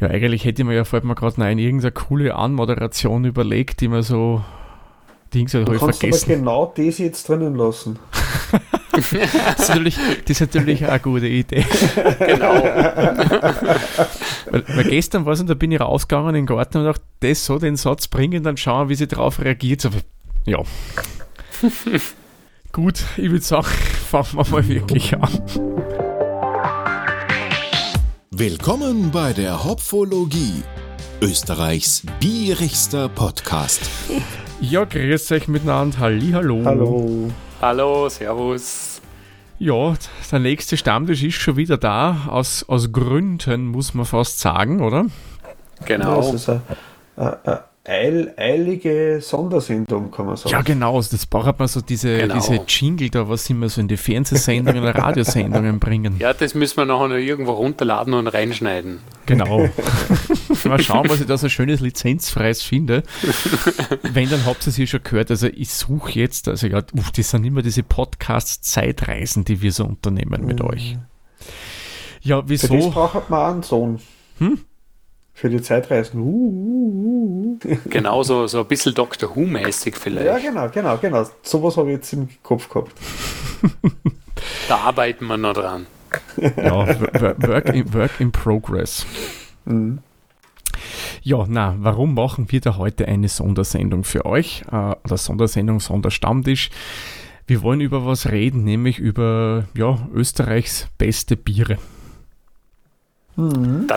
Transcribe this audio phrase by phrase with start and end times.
[0.00, 3.88] Ja, eigentlich hätte ich mir ja, fällt mir gerade nein, irgendeine coole Anmoderation überlegt, die
[3.88, 4.42] man so
[5.34, 6.30] Dings du habe ich vergessen.
[6.30, 7.98] Aber genau das jetzt drinnen lassen.
[8.92, 9.96] das, ist natürlich,
[10.26, 11.64] das ist natürlich eine gute Idee.
[12.20, 12.54] genau.
[14.50, 17.02] weil, weil, gestern war es und da bin ich rausgegangen in den Garten und dachte,
[17.20, 19.80] das so den Satz bringen, dann schauen, wie sie darauf reagiert.
[19.80, 19.90] So,
[20.46, 20.58] ja.
[22.72, 25.28] Gut, ich würde sagen, fangen wir mal wirklich an.
[28.36, 30.64] Willkommen bei der Hopfologie,
[31.20, 33.88] Österreichs bierigster Podcast.
[34.60, 36.00] Ja, grüß euch miteinander.
[36.00, 36.62] Halli, hallo.
[36.64, 37.30] Hallo.
[37.62, 39.00] Hallo, servus.
[39.60, 39.94] Ja,
[40.32, 42.26] der nächste Stammtisch ist schon wieder da.
[42.28, 45.06] Aus, aus Gründen, muss man fast sagen, oder?
[45.84, 46.16] Genau.
[46.16, 46.62] das ist ein,
[47.16, 50.50] ein eil, eilige Sondersendung, kann man sagen.
[50.50, 50.96] Ja, genau.
[50.96, 52.34] Das braucht man so diese, genau.
[52.36, 56.16] diese Jingle da, was immer so in die Fernsehsendungen und Radiosendungen bringen.
[56.18, 59.00] Ja, das müssen wir nachher noch irgendwo runterladen und reinschneiden.
[59.26, 59.68] Genau.
[60.64, 63.02] mal schauen, was ich da so schönes lizenzfreies finde.
[64.02, 65.30] Wenn, dann habt ihr es hier schon gehört.
[65.30, 69.84] Also ich suche jetzt, also ja, uff, das sind immer diese Podcast-Zeitreisen, die wir so
[69.84, 70.68] unternehmen mit mhm.
[70.68, 70.98] euch.
[72.22, 72.68] Ja, wieso?
[72.68, 74.00] Für das braucht man einen Sohn.
[74.38, 74.58] Hm?
[75.36, 76.20] Für die Zeitreisen.
[76.20, 77.76] Uh, uh, uh.
[77.90, 80.26] genau, so, so ein bisschen Doctor Who-mäßig vielleicht.
[80.26, 81.26] Ja, genau, genau, genau.
[81.42, 82.92] Sowas habe ich jetzt im Kopf gehabt.
[84.68, 85.86] da arbeiten wir noch dran.
[86.56, 86.86] Ja,
[87.48, 89.04] work in, work in progress.
[89.64, 89.98] Mhm.
[91.22, 94.62] Ja, na, warum machen wir da heute eine Sondersendung für euch?
[94.70, 96.70] Äh, oder Sondersendung, Sonderstammtisch.
[97.46, 101.78] Wir wollen über was reden, nämlich über ja, Österreichs beste Biere.
[103.36, 103.86] Mhm.
[103.88, 103.96] Da,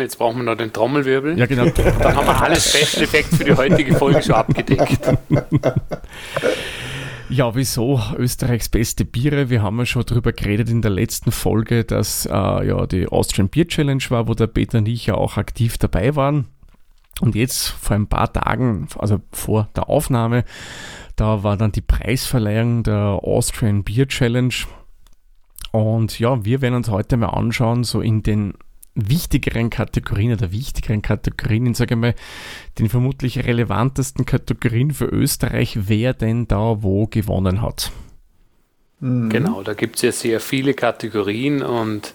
[0.00, 1.38] jetzt brauchen wir noch den Trommelwirbel.
[1.38, 1.66] Ja, genau.
[1.66, 5.00] Dann haben wir alles Special Effects für die heutige Folge schon abgedeckt.
[7.30, 9.50] Ja, wieso Österreichs beste Biere?
[9.50, 13.50] Wir haben ja schon darüber geredet in der letzten Folge, dass äh, ja die Austrian
[13.50, 16.46] Beer Challenge war, wo der Peter und ich ja auch aktiv dabei waren.
[17.20, 20.44] Und jetzt vor ein paar Tagen, also vor der Aufnahme,
[21.16, 24.54] da war dann die Preisverleihung der Austrian Beer Challenge.
[25.72, 28.54] Und ja, wir werden uns heute mal anschauen, so in den
[28.98, 32.14] wichtigeren Kategorien oder wichtigeren Kategorien, in sage ich mal,
[32.78, 37.92] den vermutlich relevantesten Kategorien für Österreich, wer denn da wo gewonnen hat.
[39.00, 39.30] Mhm.
[39.30, 42.12] Genau, da gibt es ja sehr viele Kategorien und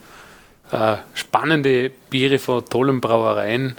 [0.71, 3.75] äh, spannende Biere von tollen Brauereien.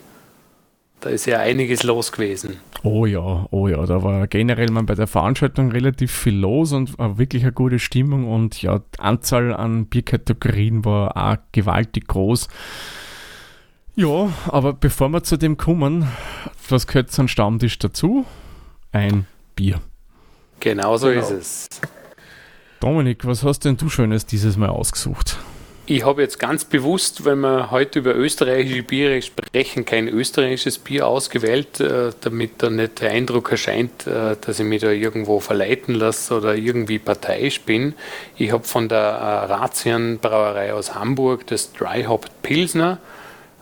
[1.05, 2.57] Da ist ja einiges los gewesen.
[2.83, 6.99] Oh ja, oh ja, da war generell mal bei der Veranstaltung relativ viel los und
[6.99, 12.49] wirklich eine gute Stimmung und ja, die Anzahl an Bierkategorien war auch gewaltig groß.
[13.97, 16.09] Ja, aber bevor wir zu dem kommen,
[16.71, 18.25] was gehört zum Stammtisch dazu?
[18.91, 19.27] Ein
[19.57, 19.83] Bier.
[20.61, 21.21] Genau so genau.
[21.21, 21.69] ist es.
[22.81, 25.37] Dominik, was hast denn du Schönes dieses Mal ausgesucht?
[25.87, 31.07] Ich habe jetzt ganz bewusst, wenn wir heute über österreichische Biere sprechen, kein österreichisches Bier
[31.07, 35.95] ausgewählt, äh, damit da nicht der Eindruck erscheint, äh, dass ich mich da irgendwo verleiten
[35.95, 37.93] lasse oder irgendwie parteiisch bin.
[38.39, 42.97] Ich habe von der äh, Razian Brauerei aus Hamburg das Dry Hop Pilsner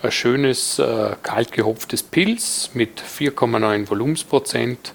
[0.01, 0.83] ein schönes
[1.23, 4.95] kalt gehopftes Pilz mit 4,9 Volumensprozent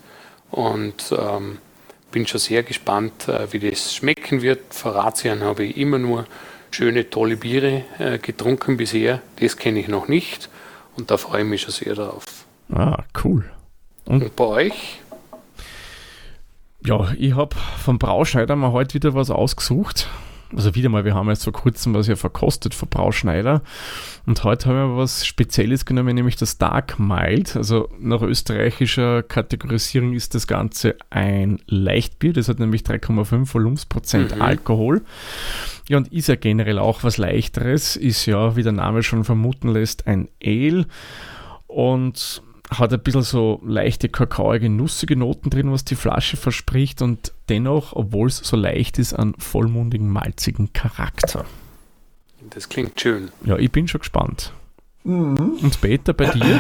[0.52, 1.60] und ähm,
[2.12, 4.60] bin schon sehr gespannt, wie das schmecken wird.
[4.72, 6.26] Verratsjahren habe ich immer nur
[6.72, 9.22] schöne, tolle Biere äh, getrunken bisher.
[9.40, 10.50] Das kenne ich noch nicht
[10.96, 12.24] und da freue ich mich schon sehr drauf.
[12.72, 13.46] Ah, cool.
[14.06, 15.00] Und, und bei euch?
[16.86, 20.08] Ja, ich habe vom Brauschneider mal heute wieder was ausgesucht
[20.56, 23.62] also wieder mal, wir haben jetzt vor kurzem was ja verkostet von Brauschneider
[24.26, 27.56] und heute haben wir was Spezielles genommen, nämlich das Dark Mild.
[27.56, 34.42] Also nach österreichischer Kategorisierung ist das Ganze ein Leichtbier, das hat nämlich 3,5 Volumensprozent mhm.
[34.42, 35.04] Alkohol.
[35.90, 39.70] Ja, und ist ja generell auch was Leichteres, ist ja, wie der Name schon vermuten
[39.70, 40.86] lässt, ein Ale.
[41.68, 47.32] Und hat ein bisschen so leichte kakaoige, nussige Noten drin, was die Flasche verspricht und
[47.50, 51.46] dennoch, obwohl es so leicht ist, einen vollmundigen, malzigen Charakter.
[52.50, 53.32] Das klingt schön.
[53.46, 54.54] Ja, ich bin schon gespannt.
[55.04, 55.60] Mhm.
[55.62, 56.60] Und Peter, bei dir?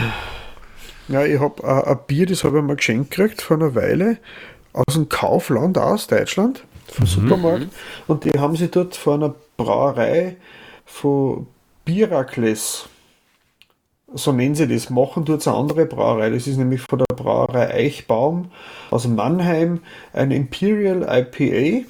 [1.09, 4.17] Ja, ich habe ein Bier, das habe ich mal geschenkt gekriegt vor einer Weile
[4.73, 7.07] aus dem Kaufland aus Deutschland, vom mhm.
[7.07, 7.67] Supermarkt.
[8.07, 10.37] Und die haben sie dort vor einer Brauerei
[10.85, 11.47] von
[11.85, 12.89] Birakles
[14.13, 16.29] so nennen sie das, machen tut es eine andere Brauerei.
[16.29, 18.51] Das ist nämlich von der Brauerei Eichbaum
[18.89, 19.81] aus Mannheim
[20.13, 21.85] ein Imperial IPA.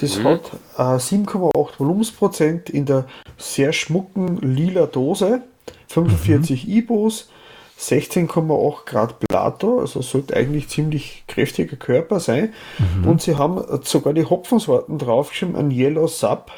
[0.00, 0.24] Das mhm.
[0.24, 3.06] hat äh, 7,8 Volumensprozent in der
[3.36, 5.42] sehr schmucken lila Dose,
[5.88, 6.72] 45 mhm.
[6.72, 7.30] IBUs,
[7.78, 12.52] 16,8 Grad Plato, also sollte eigentlich ziemlich kräftiger Körper sein.
[12.78, 13.08] Mhm.
[13.08, 16.52] Und sie haben sogar die Hopfensorten draufgeschrieben, ein Yellow Sub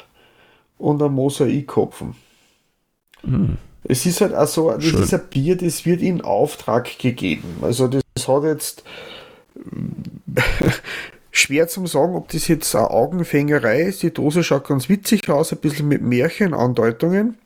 [0.77, 2.15] und ein Mosaikhopfen.
[3.23, 3.57] Mhm.
[3.87, 5.03] Es ist halt auch so, das Schön.
[5.03, 7.57] ist ein Bier, das wird in Auftrag gegeben.
[7.61, 8.83] Also das hat jetzt
[11.31, 14.03] schwer zum sagen, ob das jetzt eine Augenfängerei ist.
[14.03, 17.37] Die Dose schaut ganz witzig aus, ein bisschen mit Märchenandeutungen.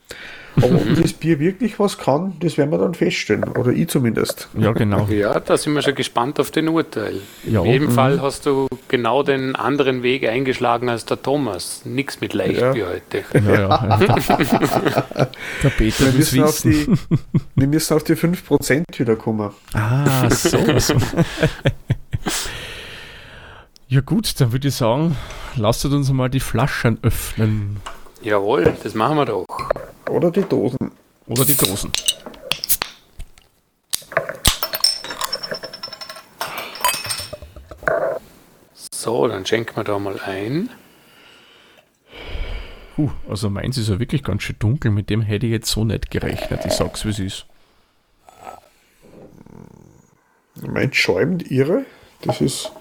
[0.57, 3.43] Aber ob das Bier wirklich was kann, das werden wir dann feststellen.
[3.57, 4.49] Oder ich zumindest.
[4.57, 5.05] Ja, genau.
[5.07, 7.21] Ja, da sind wir schon gespannt auf den Urteil.
[7.45, 7.63] Ja.
[7.63, 11.81] In jedem Fall hast du genau den anderen Weg eingeschlagen als der Thomas.
[11.85, 12.73] Nichts mit leicht Ja.
[12.75, 13.23] wie heute.
[13.33, 13.97] Ja, ja.
[15.63, 16.87] Der Peter Wir müssen, auf die,
[17.55, 19.51] wir müssen auf die 5% wiederkommen.
[19.73, 20.57] Ah, so.
[20.79, 20.95] so.
[23.87, 25.15] Ja gut, dann würde ich sagen,
[25.55, 27.77] lasst uns mal die Flaschen öffnen.
[28.21, 29.45] Jawohl, das machen wir doch.
[30.09, 30.91] Oder die Dosen.
[31.27, 31.91] Oder die Dosen.
[38.73, 40.69] So, dann schenken wir da mal ein.
[42.95, 45.85] Puh, also meins ist ja wirklich ganz schön dunkel, mit dem hätte ich jetzt so
[45.85, 46.65] nicht gerechnet.
[46.65, 47.45] Ich sag's wie es ist.
[50.61, 51.85] Mein schäumt irre.
[52.21, 52.71] Das ist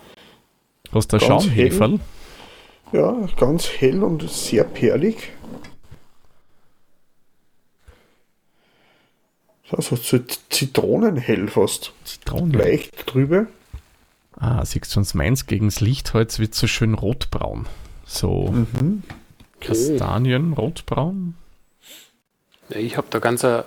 [0.91, 2.01] Hast du Schaumheferl?
[2.93, 5.33] ja ganz hell und sehr perlig.
[9.71, 10.19] Also so
[10.49, 11.93] Zitronenhell fast.
[12.05, 12.53] Zitronen.
[12.53, 13.47] Leicht drüber.
[14.37, 17.67] Ah, siehst du uns meins gegen das Lichtholz wird so schön rotbraun.
[18.07, 19.03] So Mhm.
[19.61, 21.35] Kastanien, rotbraun.
[22.69, 23.65] Ja, ich habe da ganz ein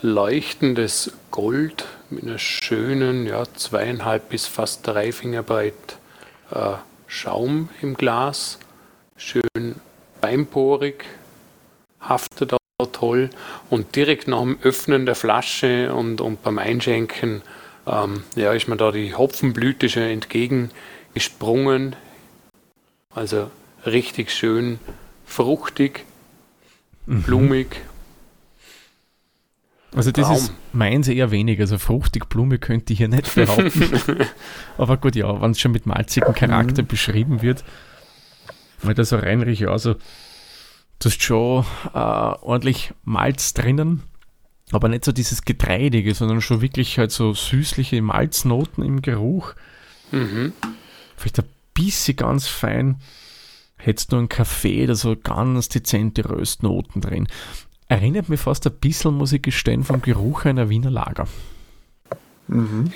[0.00, 5.98] leuchtendes Gold mit einer schönen, ja, zweieinhalb bis fast drei Finger breit
[6.50, 6.74] äh,
[7.06, 8.58] Schaum im Glas.
[9.16, 9.74] Schön
[10.20, 11.04] beinporig,
[12.00, 13.30] haftet auch toll.
[13.70, 17.42] Und direkt nach dem Öffnen der Flasche und, und beim Einschenken
[17.88, 21.96] ähm, ja, ist mir da die Hopfenblüte schon entgegengesprungen.
[23.12, 23.50] Also
[23.84, 24.78] richtig schön
[25.26, 26.04] fruchtig,
[27.06, 27.80] blumig.
[29.94, 30.36] Also das Braun.
[30.36, 31.58] ist meins eher wenig.
[31.58, 34.18] Also fruchtig Blume könnte ich hier nicht behaupten.
[34.78, 37.64] Aber gut, ja, wenn es schon mit malzigem Charakter beschrieben wird,
[38.82, 39.96] weil das so reinriecht, ja, also
[41.00, 41.64] du hast schon
[41.94, 44.02] äh, ordentlich Malz drinnen,
[44.72, 49.54] aber nicht so dieses Getreidige, sondern schon wirklich halt so süßliche Malznoten im Geruch.
[50.10, 50.52] Mhm.
[51.16, 52.96] Vielleicht ein bisschen ganz fein.
[53.76, 57.28] Hättest du einen Kaffee, da so ganz dezente Röstnoten drin.
[57.86, 61.26] Erinnert mich fast ein bisschen, muss ich gestehen, vom Geruch einer Wiener Lager.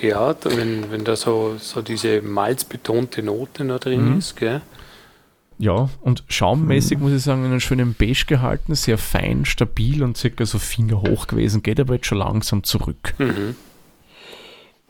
[0.01, 4.17] Ja, da, wenn, wenn da so, so diese malzbetonte Note noch drin Mhm.
[4.17, 4.61] ist, gell?
[5.59, 10.17] Ja, und schaummäßig muss ich sagen, in einem schönen Beige gehalten, sehr fein, stabil und
[10.17, 13.13] circa so Finger hoch gewesen, geht aber jetzt schon langsam zurück.
[13.17, 13.55] Mhm.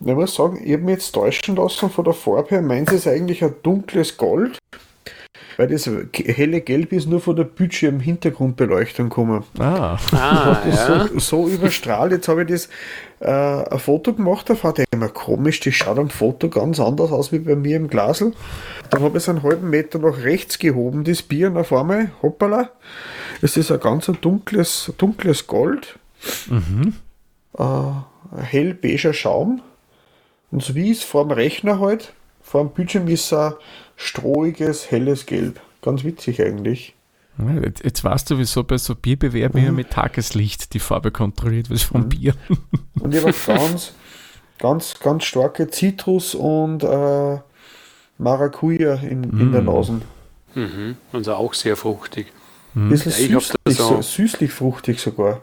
[0.06, 2.62] Ich muss sagen, ich habe mich jetzt täuschen lassen von der Farbe her.
[2.62, 4.58] Meins ist eigentlich ein dunkles Gold,
[5.58, 9.44] weil das helle Gelb ist nur von der Bildschirm-Hintergrundbeleuchtung gekommen.
[9.60, 11.08] Ah, Ah, Das ja.
[11.08, 12.12] so, so überstrahlt.
[12.12, 12.70] Jetzt habe ich das
[13.20, 13.30] äh,
[13.74, 17.32] ein Foto gemacht, da fand ich immer komisch, das schaut am Foto ganz anders aus
[17.32, 18.34] wie bei mir im Glasl.
[18.90, 22.12] Dann habe ich es einen halben Meter nach rechts gehoben, das Bier, und auf einmal,
[22.22, 22.70] hoppala,
[23.42, 25.98] es ist ein ganz ein dunkles, dunkles Gold,
[27.58, 28.04] äh, ein
[28.44, 29.62] hellbeiger Schaum.
[30.52, 33.54] Und so wie es vor dem Rechner halt, vor dem Bildschirm ist ein
[33.96, 35.60] strohiges, helles Gelb.
[35.82, 36.96] Ganz witzig eigentlich.
[37.64, 39.76] Jetzt, jetzt weißt du, wieso bei so Bierbewerben mhm.
[39.76, 42.36] mit Tageslicht die Farbe kontrolliert wird vom Bier.
[43.00, 43.94] Und ich habe ganz,
[44.60, 47.40] ganz, ganz starke Zitrus und äh,
[48.20, 50.02] Maracuja in, in der Nase.
[50.54, 50.96] Mhm.
[51.12, 52.28] Also auch sehr fruchtig.
[52.76, 55.42] Ein bisschen Ja, ich hab da süßlich, so- süßlich fruchtig sogar.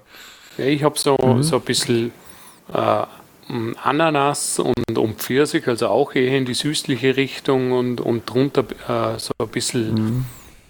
[0.58, 2.12] Ja, ich habe so, so ein bisschen
[2.72, 3.02] äh,
[3.82, 9.18] Ananas und, und Pfirsich, also auch eher in die süßliche Richtung und, und drunter äh,
[9.18, 10.24] so ein bisschen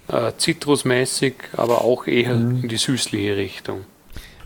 [0.09, 3.81] äh, zitrusmäßig, aber auch eher in die süßliche Richtung.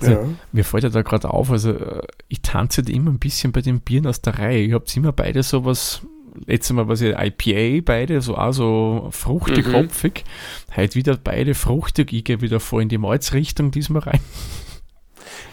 [0.01, 0.29] Also, ja.
[0.53, 3.61] Mir fällt ja da gerade auf, also äh, ich tanze da immer ein bisschen bei
[3.61, 4.63] den Bieren aus der Reihe.
[4.63, 6.03] Ihr habt immer beide sowas,
[6.47, 9.75] letztes Mal war es ja IPA, beide, so auch so fruchtig, Mhm.
[9.75, 10.25] hopfig.
[10.75, 14.21] Heute wieder beide fruchtig, ich gehe wieder voll in die Malzrichtung diesmal rein.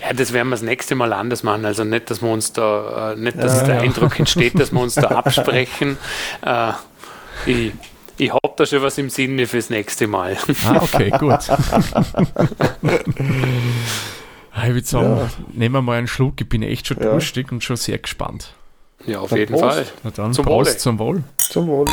[0.01, 1.65] Ja, das werden wir das nächste Mal anders machen.
[1.65, 4.95] Also nicht, dass wir uns da, äh, nicht, dass der Eindruck entsteht, dass wir uns
[4.95, 5.97] da absprechen.
[6.45, 6.71] Äh,
[7.45, 7.73] ich
[8.17, 10.38] ich habe da schon was im Sinne fürs nächste Mal.
[10.67, 11.39] Ah, okay, gut.
[14.53, 15.29] Ah, ich würde sagen, Ja.
[15.53, 16.39] nehmen wir mal einen Schluck.
[16.41, 17.11] Ich bin echt schon Ja.
[17.11, 18.53] durstig und schon sehr gespannt.
[19.07, 19.63] Ja, auf Dann jeden Prost.
[19.77, 19.85] Fall.
[20.03, 20.77] Na dann, Zum Prost Wohle.
[20.77, 21.23] zum Wohl.
[21.38, 21.85] Zum Wohl.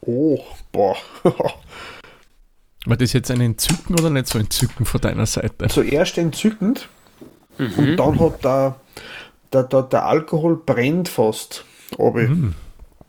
[0.00, 0.38] Oh,
[0.72, 0.96] boah.
[2.84, 5.68] War das jetzt ein Entzücken oder nicht so Entzücken von deiner Seite?
[5.68, 6.88] Zuerst entzückend
[7.58, 7.72] Mhm.
[7.78, 8.76] und dann hat der,
[9.52, 11.64] der, der, der Alkohol brennt fast.
[11.98, 12.54] Aber Mhm.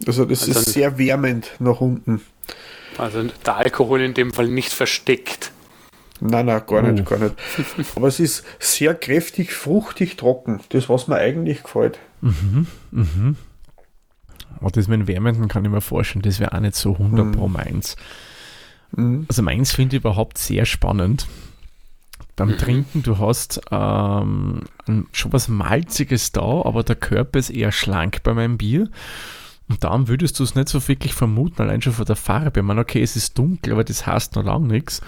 [0.05, 2.21] Also das Also- ist sehr wärmend nach unten.
[2.97, 5.51] Also der Alkohol in dem Fall nicht versteckt.
[6.19, 7.09] Nein, nein, gar nicht, Oh.
[7.09, 7.35] gar nicht.
[7.95, 10.59] Aber es ist sehr kräftig, fruchtig, trocken.
[10.69, 11.97] Das, was mir eigentlich gefällt.
[12.21, 12.67] Mhm.
[14.59, 17.31] Aber das mit dem Wärmenden kann ich mir vorstellen, das wäre auch nicht so 100
[17.33, 17.95] pro meins.
[18.95, 19.25] Mhm.
[19.27, 21.27] Also meins finde ich überhaupt sehr spannend.
[22.35, 24.61] Beim Trinken, du hast ähm,
[25.11, 28.89] schon was Malziges da, aber der Körper ist eher schlank bei meinem Bier.
[29.69, 32.59] Und darum würdest du es nicht so wirklich vermuten, allein schon von der Farbe.
[32.59, 35.01] Ich meine, okay, es ist dunkel, aber das heißt noch lange nichts.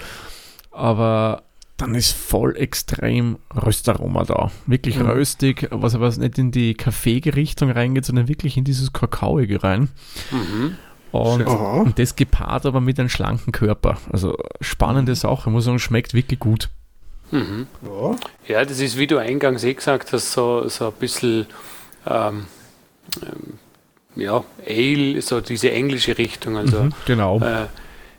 [0.71, 1.44] Aber
[1.77, 4.49] dann ist voll extrem Röstaroma da.
[4.65, 5.07] Wirklich Mhm.
[5.07, 9.89] röstig, was aber nicht in die kaffeege Richtung reingeht, sondern wirklich in dieses Kakaoige rein.
[10.31, 10.77] Mhm.
[11.11, 13.97] Und, und das gepaart aber mit einem schlanken Körper.
[14.11, 16.69] Also spannende Sache, muss sagen, schmeckt wirklich gut.
[17.31, 17.67] Mhm.
[17.81, 18.15] Ja.
[18.47, 21.45] Ja, das ist, wie du eingangs eh gesagt hast, so, so ein bisschen
[22.05, 22.45] ähm,
[23.21, 23.59] ähm,
[24.15, 26.55] ja, Ale, so diese englische Richtung.
[26.57, 27.39] Also Mhm, genau.
[27.39, 27.65] äh,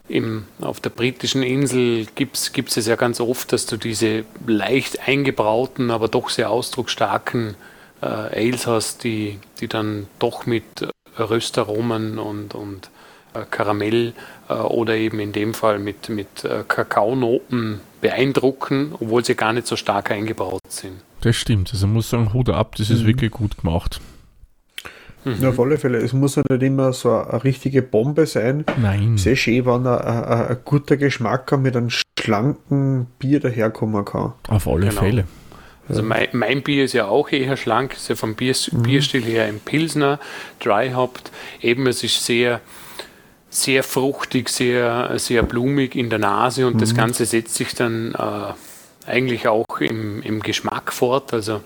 [0.08, 5.08] im, auf der britischen Insel gibt es es ja ganz oft, dass du diese leicht
[5.08, 7.54] eingebrauten, aber doch sehr ausdrucksstarken
[8.02, 12.90] äh, Ales hast, die, die dann doch mit äh, Röstaromen und, und
[13.34, 14.12] äh, Karamell
[14.48, 19.66] äh, oder eben in dem Fall mit, mit äh, Kakaonoten beeindrucken, obwohl sie gar nicht
[19.66, 21.00] so stark eingebraut sind.
[21.22, 21.70] Das stimmt.
[21.72, 23.06] Also muss sagen, Hut ab, das ist Mhm.
[23.06, 24.00] wirklich gut gemacht.
[25.26, 25.44] Mhm.
[25.44, 25.98] Auf alle Fälle.
[25.98, 28.64] Es muss ja nicht immer so eine, richtige Bombe sein.
[28.80, 29.18] Nein.
[29.18, 34.34] Sehr schön, wenn ein, ein, ein, guter Geschmack mit einem schlanken Bier daherkommen kann.
[34.48, 35.00] Auf alle Genau.
[35.00, 35.24] Fälle.
[35.88, 39.44] Also mein, mein Bier ist ja auch eher schlank, ist ja vom Bier, Bierstil her
[39.44, 40.18] ein Pilsner,
[40.60, 41.30] dry hopped.
[41.60, 42.60] Eben, es ist sehr,
[43.50, 49.08] sehr fruchtig, sehr, sehr blumig in der Nase und das Ganze setzt sich dann äh,
[49.08, 51.32] eigentlich auch im, im Geschmack fort.
[51.32, 51.62] Also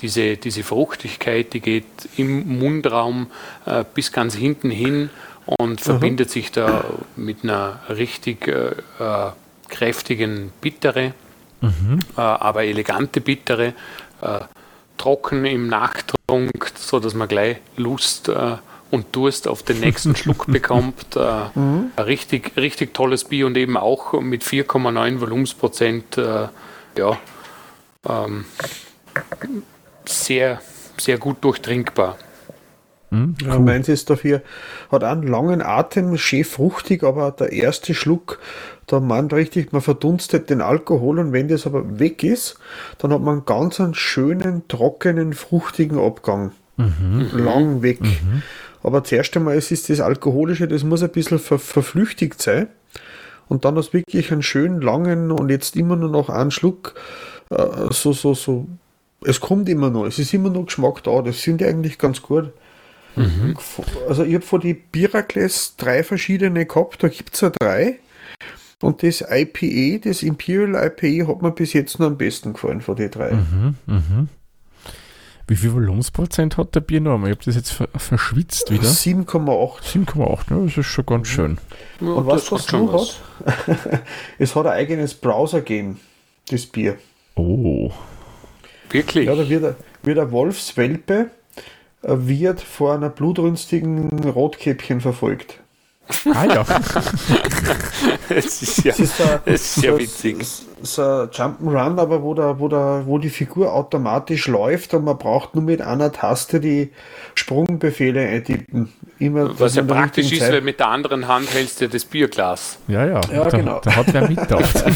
[0.00, 1.84] diese, diese Fruchtigkeit, die geht
[2.16, 3.28] im Mundraum
[3.64, 5.10] äh, bis ganz hinten hin
[5.46, 6.84] und verbindet sich da
[7.16, 9.30] mit einer richtig äh, äh,
[9.68, 11.14] kräftigen Bittere
[12.16, 13.74] äh, aber elegante Bittere,
[14.20, 14.40] äh,
[14.96, 18.56] trocken im Nachtrunk, so dass man gleich Lust äh,
[18.90, 21.16] und Durst auf den nächsten Schluck bekommt.
[21.16, 27.18] Ein richtig, richtig tolles Bier und eben auch mit 4,9 Volumensprozent, ja,
[28.08, 28.44] ähm,
[30.08, 30.60] sehr,
[30.98, 32.16] sehr gut durchtrinkbar.
[33.10, 33.36] Hm?
[33.44, 34.42] Ja, meins ist dafür,
[34.90, 38.40] hat einen langen Atem, schön fruchtig, aber der erste Schluck,
[38.86, 42.58] da man richtig, man verdunstet den Alkohol und wenn das aber weg ist,
[42.98, 46.52] dann hat man ganz einen schönen, trockenen, fruchtigen Abgang.
[47.32, 48.00] Lang weg.
[48.82, 52.68] Aber zuerst einmal, es ist das Alkoholische, das muss ein bisschen ver verflüchtigt sein.
[53.48, 56.94] Und dann hast du wirklich einen schönen, langen und jetzt immer nur noch einen Schluck,
[57.50, 58.66] äh, so, so, so.
[59.26, 62.22] Es kommt immer noch, es ist immer noch Geschmack da, das sind die eigentlich ganz
[62.22, 62.52] gut.
[64.08, 67.98] Also ich habe von die Biracles drei verschiedene gehabt, da gibt es ja drei.
[68.82, 72.94] Und das IPA, das Imperial IPA, hat mir bis jetzt noch am besten gefallen von
[72.94, 73.32] den drei.
[73.32, 74.28] Mhm, mhm.
[75.48, 77.14] Wie viel Volumensprozent hat der Bier noch?
[77.14, 77.30] einmal?
[77.30, 78.88] Ich habe das jetzt ver verschwitzt wieder.
[78.88, 79.80] 7,8.
[79.82, 80.66] 7,8, ne?
[80.66, 81.58] das ist schon ganz schön.
[82.00, 83.08] Ja, Und was das schon noch
[83.46, 84.02] hat?
[84.38, 85.98] es hat ein eigenes Browser-Game,
[86.50, 86.98] das Bier.
[87.36, 87.92] Oh.
[88.90, 89.26] Wirklich?
[89.26, 91.30] Ja, da wird, wird ein Wolfswelpe
[92.02, 95.58] äh, wird vor einer blutrünstigen Rotkäppchen verfolgt.
[96.32, 96.64] Ah ja.
[98.28, 100.36] Es ist ja, Es ist, ein, es ist ja so- witzig.
[100.82, 105.16] So ein Jump'n'Run, aber wo, der, wo, der, wo die Figur automatisch läuft und man
[105.16, 106.90] braucht nur mit einer Taste die
[107.34, 108.92] Sprungbefehle eintippen.
[109.18, 110.52] Immer Was ja praktisch ist, Zeit.
[110.52, 112.78] weil mit der anderen Hand hältst du das Bierglas.
[112.88, 113.20] Ja, ja.
[113.32, 113.80] Ja, da, genau.
[113.80, 114.84] da hat wer mitgedacht.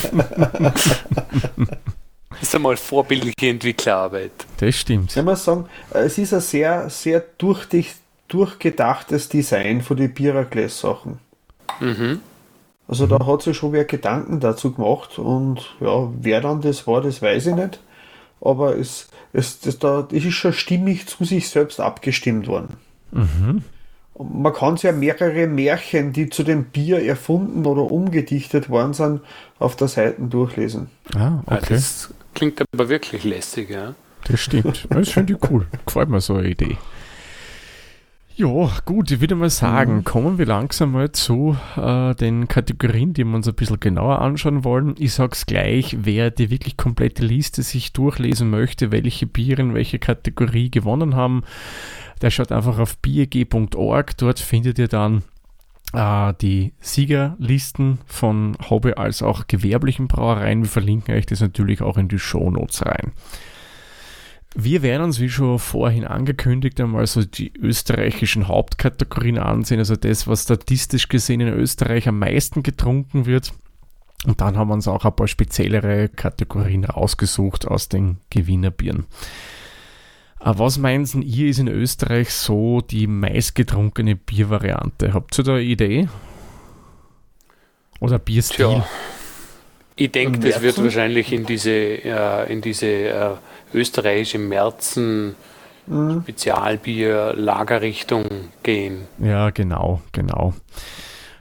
[2.31, 4.31] Das ist einmal vorbildliche Entwicklerarbeit.
[4.59, 5.15] Das stimmt.
[5.17, 7.95] Ich muss sagen, es ist ein sehr, sehr durchdich,
[8.29, 11.19] durchgedachtes Design von den Biraclass-Sachen.
[11.81, 12.21] Mhm.
[12.89, 17.01] Also da hat sich schon wer Gedanken dazu gemacht und ja, wer dann das war,
[17.01, 17.81] das weiß ich nicht.
[18.41, 22.77] Aber es, es, das, da, das ist schon stimmig zu sich selbst abgestimmt worden.
[23.13, 23.63] Mhm.
[24.15, 29.21] Und Man kann ja mehrere Märchen, die zu dem Bier erfunden oder umgedichtet worden sind,
[29.59, 30.91] auf der Seite durchlesen.
[31.15, 31.75] Ah, Ja, okay.
[31.75, 33.95] Das klingt aber wirklich lässig, ja.
[34.25, 34.87] Das stimmt.
[34.91, 35.67] Das finde ich cool.
[35.87, 36.77] Gefällt mir so eine Idee.
[38.37, 43.25] Ja, gut, ich würde mal sagen, kommen wir langsam mal zu äh, den Kategorien, die
[43.25, 44.95] wir uns ein bisschen genauer anschauen wollen.
[44.99, 49.99] Ich sag's gleich, wer die wirklich komplette Liste sich durchlesen möchte, welche Biere in welche
[49.99, 51.43] Kategorie gewonnen haben,
[52.23, 54.17] der schaut einfach auf bierg.org.
[54.17, 55.23] Dort findet ihr dann
[55.93, 60.63] die Siegerlisten von Hobby als auch gewerblichen Brauereien.
[60.63, 63.13] Wir verlinken euch das natürlich auch in die Shownotes rein.
[64.55, 70.27] Wir werden uns, wie schon vorhin angekündigt, einmal so die österreichischen Hauptkategorien ansehen, also das,
[70.27, 73.53] was statistisch gesehen in Österreich am meisten getrunken wird.
[74.27, 79.07] Und dann haben wir uns auch ein paar speziellere Kategorien rausgesucht aus den Gewinnerbieren.
[80.41, 85.13] Äh, was meinen ihr ist in Österreich so die meistgetrunkene Biervariante?
[85.15, 86.09] Habt ihr da eine Idee?
[88.01, 88.67] Oder Bierstil?
[88.67, 88.87] Tja.
[89.97, 93.31] Ich denke, das wird wahrscheinlich in diese, äh, in diese äh,
[93.75, 95.35] österreichische Märzen
[95.87, 96.23] mhm.
[96.23, 98.25] Spezialbier Lagerrichtung
[98.63, 99.03] gehen.
[99.19, 100.55] Ja, genau, genau.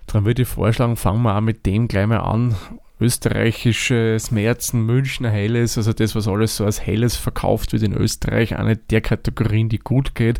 [0.08, 2.56] Dann würde ich vorschlagen, fangen wir auch mit dem gleich mal an.
[3.00, 8.58] Österreichisches Märzen, Münchner Helles, also das, was alles so als Helles verkauft wird in Österreich,
[8.58, 10.39] eine der Kategorien, die gut geht.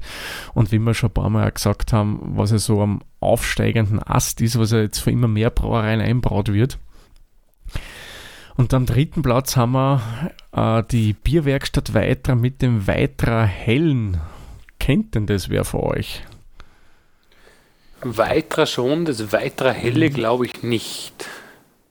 [0.54, 4.42] Und wie wir schon ein paar Mal gesagt haben, was ja so am aufsteigenden Ast
[4.42, 6.78] ist, was ja jetzt für immer mehr Brauereien einbraut wird.
[8.58, 10.01] Und am dritten Platz haben wir
[10.51, 14.20] äh, die Bierwerkstatt Weitra mit dem Weitra Hellen.
[14.80, 16.24] Kennt denn das wer von euch?
[18.01, 21.25] Weitra schon, das Weitra Helle glaube ich nicht.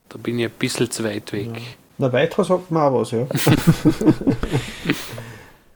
[0.09, 1.51] Da bin ich ein bisschen zu weit weg.
[1.55, 1.61] Ja.
[1.99, 3.27] Na, Weitra sagt mir auch was, ja.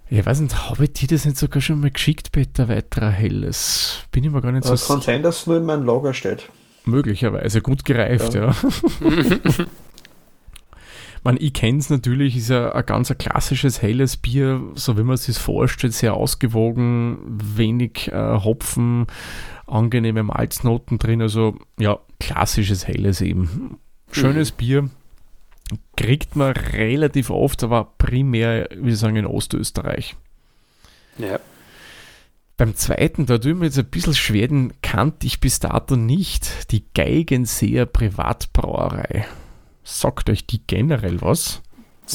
[0.08, 4.06] ich weiß nicht, habe ich dir das nicht sogar schon mal geschickt, Peter Weitra Helles?
[4.12, 4.82] Bin ich mir gar nicht so sicher.
[4.82, 6.48] Es kann sein, dass es nur in meinem Lager steht.
[6.84, 8.46] Möglicherweise, gut gereift, ja.
[8.46, 8.56] ja.
[11.24, 15.04] Man, ich kenne es natürlich, ist ja ein ganz ein klassisches helles Bier, so wie
[15.04, 19.06] man es sich vorstellt, sehr ausgewogen, wenig äh, Hopfen,
[19.68, 23.78] angenehme Malznoten drin, also ja, klassisches helles eben.
[24.12, 24.56] Schönes mhm.
[24.56, 24.90] Bier,
[25.96, 30.16] kriegt man relativ oft, aber primär, wie sagen, in Ostösterreich.
[31.18, 31.38] Ja.
[32.56, 36.70] Beim zweiten, da tut mir jetzt ein bisschen schwer, den kannte ich bis dato nicht,
[36.70, 39.26] die Geigenseher Privatbrauerei.
[39.82, 41.62] Sagt euch die generell was?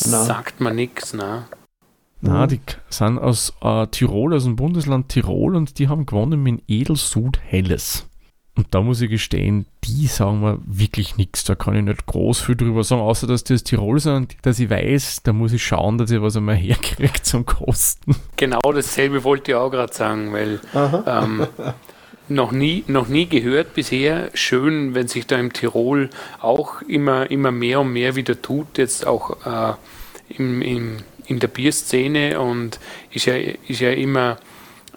[0.05, 0.23] Na.
[0.23, 1.47] Sagt man nichts, ne?
[2.21, 2.49] Na, mhm.
[2.49, 7.39] die sind aus äh, Tirol, aus dem Bundesland Tirol und die haben gewonnen mit Edelsud
[7.43, 8.07] Helles.
[8.57, 11.43] Und da muss ich gestehen, die sagen mir wirklich nichts.
[11.43, 14.35] Da kann ich nicht groß viel drüber sagen, außer dass die aus Tirol sind und
[14.41, 18.15] dass ich weiß, da muss ich schauen, dass ich was einmal herkriege zum Kosten.
[18.35, 20.59] Genau dasselbe wollte ich auch gerade sagen, weil
[21.05, 21.47] ähm,
[22.29, 24.31] noch nie, noch nie gehört bisher.
[24.33, 29.05] Schön, wenn sich da im Tirol auch immer, immer mehr und mehr wieder tut, jetzt
[29.05, 29.75] auch äh,
[30.29, 32.79] im, im, in der Bierszene und
[33.11, 34.37] ist ja, ist ja immer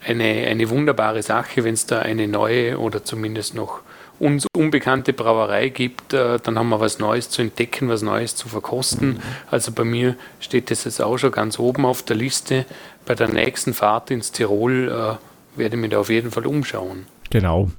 [0.04, 3.80] eine, eine wunderbare Sache, wenn es da eine neue oder zumindest noch
[4.18, 8.48] uns unbekannte Brauerei gibt, äh, dann haben wir was Neues zu entdecken, was Neues zu
[8.48, 9.20] verkosten.
[9.50, 12.66] Also bei mir steht das jetzt auch schon ganz oben auf der Liste.
[13.06, 17.06] Bei der nächsten Fahrt ins Tirol äh, werde ich mich da auf jeden Fall umschauen.
[17.30, 17.70] Genau.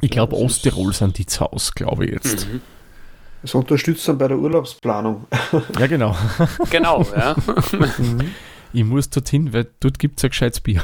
[0.00, 2.48] Ich glaube, Osttirol sind die zu Hause, glaube ich jetzt.
[2.48, 2.62] Mhm.
[3.42, 5.26] Das unterstützt dann bei der Urlaubsplanung.
[5.78, 6.16] Ja, genau.
[6.70, 7.36] genau, ja.
[7.98, 8.30] Mhm.
[8.72, 10.82] Ich muss dorthin, weil dort gibt es ein gescheites Bier.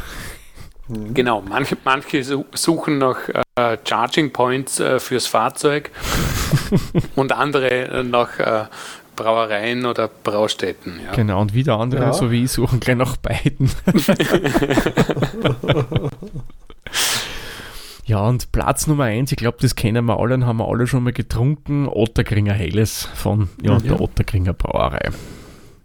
[0.92, 1.14] Mhm.
[1.14, 3.16] Genau, manche, manche suchen nach
[3.56, 5.90] äh, Charging Points äh, fürs Fahrzeug
[7.16, 8.64] und andere äh, nach äh,
[9.16, 11.00] Brauereien oder Braustätten.
[11.04, 11.12] Ja.
[11.12, 12.12] Genau, und wieder andere, ja.
[12.12, 13.70] so wie ich, suchen gleich nach beiden.
[18.04, 20.88] Ja, und Platz Nummer eins, ich glaube, das kennen wir alle und haben wir alle
[20.88, 21.88] schon mal getrunken.
[21.88, 23.78] Otterkringer Helles von ja, ja.
[23.78, 25.10] der Otterkringer Brauerei.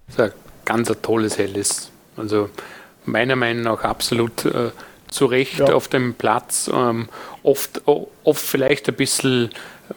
[0.08, 0.32] Das ist ein
[0.66, 1.92] ganz ein tolles Helles.
[2.18, 2.50] Also
[3.06, 4.72] meiner Meinung nach absolut äh,
[5.08, 5.74] zu Recht ja.
[5.74, 6.70] auf dem Platz.
[6.74, 7.10] Ähm,
[7.44, 9.50] oft, oft vielleicht ein bisschen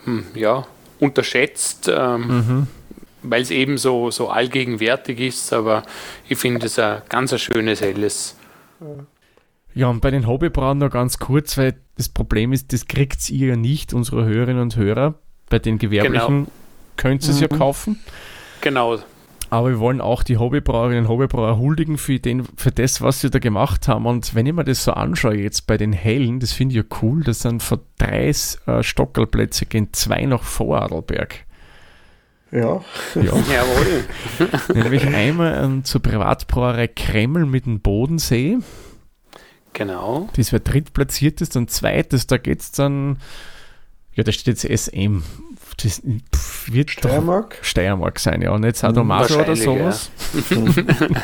[0.07, 0.67] ähm, ja,
[0.99, 2.67] unterschätzt, ähm, mhm.
[3.23, 5.53] weil es eben so, so allgegenwärtig ist.
[5.53, 5.83] Aber
[6.29, 8.37] ich finde es ein ganz ein schönes Helles.
[9.75, 13.49] Ja, und bei den Hobbybrauen noch ganz kurz, weil das Problem ist, das kriegt ihr
[13.49, 15.15] ja nicht, unsere Hörerinnen und Hörer.
[15.49, 16.51] Bei den Gewerblichen genau.
[16.97, 17.43] könnt ihr es mhm.
[17.43, 18.01] ja kaufen.
[18.61, 18.99] Genau.
[19.51, 23.31] Aber wir wollen auch die Hobbybrauerinnen und Hobbybrauer huldigen für, den, für das, was sie
[23.31, 24.07] da gemacht haben.
[24.07, 26.97] Und wenn ich mir das so anschaue jetzt bei den Hellen, das finde ich ja
[27.03, 31.47] cool, das sind von drei äh, Stockerplätze gehen zwei nach Vorarlberg.
[32.53, 32.81] Ja.
[33.17, 33.23] ja.
[33.23, 34.05] Jawohl.
[34.75, 38.59] Nämlich einmal ähm, zur Privatbrauerei Kreml mit dem Bodensee.
[39.73, 40.29] Genau.
[40.35, 43.19] Das wäre drittplatziertes und zweites, da geht es dann,
[44.15, 45.23] ja, da steht jetzt SM.
[45.83, 46.03] Das
[46.67, 47.59] wird Steiermark?
[47.63, 48.53] Steiermark sein, ja.
[48.53, 50.11] Und nicht Sadomaso oder sowas.
[50.51, 51.07] Ja.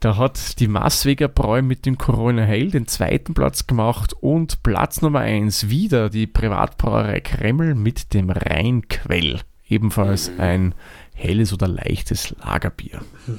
[0.00, 5.02] da hat die Massweger Bräu mit dem Corona Hell den zweiten Platz gemacht und Platz
[5.02, 9.40] Nummer eins wieder die Privatbrauerei Kreml mit dem Rheinquell.
[9.68, 10.40] Ebenfalls mhm.
[10.40, 10.74] ein
[11.14, 13.00] helles oder leichtes Lagerbier.
[13.26, 13.38] Mhm.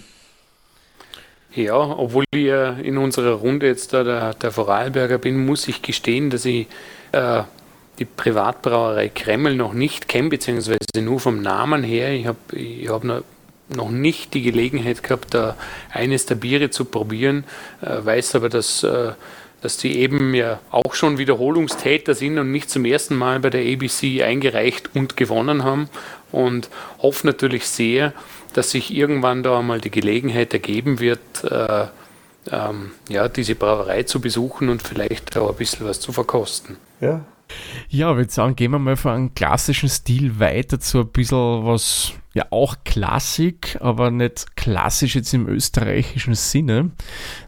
[1.55, 6.31] Ja, obwohl ich in unserer Runde jetzt da der, der Vorarlberger bin, muss ich gestehen,
[6.31, 6.67] dass ich
[7.11, 7.43] äh,
[7.99, 12.11] die Privatbrauerei Kreml noch nicht kenne, beziehungsweise nur vom Namen her.
[12.11, 13.23] Ich habe ich hab noch
[13.69, 15.55] noch nicht die Gelegenheit gehabt, da
[15.91, 17.43] eines der Biere zu probieren,
[17.81, 19.13] äh, weiß aber, dass, äh,
[19.61, 23.61] dass die eben ja auch schon Wiederholungstäter sind und nicht zum ersten Mal bei der
[23.61, 25.89] ABC eingereicht und gewonnen haben
[26.31, 28.13] und hoffe natürlich sehr,
[28.53, 31.87] dass sich irgendwann da mal die Gelegenheit ergeben wird, äh,
[32.51, 36.75] ähm, ja, diese Brauerei zu besuchen und vielleicht auch ein bisschen was zu verkosten.
[36.99, 37.21] Ja,
[37.89, 41.65] ja, ich würde sagen, gehen wir mal von einem klassischen Stil weiter zu ein bisschen
[41.65, 46.91] was, ja auch Klassik, aber nicht klassisch jetzt im österreichischen Sinne.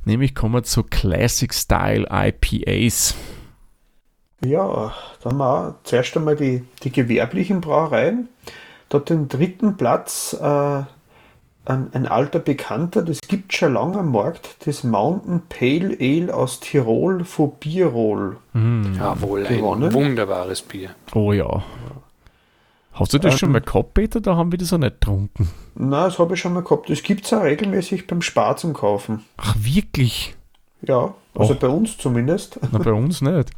[0.06, 3.16] Nämlich kommen wir zu Classic Style IPAs.
[4.44, 8.30] Ja, da haben wir zuerst einmal die, die gewerblichen Brauereien.
[8.90, 10.84] Dort den dritten Platz äh,
[11.66, 16.60] ein, ein, alter Bekannter, das gibt schon lange am Markt, das Mountain Pale Ale aus
[16.60, 18.38] Tirol von Bierol.
[18.54, 18.94] Mm.
[18.96, 19.84] Jawohl, gewonnen.
[19.86, 20.92] ein wunderbares Bier.
[21.14, 21.64] Oh ja.
[22.94, 25.50] Hast du das ähm, schon mal gehabt, Peter, da haben wir das auch nicht getrunken?
[25.76, 26.90] Nein, das habe ich schon mal gehabt.
[26.90, 29.26] Das gibt es auch regelmäßig beim Spar zum Kaufen.
[29.36, 30.36] Ach, wirklich?
[30.82, 31.58] Ja, also oh.
[31.60, 32.60] bei uns zumindest.
[32.72, 33.52] Na, bei uns nicht.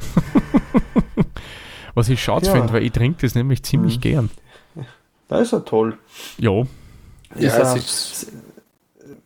[1.94, 2.54] Was ich schade ja.
[2.54, 4.02] finde, weil ich trinke das nämlich ziemlich mhm.
[4.02, 4.30] gern.
[5.28, 5.98] Da ist er toll.
[6.38, 6.64] Ja,
[7.36, 8.32] ja, ist ist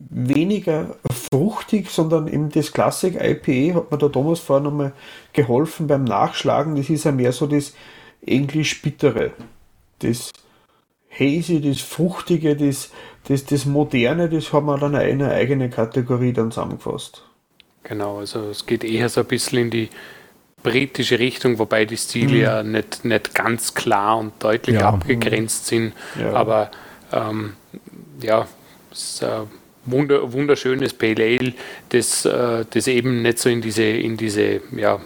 [0.09, 0.95] weniger
[1.31, 4.93] fruchtig, sondern eben das Classic IPA hat mir der Thomas vorher nochmal
[5.33, 6.75] geholfen beim Nachschlagen.
[6.75, 7.73] Das ist ja mehr so das
[8.25, 9.31] englisch-bittere,
[9.99, 10.31] das
[11.09, 12.91] hazy, das fruchtige, das,
[13.27, 17.23] das, das moderne, das haben wir dann eine eigene Kategorie dann zusammengefasst.
[17.83, 19.89] Genau, also es geht eher so ein bisschen in die
[20.61, 22.41] britische Richtung, wobei die Stile mhm.
[22.41, 24.89] ja nicht, nicht ganz klar und deutlich ja.
[24.89, 26.33] abgegrenzt sind, ja.
[26.33, 26.69] aber
[27.11, 27.53] ähm,
[28.21, 28.47] ja,
[28.91, 29.47] es ist ein
[29.85, 31.53] wunder, wunderschönes Pale Ale,
[31.89, 34.99] das, äh, das eben nicht so in diese, in diese ja,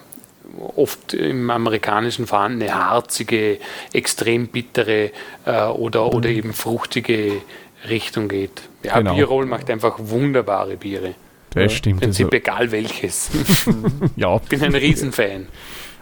[0.76, 3.60] oft im amerikanischen vorhandene harzige,
[3.94, 5.12] extrem bittere
[5.46, 7.42] äh, oder, oder eben fruchtige
[7.90, 8.64] Richtung geht.
[8.84, 9.16] Ja, genau.
[9.16, 11.16] Bierroll macht einfach wunderbare Biere.
[11.52, 11.96] Das ja, stimmt.
[11.96, 12.38] Im Prinzip also.
[12.38, 13.30] egal welches.
[14.16, 14.36] ja.
[14.38, 15.48] Ich bin ein Riesenfan.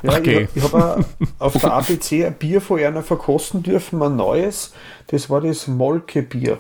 [0.02, 0.48] Ja, okay.
[0.54, 1.06] Ich, ich habe
[1.40, 4.74] auf der ABC ein Bier von einer verkosten dürfen, ein neues.
[5.08, 6.58] Das war das Molke-Bier.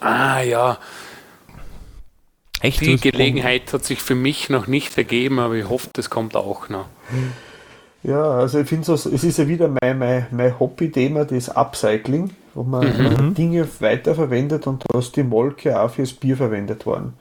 [0.00, 0.78] Ah ja.
[2.60, 2.80] Echt?
[2.80, 6.68] Die Gelegenheit hat sich für mich noch nicht ergeben, aber ich hoffe, das kommt auch
[6.68, 6.86] noch.
[8.02, 12.62] Ja, also ich finde es ist ja wieder mein, mein, mein Hobby-Thema, das Upcycling, wo
[12.62, 13.34] man mhm.
[13.34, 17.14] Dinge weiterverwendet und da ist die Molke auch fürs Bier verwendet worden.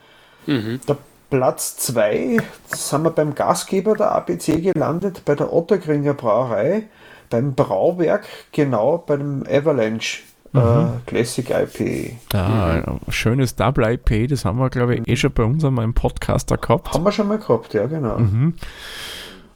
[0.45, 0.79] Mhm.
[0.87, 0.97] Der
[1.29, 2.37] Platz 2
[2.67, 6.83] sind wir beim Gastgeber der ABC gelandet, bei der Otterkringer Brauerei,
[7.29, 10.59] beim Brauwerk, genau beim Avalanche Mhm.
[10.59, 12.13] Uh, Classic IP.
[12.33, 13.11] Ja, mhm.
[13.11, 16.57] schönes Double IP, das haben wir, glaube ich, eh schon bei uns einmal im Podcaster
[16.57, 16.93] gehabt.
[16.93, 18.17] Haben wir schon mal gehabt, ja, genau.
[18.17, 18.55] Mhm.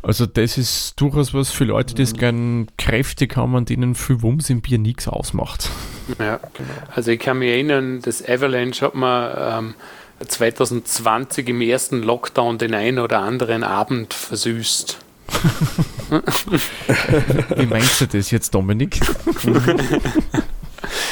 [0.01, 2.17] Also, das ist durchaus was für Leute, die es mhm.
[2.17, 5.69] gern kräftig haben und denen viel Wumms im Bier nichts ausmacht.
[6.19, 6.69] Ja, genau.
[6.93, 9.75] also ich kann mich erinnern, das Avalanche hat man ähm,
[10.27, 14.99] 2020 im ersten Lockdown den einen oder anderen Abend versüßt.
[17.56, 18.99] Wie meinst du das jetzt, Dominik?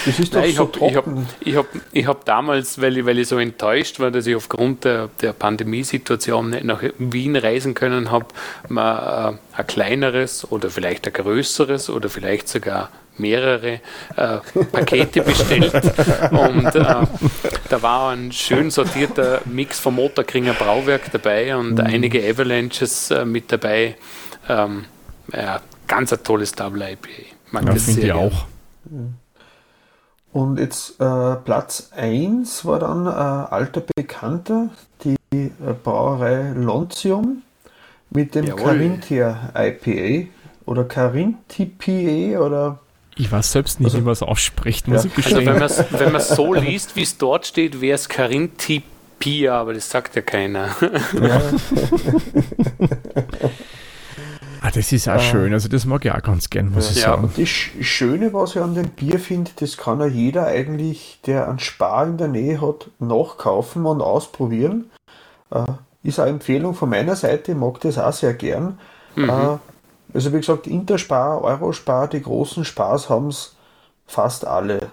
[0.05, 1.05] Das ist doch Nein, ich so habe hab,
[1.39, 4.83] ich hab, ich hab damals, weil ich, weil ich so enttäuscht war, dass ich aufgrund
[4.83, 8.27] der, der Pandemiesituation nicht nach Wien reisen können habe,
[8.67, 13.79] mal äh, ein kleineres oder vielleicht ein größeres oder vielleicht sogar mehrere
[14.15, 14.37] äh,
[14.71, 15.73] Pakete bestellt
[16.31, 16.95] und äh,
[17.69, 21.79] da war ein schön sortierter Mix vom Motorkringer Brauwerk dabei und mhm.
[21.81, 23.95] einige Avalanches äh, mit dabei.
[24.49, 24.85] Ähm,
[25.33, 27.09] ja, ganz ein tolles Double IPA.
[27.51, 28.45] Mag ja, finde ich auch.
[28.89, 29.15] Mhm.
[30.33, 34.69] Und jetzt äh, Platz 1 war dann äh, alter Bekannter,
[35.03, 35.49] die äh,
[35.83, 37.43] Brauerei Lontium
[38.09, 38.63] mit dem Jawohl.
[38.63, 40.29] Carinthia IPA
[40.65, 42.79] oder Carinthia oder
[43.17, 45.09] ich weiß selbst nicht, also, wie man es ausspricht, muss ja.
[45.09, 45.49] ich gestehen.
[45.49, 48.81] Also wenn man es so liest, wie es dort steht, wäre es Carinthia,
[49.49, 50.69] aber das sagt ja keiner.
[51.21, 51.41] Ja.
[54.63, 56.91] Ah, das ist auch äh, schön, also das mag ich auch ganz gern, muss ja.
[56.91, 57.33] ich sagen.
[57.35, 61.57] Das Schöne, was ich an dem Bier finde, das kann ja jeder eigentlich, der einen
[61.57, 64.91] Spar in der Nähe hat, nachkaufen und ausprobieren.
[65.49, 65.63] Äh,
[66.03, 68.77] ist eine Empfehlung von meiner Seite, ich mag das auch sehr gern.
[69.15, 69.29] Mhm.
[69.29, 69.57] Äh,
[70.13, 73.55] also wie gesagt, Interspar, Eurospar, die großen Spars haben es
[74.05, 74.91] fast alle.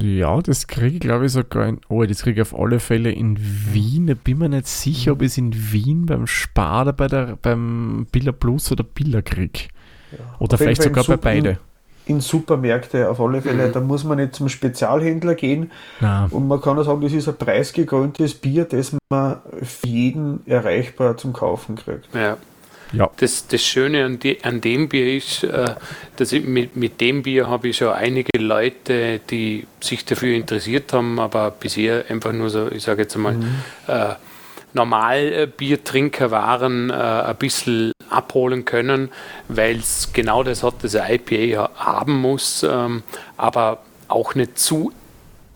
[0.00, 3.10] Ja, das kriege ich glaube ich sogar in, oh, das kriege ich auf alle Fälle
[3.12, 4.08] in Wien.
[4.08, 7.38] Da bin mir nicht sicher, ob ich es in Wien beim Spar oder bei der,
[7.40, 9.68] beim Billa Plus oder Billa kriege.
[10.12, 10.18] Ja.
[10.40, 11.58] Oder vielleicht sogar bei beide.
[12.06, 13.72] In, Supermärkte auf alle Fälle, mhm.
[13.72, 15.72] da muss man nicht zum Spezialhändler gehen.
[16.00, 16.28] Nein.
[16.30, 21.16] Und man kann auch sagen, das ist ein preisgekröntes Bier, das man für jeden erreichbar
[21.16, 22.08] zum Kaufen kriegt.
[22.14, 22.36] Ja.
[22.92, 23.10] Ja.
[23.16, 25.74] Das, das Schöne an, die, an dem Bier ist, äh,
[26.16, 30.92] dass ich mit, mit dem Bier habe ich schon einige Leute, die sich dafür interessiert
[30.92, 33.62] haben, aber bisher einfach nur so, ich sage jetzt einmal, mhm.
[33.88, 34.14] äh,
[34.72, 39.10] normal Biertrinker waren, äh, ein bisschen abholen können,
[39.48, 43.02] weil es genau das hat, das ein IPA haben muss, ähm,
[43.36, 44.92] aber auch nicht zu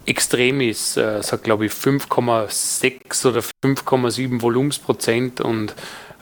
[0.07, 0.97] extrem ist.
[0.97, 5.75] Äh, es hat, glaube ich, 5,6 oder 5,7 Volumensprozent und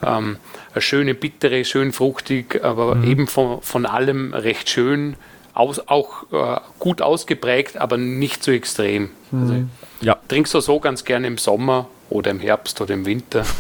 [0.05, 0.37] ähm,
[0.73, 3.05] eine schöne bittere, schön fruchtig, aber mhm.
[3.05, 5.17] eben von, von allem recht schön,
[5.55, 9.11] aus, auch äh, gut ausgeprägt, aber nicht so extrem.
[9.31, 9.43] Mhm.
[9.43, 9.55] Also,
[10.01, 10.17] ja.
[10.29, 13.45] Trinkst du so ganz gerne im Sommer oder im Herbst oder im Winter.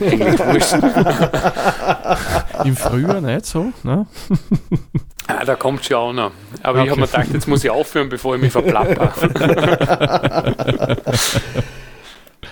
[2.64, 4.06] Im Frühjahr nicht so, ne?
[5.26, 6.32] Ah, da kommt schon auch noch.
[6.64, 6.86] Aber okay.
[6.86, 9.12] ich habe mir gedacht, jetzt muss ich aufhören, bevor ich mich verplapper.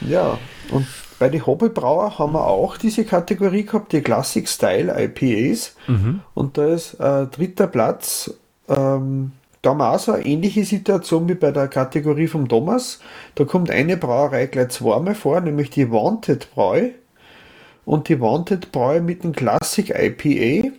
[0.02, 0.38] ja,
[0.70, 0.86] und
[1.18, 5.74] bei den Hobbybrauer haben wir auch diese Kategorie gehabt, die Classic Style IPAs.
[5.86, 6.20] Mhm.
[6.34, 8.30] Und da ist äh, dritter Platz
[8.68, 13.00] ähm, da haben wir auch so eine ähnliche Situation wie bei der Kategorie vom Thomas.
[13.34, 16.76] Da kommt eine Brauerei gleich zweimal vor, nämlich die Wanted Brau.
[17.84, 20.70] Und die Wanted Brau mit dem Classic IPA.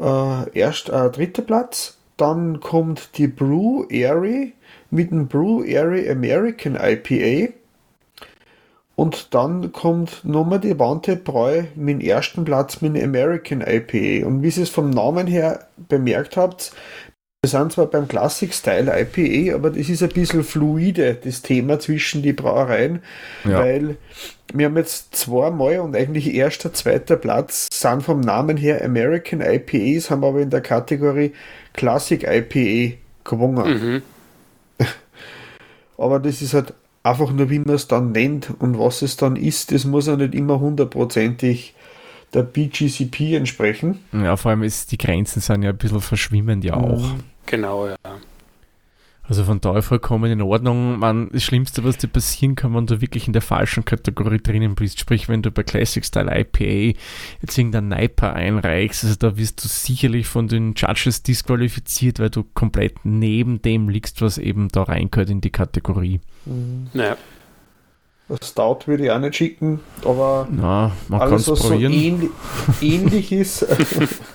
[0.00, 1.98] Äh, erst äh, dritter Platz.
[2.16, 4.52] Dann kommt die Brew Airy
[4.90, 7.52] mit dem Brew Airy American IPA.
[8.96, 14.26] Und dann kommt nochmal die Wanted Brau mit dem ersten Platz mit dem American IPA.
[14.26, 16.72] Und wie ihr es vom Namen her bemerkt habt,
[17.44, 21.78] wir sind zwar beim Classic Style IPA, aber das ist ein bisschen fluide, das Thema
[21.78, 23.02] zwischen die Brauereien,
[23.44, 23.58] ja.
[23.58, 23.96] weil
[24.54, 30.08] wir haben jetzt zweimal und eigentlich erster, zweiter Platz sind vom Namen her American IPAs,
[30.08, 31.34] haben aber in der Kategorie
[31.74, 34.02] Classic IPA gewonnen.
[34.78, 34.86] Mhm.
[35.98, 36.72] aber das ist halt
[37.04, 40.16] einfach nur, wie man es dann nennt und was es dann ist, das muss ja
[40.16, 41.74] nicht immer hundertprozentig
[42.32, 44.00] der BGCP entsprechen.
[44.12, 47.00] Ja, vor allem ist die Grenzen sind ja ein bisschen verschwimmend ja auch.
[47.00, 47.20] Mhm.
[47.46, 47.96] Genau, ja.
[49.26, 50.98] Also von daher vollkommen in Ordnung.
[50.98, 54.74] Man, das Schlimmste, was dir passieren kann, wenn du wirklich in der falschen Kategorie drinnen
[54.74, 56.98] bist, sprich, wenn du bei Classic Style IPA
[57.40, 62.44] jetzt irgendein Niper einreichst, also da wirst du sicherlich von den Judges disqualifiziert, weil du
[62.54, 66.20] komplett neben dem liegst, was eben da reingehört in die Kategorie.
[66.44, 66.88] Mhm.
[66.92, 67.16] Naja.
[68.28, 71.92] Das Stout würde ich auch nicht schicken, aber Na, man alles, was probieren.
[71.92, 72.30] so ähnlich,
[72.80, 73.66] ähnlich ist.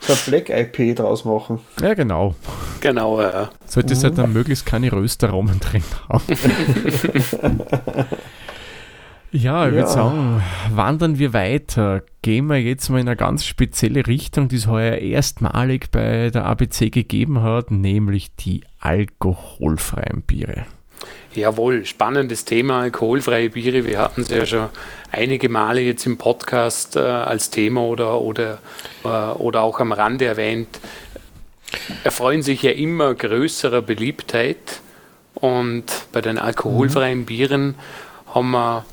[0.00, 1.60] so ein Black IP draus machen.
[1.80, 2.34] Ja, genau.
[2.80, 3.50] Genau, ja.
[3.66, 4.04] Sollte es mhm.
[4.04, 6.24] halt dann möglichst keine Röstaromen drin haben.
[9.32, 9.72] ja, ich ja.
[9.72, 12.02] würde sagen, wandern wir weiter.
[12.22, 16.46] Gehen wir jetzt mal in eine ganz spezielle Richtung, die es heuer erstmalig bei der
[16.46, 20.66] ABC gegeben hat, nämlich die alkoholfreien Biere.
[21.34, 23.84] Jawohl, spannendes Thema, alkoholfreie Biere.
[23.84, 24.68] Wir hatten es ja schon
[25.12, 28.58] einige Male jetzt im Podcast äh, als Thema oder, oder,
[29.04, 30.68] äh, oder auch am Rande erwähnt.
[32.02, 34.80] Erfreuen sich ja immer größerer Beliebtheit
[35.34, 37.74] und bei den alkoholfreien Bieren
[38.34, 38.84] haben wir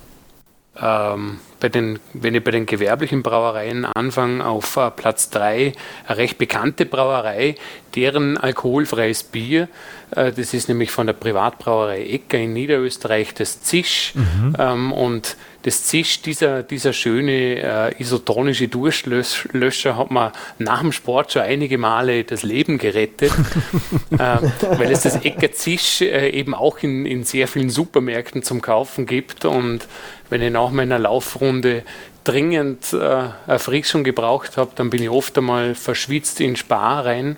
[0.82, 5.74] ähm, bei den, wenn ich bei den gewerblichen Brauereien anfange, auf uh, Platz 3
[6.08, 7.56] eine recht bekannte Brauerei,
[7.96, 9.68] deren alkoholfreies Bier,
[10.16, 14.14] uh, das ist nämlich von der Privatbrauerei Ecker in Niederösterreich, das Zisch.
[14.16, 14.56] Mhm.
[14.60, 21.32] Ähm, und das Zisch, dieser, dieser schöne äh, isotonische Durstlöscher, hat mir nach dem Sport
[21.32, 23.32] schon einige Male das Leben gerettet,
[24.12, 24.18] äh,
[24.62, 29.08] weil es das Ecker Zisch äh, eben auch in, in sehr vielen Supermärkten zum Kaufen
[29.08, 29.44] gibt.
[29.44, 29.88] Und
[30.30, 31.82] wenn ich nach meiner Laufrunde
[32.24, 37.38] dringend äh, Erfrischung gebraucht habe, dann bin ich oft einmal verschwitzt in Spar rein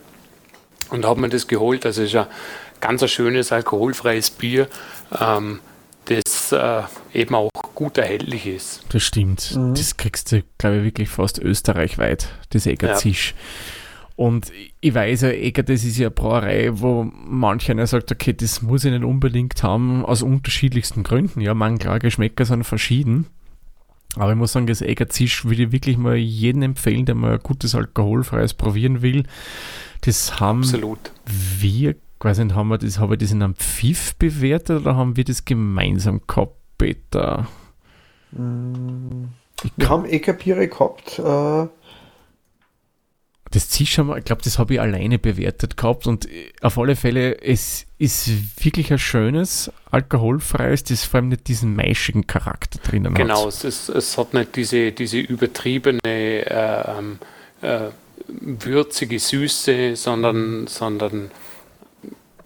[0.89, 1.85] und habe mir das geholt.
[1.85, 2.27] Also es ist ein
[2.81, 4.67] ganz ein schönes alkoholfreies Bier.
[5.17, 5.61] Ähm,
[6.51, 6.83] äh,
[7.13, 8.83] eben auch gut erhältlich ist.
[8.89, 9.55] Das stimmt.
[9.55, 9.73] Mhm.
[9.73, 13.31] Das kriegst du, glaube ich, wirklich fast österreichweit, das Eggerzisch.
[13.31, 13.37] Ja.
[14.17, 18.33] Und ich weiß ja, Egger, das ist ja eine Brauerei, wo manch einer sagt, okay,
[18.33, 21.39] das muss ich nicht unbedingt haben, aus unterschiedlichsten Gründen.
[21.39, 23.27] Ja, man, klar, Geschmäcker sind verschieden.
[24.15, 27.39] Aber ich muss sagen, das Eggerzisch würde ich wirklich mal jedem empfehlen, der mal ein
[27.43, 29.23] gutes alkoholfreies probieren will.
[30.01, 31.11] Das haben Absolut.
[31.25, 35.17] wir weiß nicht, haben wir das, habe ich das in einem Pfiff bewertet oder haben
[35.17, 37.47] wir das gemeinsam gehabt, Peter?
[38.31, 41.19] Wir haben Eckerbiere gehabt.
[41.19, 41.67] Äh
[43.51, 46.27] das Zisch haben wir, ich glaube, das habe ich alleine bewertet gehabt und
[46.61, 48.29] auf alle Fälle, es ist
[48.63, 53.61] wirklich ein schönes, alkoholfreies, das vor allem nicht diesen maischigen Charakter drinnen genau, hat.
[53.61, 57.19] Genau, es, es hat nicht diese, diese übertriebene äh, ähm,
[57.61, 57.89] äh,
[58.27, 61.31] würzige Süße, sondern, sondern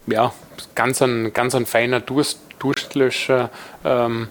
[0.06, 0.32] ja,
[0.74, 3.50] ganz ein, ganz ein feiner Durst, Durstlöscher.
[3.84, 4.28] Ähm,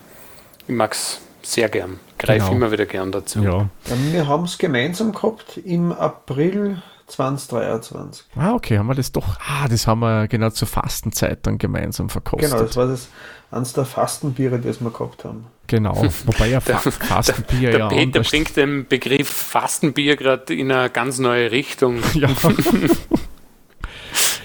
[0.67, 1.99] ich mag es sehr gern.
[2.17, 2.55] greife genau.
[2.55, 3.41] immer wieder gern dazu.
[3.41, 3.67] Ja.
[4.11, 8.25] Wir haben es gemeinsam gehabt im April 2023.
[8.35, 9.37] Ah, okay, haben wir das doch.
[9.39, 12.51] Ah, das haben wir genau zur Fastenzeit dann gemeinsam verkostet.
[12.51, 13.09] Genau, das war das
[13.51, 15.45] eines der Fastenbiere, das wir gehabt haben.
[15.67, 17.87] Genau, wobei ja der, Fastenbier der, der ja.
[17.89, 21.99] Peter bringt den Begriff Fastenbier gerade in eine ganz neue Richtung.
[22.13, 22.29] Ja.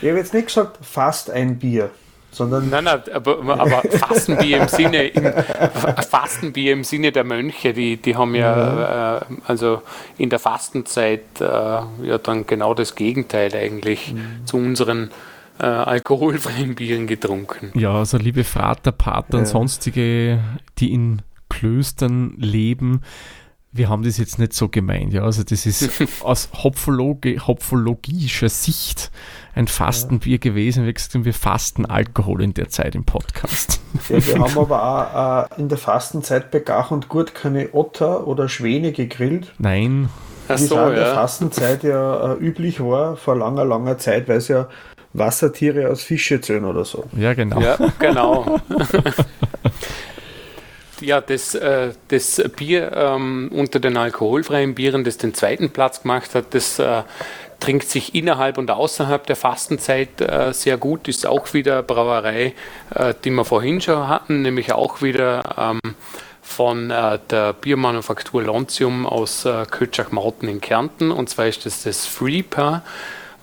[0.00, 1.90] ich habe jetzt nicht gesagt, fast ein Bier
[2.36, 2.68] sondern.
[2.68, 5.32] Nein, nein, aber, aber Fastenbier im Sinne, im,
[6.08, 9.36] Fastenbier im Sinne der Mönche, die, die haben ja, mhm.
[9.38, 9.82] äh, also
[10.18, 14.46] in der Fastenzeit äh, ja dann genau das Gegenteil eigentlich mhm.
[14.46, 15.10] zu unseren
[15.58, 17.72] äh, alkoholfreien Bieren getrunken.
[17.74, 19.38] Ja, also liebe Vater, Pater ja.
[19.40, 20.40] und sonstige,
[20.78, 23.02] die in Klöstern leben,
[23.72, 25.12] wir haben das jetzt nicht so gemeint.
[25.12, 25.22] Ja?
[25.22, 25.90] Also das ist
[26.22, 29.10] aus Hopfologi hopfologischer Sicht
[29.56, 30.84] ein Fastenbier gewesen.
[30.84, 33.80] Wir, gesagt, wir fasten Alkohol in der Zeit im Podcast.
[34.10, 38.26] Ja, wir haben aber auch äh, in der Fastenzeit bei Gach und Gut keine Otter
[38.26, 39.52] oder Schwäne gegrillt.
[39.58, 40.10] Nein.
[40.48, 44.48] Ach so, in der Fastenzeit ja äh, üblich war, vor langer, langer Zeit, weil es
[44.48, 44.68] ja
[45.14, 47.04] Wassertiere aus Fische zählen oder so.
[47.16, 47.58] Ja, genau.
[47.58, 48.60] Ja, genau.
[51.00, 56.34] ja, das, äh, das Bier ähm, unter den alkoholfreien Bieren, das den zweiten Platz gemacht
[56.34, 57.02] hat, das äh,
[57.60, 61.08] trinkt sich innerhalb und außerhalb der Fastenzeit äh, sehr gut.
[61.08, 62.54] Ist auch wieder Brauerei,
[62.94, 65.42] äh, die wir vorhin schon hatten, nämlich auch wieder
[65.84, 65.94] ähm,
[66.42, 71.10] von äh, der Biermanufaktur Lontium aus äh, Kötschach-Mauten in Kärnten.
[71.10, 72.82] Und zwar ist das das Freeper.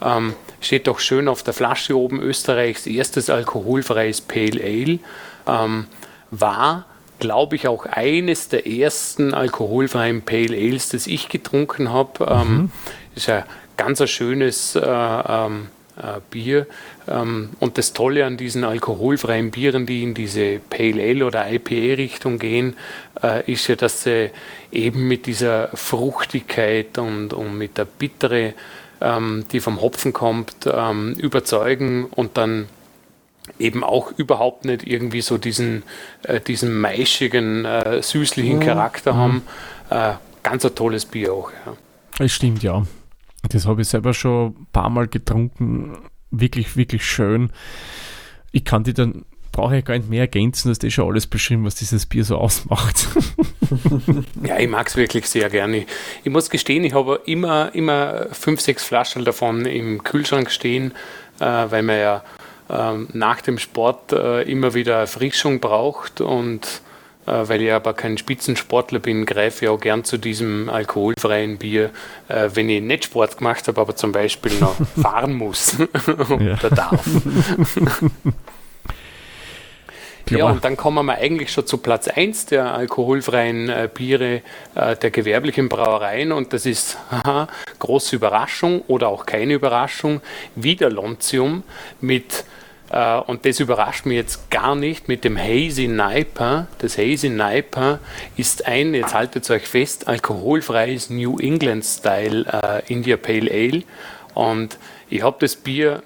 [0.01, 4.99] Ähm, steht doch schön auf der Flasche oben, Österreichs erstes alkoholfreies Pale Ale.
[5.47, 5.87] Ähm,
[6.31, 6.85] war
[7.23, 12.25] glaube ich, auch eines der ersten alkoholfreien Pale Ales, das ich getrunken habe.
[12.29, 12.71] Ähm, mhm.
[13.15, 13.45] ist ein
[13.77, 16.65] ganz ein schönes äh, ähm, äh, Bier.
[17.07, 22.39] Ähm, und das Tolle an diesen alkoholfreien Bieren, die in diese Pale Ale oder IPA-Richtung
[22.39, 22.75] gehen,
[23.21, 24.31] äh, ist ja, dass sie
[24.71, 28.53] eben mit dieser Fruchtigkeit und, und mit der Bittere,
[29.01, 32.69] ähm, die vom Hopfen kommt, ähm, überzeugen und dann
[33.59, 35.83] eben auch überhaupt nicht irgendwie so diesen,
[36.23, 37.67] äh, diesen maischigen,
[38.01, 38.63] süßlichen mhm.
[38.63, 39.43] Charakter haben.
[39.91, 39.95] Mhm.
[39.95, 41.51] Äh, ganz ein tolles Bier auch.
[41.51, 41.73] Ja.
[42.17, 42.83] Das stimmt, ja.
[43.49, 45.97] Das habe ich selber schon ein paar Mal getrunken.
[46.31, 47.51] Wirklich, wirklich schön.
[48.51, 51.65] Ich kann die dann, brauche ich gar nicht mehr ergänzen, dass das schon alles beschrieben,
[51.65, 53.07] was dieses Bier so ausmacht.
[54.43, 55.85] ja, ich mag es wirklich sehr gerne.
[56.23, 60.91] Ich muss gestehen, ich habe immer, immer fünf, sechs Flaschen davon im Kühlschrank stehen,
[61.39, 62.23] äh, weil man ja
[62.69, 66.92] äh, nach dem Sport äh, immer wieder Erfrischung braucht und äh,
[67.25, 71.91] weil ich aber kein Spitzensportler bin, greife ich auch gern zu diesem alkoholfreien Bier,
[72.27, 75.77] äh, wenn ich nicht Sport gemacht habe, aber zum Beispiel noch fahren muss.
[76.07, 77.05] Oder darf.
[80.29, 84.41] Ja, und dann kommen wir eigentlich schon zu Platz 1 der alkoholfreien äh, Biere
[84.73, 86.31] äh, der gewerblichen Brauereien.
[86.31, 87.47] Und das ist, haha,
[87.79, 90.21] große Überraschung oder auch keine Überraschung,
[90.55, 91.63] wieder Lontium
[91.99, 92.45] mit
[92.93, 96.67] äh, und das überrascht mich jetzt gar nicht mit dem Hazy Niper.
[96.77, 97.99] Das Hazy Niper
[98.37, 103.83] ist ein, jetzt haltet euch fest, alkoholfreies New England Style äh, India Pale Ale.
[104.35, 104.77] Und
[105.09, 106.03] ich habe das Bier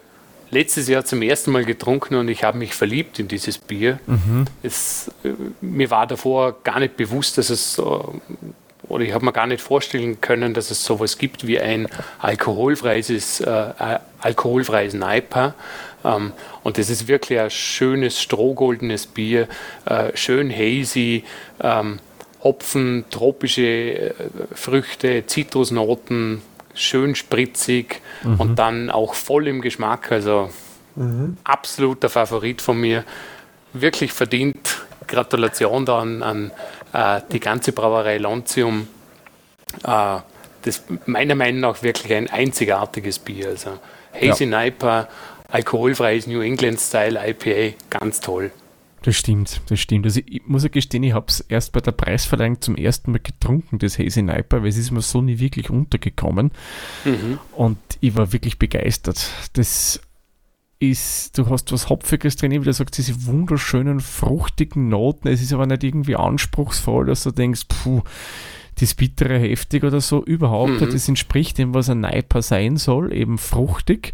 [0.50, 4.00] letztes Jahr zum ersten Mal getrunken und ich habe mich verliebt in dieses Bier.
[4.08, 4.46] Mhm.
[4.64, 8.22] Es, äh, mir war davor gar nicht bewusst, dass es so
[8.90, 11.88] oder ich habe mir gar nicht vorstellen können, dass es sowas gibt wie ein
[12.20, 13.74] alkoholfreies, äh,
[14.20, 15.56] alkoholfreies Niper.
[16.04, 19.48] Ähm, und das ist wirklich ein schönes, strohgoldenes Bier,
[19.86, 21.24] äh, schön hazy,
[21.62, 22.00] ähm,
[22.44, 24.14] Hopfen, tropische äh,
[24.54, 26.42] Früchte, Zitrusnoten,
[26.74, 28.40] schön spritzig mhm.
[28.40, 30.12] und dann auch voll im Geschmack.
[30.12, 30.50] Also
[30.96, 31.38] mhm.
[31.44, 33.04] absoluter Favorit von mir.
[33.74, 34.86] Wirklich verdient.
[35.08, 36.52] Gratulation da an, an
[36.98, 38.88] äh, die ganze Brauerei Lontium.
[39.84, 40.20] Äh,
[40.64, 43.50] das meiner Meinung nach wirklich ein einzigartiges Bier.
[43.50, 43.80] Also
[44.14, 44.64] Hazy ja.
[44.64, 45.08] Niper
[45.50, 48.52] alkoholfreies New England Style IPA, ganz toll.
[49.04, 50.06] Das stimmt, das stimmt.
[50.06, 53.22] Also ich muss ja gestehen, ich habe es erst bei der Preisverleihung zum ersten Mal
[53.22, 56.52] getrunken, das Hazy Niper, weil es ist mir so nie wirklich untergekommen.
[57.06, 57.40] Mhm.
[57.54, 59.30] Und ich war wirklich begeistert.
[59.54, 60.02] Das
[60.80, 65.28] ist, du hast was Hopfiges drin, wie du sagst, diese wunderschönen, fruchtigen Noten.
[65.28, 68.02] Es ist aber nicht irgendwie anspruchsvoll, dass du denkst, puh,
[68.80, 70.92] das bittere heftig oder so, überhaupt mhm.
[70.92, 74.14] Das entspricht dem, was ein Neiper sein soll, eben fruchtig.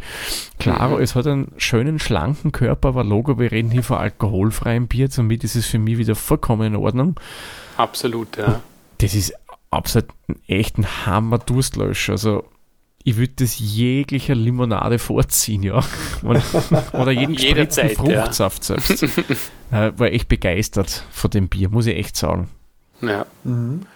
[0.57, 1.01] Klar, mhm.
[1.01, 5.43] es hat einen schönen, schlanken Körper, aber Logo, wir reden hier von alkoholfreiem Bier, somit
[5.43, 7.19] ist es für mich wieder vollkommen in Ordnung.
[7.75, 8.61] Absolut, ja.
[8.99, 9.33] Das ist
[9.69, 12.13] absolut ein echten Hammer-Durstlöscher.
[12.13, 12.45] Also
[13.03, 15.83] ich würde das jeglicher Limonade vorziehen, ja.
[16.93, 18.79] Oder jeden gespritzten Fruchtsaft ja.
[18.79, 19.07] selbst.
[19.71, 22.47] Äh, war echt begeistert von dem Bier, muss ich echt sagen.
[23.01, 23.25] Ja.
[23.43, 23.87] Mhm.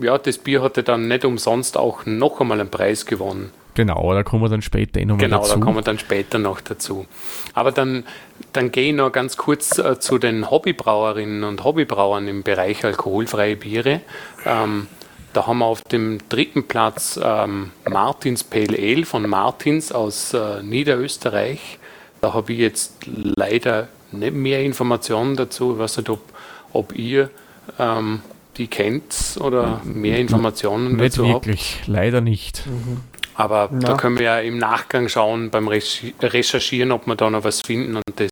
[0.00, 3.52] ja, das Bier hatte dann nicht umsonst auch noch einmal einen Preis gewonnen.
[3.74, 5.50] Genau, da kommen wir dann später eh nochmal genau, dazu.
[5.50, 7.06] Genau, da kommen wir dann später noch dazu.
[7.54, 8.04] Aber dann,
[8.52, 13.54] dann gehe ich noch ganz kurz äh, zu den Hobbybrauerinnen und Hobbybrauern im Bereich alkoholfreie
[13.54, 14.00] Biere.
[14.44, 14.88] Ähm,
[15.32, 20.62] da haben wir auf dem dritten Platz ähm, Martins Pale Ale von Martins aus äh,
[20.62, 21.78] Niederösterreich.
[22.20, 25.72] Da habe ich jetzt leider nicht mehr Informationen dazu.
[25.72, 26.20] Ich weiß nicht, ob,
[26.72, 27.30] ob ihr
[27.78, 28.20] ähm,
[28.56, 31.88] die kennt oder mehr Informationen nicht dazu wirklich, habt.
[31.88, 32.66] leider nicht.
[32.66, 33.00] Mhm.
[33.34, 33.78] Aber ja.
[33.78, 37.96] da können wir ja im Nachgang schauen beim Recherchieren, ob wir da noch was finden
[37.96, 38.28] und das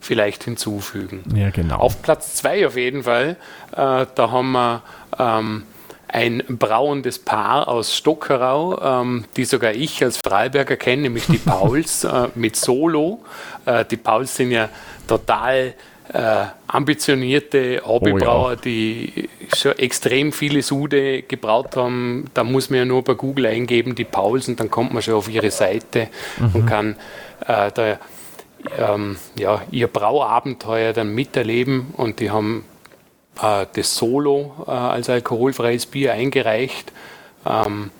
[0.00, 1.22] vielleicht hinzufügen.
[1.34, 1.76] Ja, genau.
[1.76, 3.36] Auf Platz 2 auf jeden Fall,
[3.72, 4.82] äh, da haben wir
[5.18, 5.62] ähm,
[6.08, 12.04] ein brauendes Paar aus Stockerau, ähm, die sogar ich als Freiberger kenne, nämlich die Pauls
[12.04, 13.20] äh, mit Solo.
[13.64, 14.68] Äh, die Pauls sind ja
[15.06, 15.74] total
[16.12, 18.56] äh, ambitionierte Hobbybrauer, oh, ja.
[18.56, 22.26] die schon extrem viele Sude gebraut haben.
[22.34, 25.14] Da muss man ja nur bei Google eingeben, die Pauls, und dann kommt man schon
[25.14, 26.50] auf ihre Seite mhm.
[26.54, 26.96] und kann
[27.46, 27.98] äh, da,
[28.78, 31.92] ähm, ja, ihr Brauabenteuer dann miterleben.
[31.96, 32.64] Und die haben
[33.42, 36.92] äh, das Solo äh, als alkoholfreies Bier eingereicht.
[37.44, 37.90] Ähm,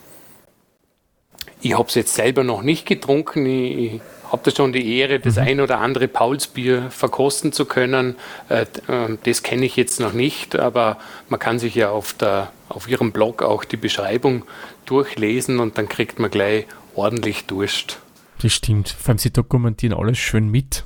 [1.61, 3.47] ich habe es jetzt selber noch nicht getrunken.
[3.47, 5.43] Ich, ich habe da schon die Ehre, das mhm.
[5.43, 8.17] ein oder andere Paulsbier verkosten zu können.
[8.49, 12.51] Äh, ähm, das kenne ich jetzt noch nicht, aber man kann sich ja auf, der,
[12.69, 14.45] auf Ihrem Blog auch die Beschreibung
[14.85, 18.01] durchlesen und dann kriegt man gleich ordentlich Durst.
[18.43, 18.89] Das stimmt.
[18.89, 20.85] Vor allem, Sie dokumentieren alles schön mit.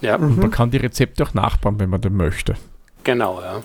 [0.00, 0.16] Ja.
[0.16, 0.50] Und man mhm.
[0.50, 2.54] kann die Rezepte auch nachbauen, wenn man denn möchte.
[3.04, 3.62] Genau, ja.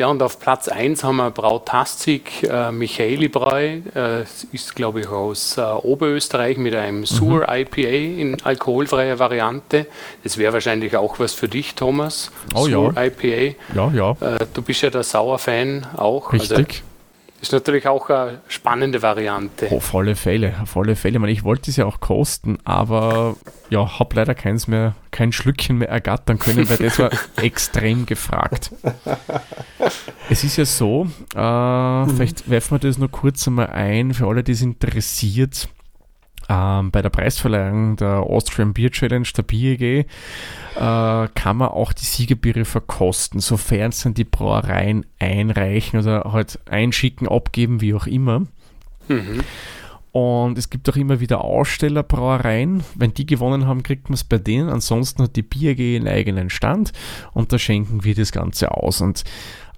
[0.00, 3.54] Ja, und auf Platz 1 haben wir Brautastik äh, Michaeli Brau.
[3.54, 7.54] Äh, ist, glaube ich, aus äh, Oberösterreich mit einem Sur mhm.
[7.54, 9.86] IPA in alkoholfreier Variante.
[10.24, 12.32] Das wäre wahrscheinlich auch was für dich, Thomas.
[12.54, 13.04] Oh Sur ja.
[13.04, 13.56] IPA.
[13.74, 14.36] Ja, ja.
[14.36, 16.32] Äh, du bist ja der Sauer-Fan auch.
[16.32, 16.56] Richtig.
[16.56, 16.89] Also,
[17.40, 19.68] ist natürlich auch eine spannende Variante.
[19.70, 21.14] Oh, auf alle Fälle, auf alle Fälle.
[21.14, 23.36] Ich, meine, ich wollte es ja auch kosten, aber
[23.70, 28.72] ja, habe leider keins mehr, kein Schlückchen mehr ergattern können, weil das war extrem gefragt.
[30.28, 32.10] Es ist ja so, äh, mhm.
[32.10, 35.68] vielleicht werfen wir das nur kurz einmal ein, für alle, die es interessiert
[36.48, 40.06] ähm, bei der Preisverleihung der Austrian Beer Challenge, der BEG,
[40.76, 46.58] äh, kann man auch die Siegerbiere verkosten, sofern es dann die Brauereien einreichen oder halt
[46.68, 48.40] einschicken, abgeben, wie auch immer.
[49.08, 49.40] Mhm.
[50.12, 52.82] Und es gibt auch immer wieder Ausstellerbrauereien.
[52.96, 54.68] Wenn die gewonnen haben, kriegt man es bei denen.
[54.68, 56.92] Ansonsten hat die BAG einen eigenen Stand
[57.32, 59.00] und da schenken wir das Ganze aus.
[59.00, 59.22] Und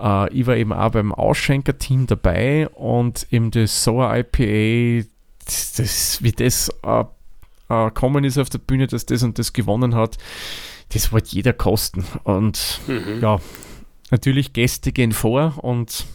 [0.01, 5.07] äh, ich war eben auch beim Ausschenker-Team dabei und eben das Sour IPA
[5.45, 7.05] das, das, wie das äh,
[7.69, 10.19] äh, kommen ist auf der Bühne, dass das und das gewonnen hat,
[10.93, 12.05] das wollte jeder kosten.
[12.25, 13.21] Und mhm.
[13.21, 13.41] ja,
[14.11, 16.07] natürlich Gäste gehen vor und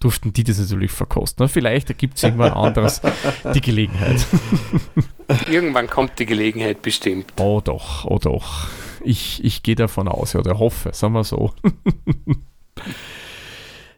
[0.00, 1.48] durften die das natürlich verkosten.
[1.48, 3.02] Vielleicht ergibt es irgendwann anderes
[3.54, 4.26] die Gelegenheit.
[5.50, 7.32] Irgendwann kommt die Gelegenheit bestimmt.
[7.38, 8.68] Oh doch, oh doch.
[9.04, 11.52] Ich, ich gehe davon aus, oder hoffe, sagen wir so.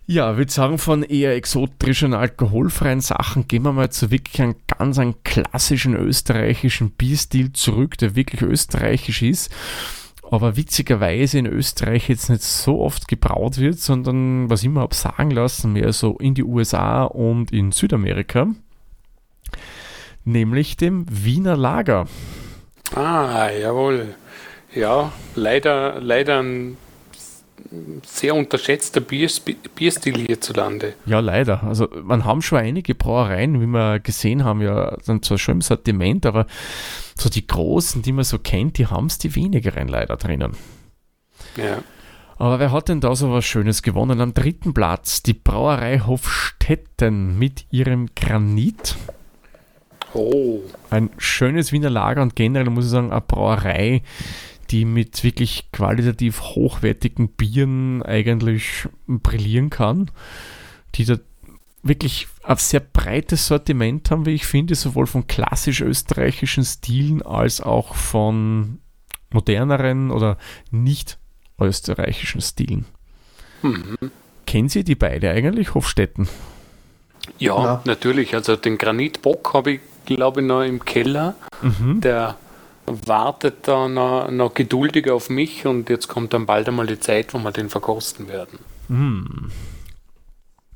[0.05, 4.57] Ja, ich würde sagen, von eher exotischen, alkoholfreien Sachen gehen wir mal zu wirklich einem
[4.67, 9.51] ganz einen klassischen österreichischen Bierstil zurück, der wirklich österreichisch ist,
[10.33, 14.95] aber witzigerweise in Österreich jetzt nicht so oft gebraut wird, sondern, was ich mir habe
[14.95, 18.47] sagen lassen, mehr so in die USA und in Südamerika,
[20.25, 22.07] nämlich dem Wiener Lager.
[22.95, 24.15] Ah, jawohl.
[24.75, 26.79] Ja, leider, leider ein
[28.03, 30.95] sehr unterschätzter Bierstil hierzulande.
[31.05, 31.63] Ja, leider.
[31.63, 35.61] Also man haben schon einige Brauereien, wie wir gesehen haben, ja dann zwar schon im
[35.61, 36.47] Sortiment, aber
[37.17, 40.53] so die großen, die man so kennt, die haben es die wenigeren leider drinnen.
[41.57, 41.83] Ja.
[42.39, 44.21] Aber wer hat denn da so was Schönes gewonnen?
[44.21, 48.97] Am dritten Platz die Brauerei Hofstetten mit ihrem Granit.
[50.15, 50.61] Oh.
[50.91, 54.03] Ein schönes Wiener Lager und generell muss ich sagen, eine Brauerei,
[54.71, 60.11] die mit wirklich qualitativ hochwertigen Bieren eigentlich brillieren kann,
[60.95, 61.19] die da
[61.83, 67.61] wirklich ein sehr breites Sortiment haben, wie ich finde, sowohl von klassisch österreichischen Stilen als
[67.61, 68.79] auch von
[69.31, 70.39] moderneren oder
[70.71, 71.19] nicht
[71.61, 72.85] österreichischen Stilen.
[73.63, 74.11] Mhm.
[74.47, 76.29] Kennen Sie die beide eigentlich, Hofstetten?
[77.39, 78.35] Ja, ja, natürlich.
[78.35, 81.37] Also den Granitbock habe ich, glaube ich, noch im Keller.
[81.63, 82.01] Mhm.
[82.01, 82.37] Der
[82.87, 87.33] wartet da noch, noch geduldig auf mich und jetzt kommt dann bald einmal die Zeit,
[87.33, 88.59] wo wir den verkosten werden.
[88.89, 89.51] Hm.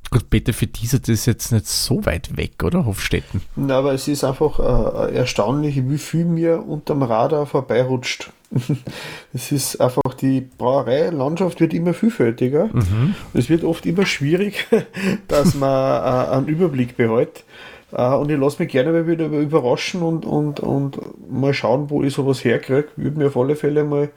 [0.09, 2.85] Gut, bitte für diese, das ist jetzt nicht so weit weg, oder?
[2.85, 3.41] Hofstetten.
[3.55, 8.31] Na, aber es ist einfach äh, erstaunlich, wie viel mir unterm Radar vorbeirutscht.
[9.33, 12.69] es ist einfach die Brauereilandschaft wird immer vielfältiger.
[12.71, 13.15] Mhm.
[13.33, 14.67] Es wird oft immer schwierig,
[15.27, 17.43] dass man äh, einen Überblick behält.
[17.91, 20.99] Äh, und ich lasse mich gerne mal wieder überraschen und, und, und
[21.29, 22.87] mal schauen, wo ich sowas herkriege.
[22.95, 24.09] Würde mir auf alle Fälle mal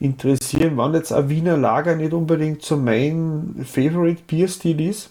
[0.00, 5.10] interessieren, wann jetzt ein Wiener Lager nicht unbedingt so mein Favorite Bierstil ist.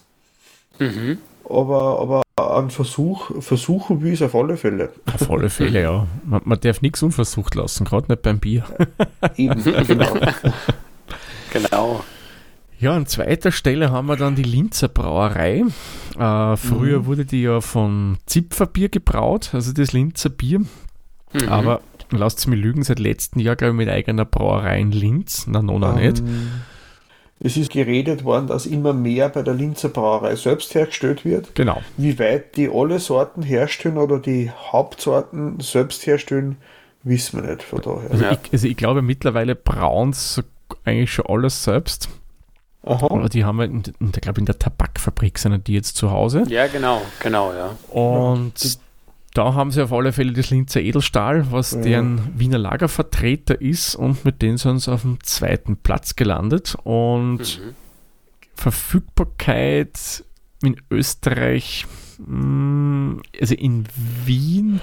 [0.78, 1.18] Mhm.
[1.48, 4.92] Aber, aber ein Versuch, versuchen will es auf alle Fälle.
[5.12, 6.06] Auf alle Fälle, ja.
[6.24, 8.64] Man, man darf nichts unversucht lassen, gerade nicht beim Bier.
[9.36, 10.14] Eben, genau.
[11.52, 12.04] genau.
[12.78, 15.64] Ja, an zweiter Stelle haben wir dann die Linzer Brauerei.
[16.18, 17.06] Äh, früher mhm.
[17.06, 20.60] wurde die ja von Zipferbier gebraut, also das Linzer Bier.
[21.32, 21.48] Mhm.
[21.48, 21.80] Aber
[22.16, 25.46] lasst es mir lügen, seit letztem Jahr, glaube ich, mit eigener Brauerei in Linz.
[25.46, 26.22] Na, noch um, nicht.
[27.40, 31.54] Es ist geredet worden, dass immer mehr bei der Linzer Brauerei selbst hergestellt wird.
[31.54, 31.82] Genau.
[31.96, 36.56] Wie weit die alle Sorten herstellen oder die Hauptsorten selbst herstellen,
[37.02, 38.10] wissen wir nicht von daher.
[38.10, 38.32] Also, ja.
[38.32, 40.42] ich, also ich glaube, mittlerweile brauen sie
[40.84, 42.08] eigentlich schon alles selbst.
[42.86, 43.06] Aha.
[43.06, 46.10] Oder die haben wir, in, in, ich glaube, in der Tabakfabrik sind die jetzt zu
[46.10, 46.44] Hause.
[46.48, 47.76] Ja, genau, genau, ja.
[47.90, 48.70] Und ja,
[49.34, 51.80] da haben sie auf alle Fälle das Linzer Edelstahl, was ja.
[51.80, 56.76] deren Wiener Lagervertreter ist und mit denen sind sie auf dem zweiten Platz gelandet.
[56.84, 57.74] Und mhm.
[58.54, 60.24] Verfügbarkeit
[60.62, 61.84] in Österreich,
[62.18, 63.84] mm, also in
[64.24, 64.80] Wien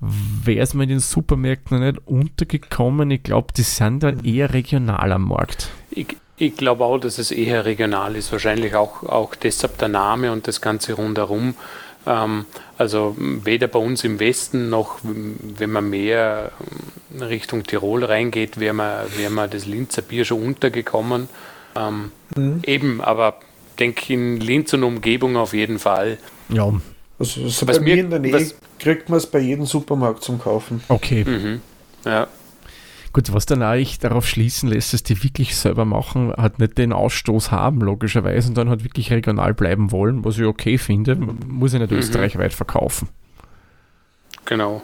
[0.00, 3.10] wäre es mir in den Supermärkten noch nicht untergekommen.
[3.10, 5.70] Ich glaube, die sind dann eher regional am Markt.
[5.90, 8.30] Ich, ich glaube auch, dass es eher regional ist.
[8.30, 11.54] Wahrscheinlich auch, auch deshalb der Name und das Ganze rundherum.
[12.06, 12.46] Ähm,
[12.76, 16.52] also weder bei uns im Westen noch, wenn man mehr
[17.20, 21.28] Richtung Tirol reingeht, wäre man, wär man das Linzer Bier schon untergekommen.
[21.76, 22.62] Ähm, mhm.
[22.64, 23.40] Eben, aber
[23.78, 26.18] denke in Linz und Umgebung auf jeden Fall.
[26.48, 26.72] Ja.
[27.18, 30.38] Also, so bei mir in der Nähe was, kriegt man es bei jedem Supermarkt zum
[30.38, 30.82] Kaufen.
[30.88, 31.24] Okay.
[31.24, 31.60] Mhm.
[32.04, 32.28] Ja.
[33.12, 36.92] Gut, was dann eigentlich darauf schließen lässt, dass die wirklich selber machen, halt nicht den
[36.92, 41.72] Ausstoß haben, logischerweise, und dann halt wirklich regional bleiben wollen, was ich okay finde, muss
[41.72, 41.98] ich nicht mhm.
[41.98, 43.08] österreichweit verkaufen.
[44.44, 44.82] Genau.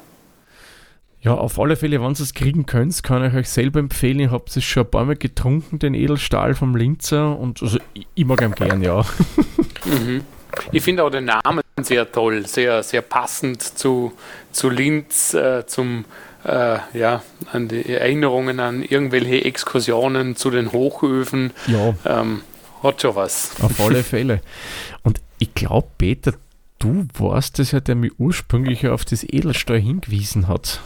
[1.21, 4.21] Ja, auf alle Fälle, wenn ihr es kriegen könnt, kann ich euch selber empfehlen.
[4.21, 8.07] Ich habe es schon ein paar Mal getrunken, den Edelstahl vom Linzer, und also ich,
[8.15, 9.05] ich mag ihn gern, ja.
[9.85, 10.23] Mhm.
[10.73, 14.13] Ich finde auch den Namen sehr toll, sehr, sehr passend zu,
[14.53, 16.05] zu Linz, äh, zum
[16.45, 17.23] äh, ja,
[17.53, 21.53] an die Erinnerungen an irgendwelche Exkursionen zu den Hochöfen.
[21.67, 21.95] Ja.
[22.05, 22.43] Ähm,
[22.83, 23.53] hat schon was.
[23.63, 24.41] Auf alle Fälle.
[25.03, 26.35] Und ich glaube, Peter,
[26.79, 30.81] du warst es ja, der mich ursprünglich auf das Edelstahl hingewiesen hat.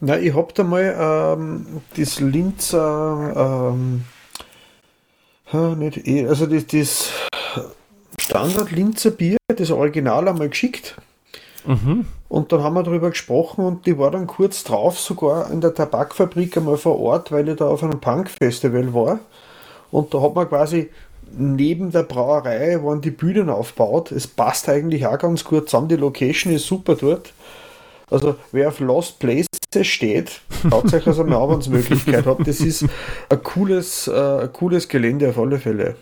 [0.00, 4.04] Na, ich habe da mal ähm, das Linzer, ähm,
[5.78, 7.10] nicht, eh, also das, das
[8.18, 10.96] Standard Linzer Bier, das Original einmal geschickt.
[11.66, 12.06] Mhm.
[12.28, 15.74] Und dann haben wir darüber gesprochen und die war dann kurz drauf sogar in der
[15.74, 19.20] Tabakfabrik einmal vor Ort, weil ich da auf einem Punk-Festival war.
[19.90, 20.90] Und da hat man quasi
[21.36, 24.12] neben der Brauerei waren die Bühnen aufgebaut.
[24.12, 25.88] Es passt eigentlich auch ganz gut zusammen.
[25.88, 27.32] Die Location ist super dort.
[28.10, 29.46] Also wer auf Lost Places
[29.82, 32.44] steht, schaut euch also mal an, wenn.
[32.44, 32.84] Das ist
[33.28, 35.94] ein cooles, äh, ein cooles Gelände auf alle Fälle.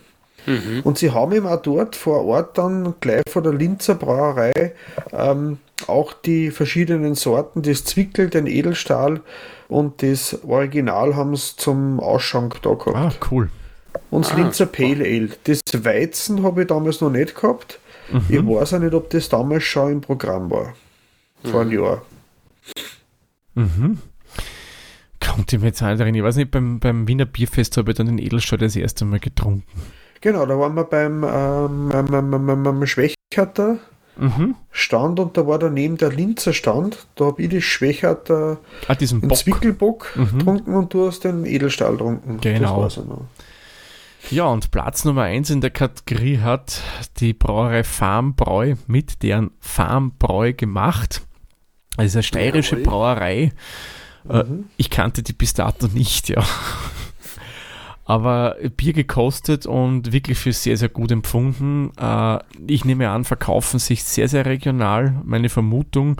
[0.49, 0.81] Mhm.
[0.83, 4.73] Und sie haben ihm auch dort vor Ort dann gleich vor der Linzer Brauerei
[5.13, 9.21] ähm, auch die verschiedenen Sorten, das Zwickel, den Edelstahl
[9.69, 12.97] und das Original haben sie zum Ausschank da gehabt.
[12.97, 13.51] Ah, cool.
[14.11, 15.29] Und das ah, Linzer Pale Ale.
[15.45, 17.79] Das Weizen habe ich damals noch nicht gehabt.
[18.11, 18.25] Mhm.
[18.29, 20.75] Ich weiß auch nicht, ob das damals schon im Programm war.
[21.45, 21.71] Vor mhm.
[21.71, 22.03] einem Jahr.
[23.55, 23.99] Mhm.
[25.21, 26.15] Kommt jetzt halt rein.
[26.15, 29.21] Ich weiß nicht, beim, beim Wiener Bierfest habe ich dann den Edelstahl das erste Mal
[29.21, 29.65] getrunken.
[30.21, 33.79] Genau, da waren wir beim ähm, Schwächerter
[34.17, 34.57] mhm.
[34.71, 37.07] Stand und da war daneben der Linzer Stand.
[37.15, 38.59] Da habe ich die Schwächerter
[38.89, 39.39] ah, diesen Bock.
[39.39, 40.39] Zwickelbock mhm.
[40.39, 42.41] getrunken und du hast den Edelstahl getrunken.
[42.41, 42.89] Genau.
[44.31, 46.83] Ja, und Platz Nummer 1 in der Kategorie hat
[47.19, 51.23] die Brauerei Farmbräu mit deren Farmbräu gemacht.
[51.97, 52.77] Das ist eine steirische.
[52.77, 53.53] Brauerei.
[54.29, 54.67] Äh, mhm.
[54.77, 56.45] Ich kannte die bis dato nicht, ja
[58.09, 61.93] aber Bier gekostet und wirklich für sehr, sehr gut empfunden.
[62.01, 66.19] Äh, ich nehme an, verkaufen sich sehr, sehr regional, meine Vermutung.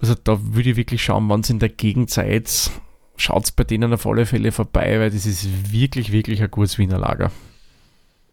[0.00, 2.72] Also da würde ich wirklich schauen, wann es in der Gegenzeit
[3.16, 6.76] schaut es bei denen auf alle Fälle vorbei, weil das ist wirklich, wirklich ein gutes
[6.78, 7.30] Wiener Lager.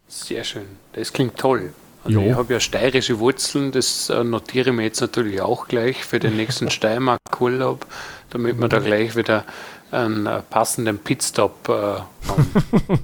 [0.08, 0.66] Sehr schön.
[0.94, 1.72] Das klingt toll.
[2.04, 6.04] Also ich habe ja steirische Wurzeln, das äh, notiere ich mir jetzt natürlich auch gleich
[6.04, 7.86] für den nächsten Steiermark-Urlaub,
[8.32, 9.46] damit wir da gleich wieder
[9.92, 12.02] einen äh, passenden Pitstop äh.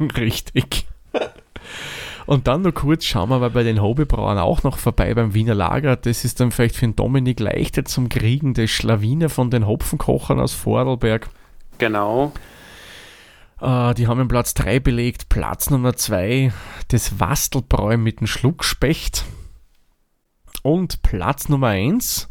[0.19, 0.87] Richtig.
[2.25, 5.53] Und dann noch kurz schauen wir aber bei den Hobbybrauern auch noch vorbei beim Wiener
[5.53, 5.95] Lager.
[5.95, 10.39] Das ist dann vielleicht für den Dominik leichter zum Kriegen, der Schlawiner von den Hopfenkochern
[10.39, 11.29] aus Vorarlberg.
[11.77, 12.31] Genau.
[13.61, 15.29] Äh, die haben den Platz 3 belegt.
[15.29, 16.51] Platz Nummer 2
[16.87, 19.23] das Wastelbräu mit dem Schluckspecht.
[20.63, 22.27] Und Platz Nummer 1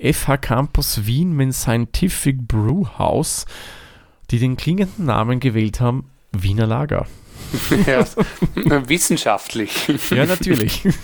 [0.00, 3.46] FH Campus Wien mit Scientific Brew House,
[4.30, 7.06] die den klingenden Namen gewählt haben, Wiener Lager.
[7.86, 8.04] Ja,
[8.88, 9.88] wissenschaftlich.
[10.10, 10.86] Ja, natürlich.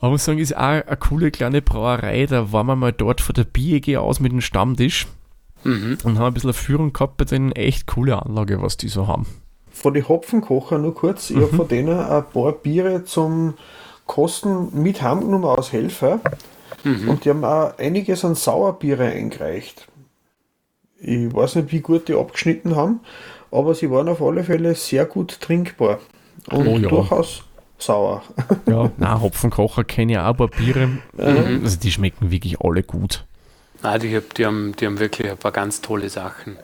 [0.00, 2.26] Aber muss sagen, ist auch eine coole kleine Brauerei.
[2.26, 5.06] Da waren wir mal dort vor der BEG aus mit dem Stammtisch
[5.66, 5.96] Mhm.
[6.04, 7.52] und haben ein bisschen eine Führung gehabt bei denen.
[7.52, 9.24] Echt coole Anlage, was die so haben.
[9.72, 13.54] Von den Hopfenkocher nur kurz, ich habe von denen ein paar Biere zum
[14.06, 16.20] Kosten mit heimgenommen aus Helfer
[16.84, 19.88] und die haben auch einiges an Sauerbiere eingereicht.
[21.04, 23.00] Ich weiß nicht, wie gut die abgeschnitten haben,
[23.50, 25.98] aber sie waren auf alle Fälle sehr gut trinkbar
[26.50, 26.88] und Oh ja.
[26.88, 27.42] durchaus
[27.78, 28.22] sauer.
[28.66, 30.88] Ja, na Hopfenkocher kenne ich auch ein paar Biere.
[31.18, 33.24] Also die schmecken wirklich alle gut.
[33.82, 36.56] Nein, die, hab- die, haben, die haben wirklich ein paar ganz tolle Sachen.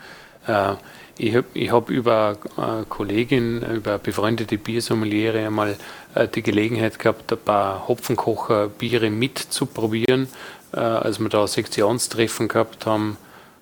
[0.47, 0.73] Äh,
[1.19, 5.77] ich habe ich hab über eine Kollegin, über eine befreundete Biersommeliere einmal
[6.15, 10.29] äh, die Gelegenheit gehabt, ein paar Hopfenkocher Biere mitzuprobieren,
[10.73, 13.19] äh, als wir da ein Sektionstreffen gehabt haben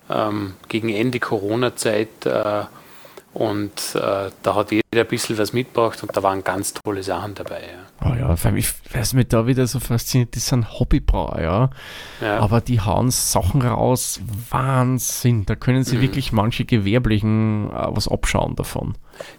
[0.09, 2.25] ähm, gegen Ende Corona-Zeit.
[2.25, 2.63] Äh,
[3.31, 7.35] und äh, da hat jeder ein bisschen was mitgebracht und da waren ganz tolle Sachen
[7.35, 7.61] dabei.
[7.61, 8.09] Ja.
[8.09, 11.69] Oh ja, vor allem, ich weiß mich da wieder so fasziniert, das sind Hobbybrauer, ja.
[12.21, 12.39] Ja.
[12.39, 15.45] Aber die hauen Sachen raus, Wahnsinn.
[15.45, 18.95] Da können sie wirklich manche Gewerblichen äh, was abschauen davon.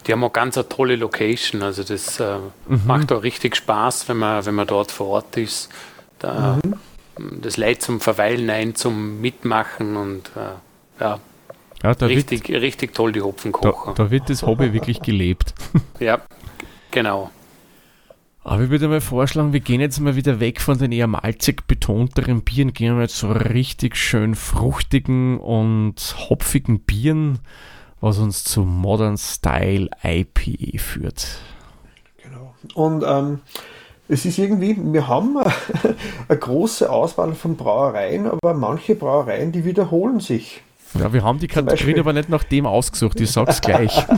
[0.07, 1.63] Die haben auch ganz eine tolle Location.
[1.63, 2.37] Also das äh,
[2.69, 2.83] Mhm.
[2.87, 5.69] macht auch richtig Spaß, wenn man, wenn man dort vor Ort ist.
[6.21, 6.75] Da, Mhm.
[7.41, 11.19] Das Leid zum Verweilen ein, zum Mitmachen und äh, ja,
[11.83, 13.95] Ja, da, richtig, richtig toll die wird, da, Hopfenkocher.
[13.95, 15.55] da wird das Hobby wirklich gelebt.
[16.01, 16.21] Ja,
[16.91, 17.31] genau.
[18.43, 21.67] Aber ich würde mal vorschlagen, wir gehen jetzt mal wieder weg von den eher malzig
[21.67, 25.97] betonteren Bieren, gehen wir jetzt zu richtig schön fruchtigen und
[26.31, 27.41] hopfigen Bieren,
[28.01, 31.27] was uns zu Modern Style IPA führt.
[32.23, 32.55] Genau.
[32.73, 33.41] Und ähm,
[34.11, 35.37] es ist irgendwie, wir haben
[36.29, 40.63] eine große Auswahl von Brauereien, aber manche Brauereien, die wiederholen sich.
[40.99, 44.05] Ja, wir haben die Kategorien aber nicht nach dem ausgesucht, ich sag's gleich.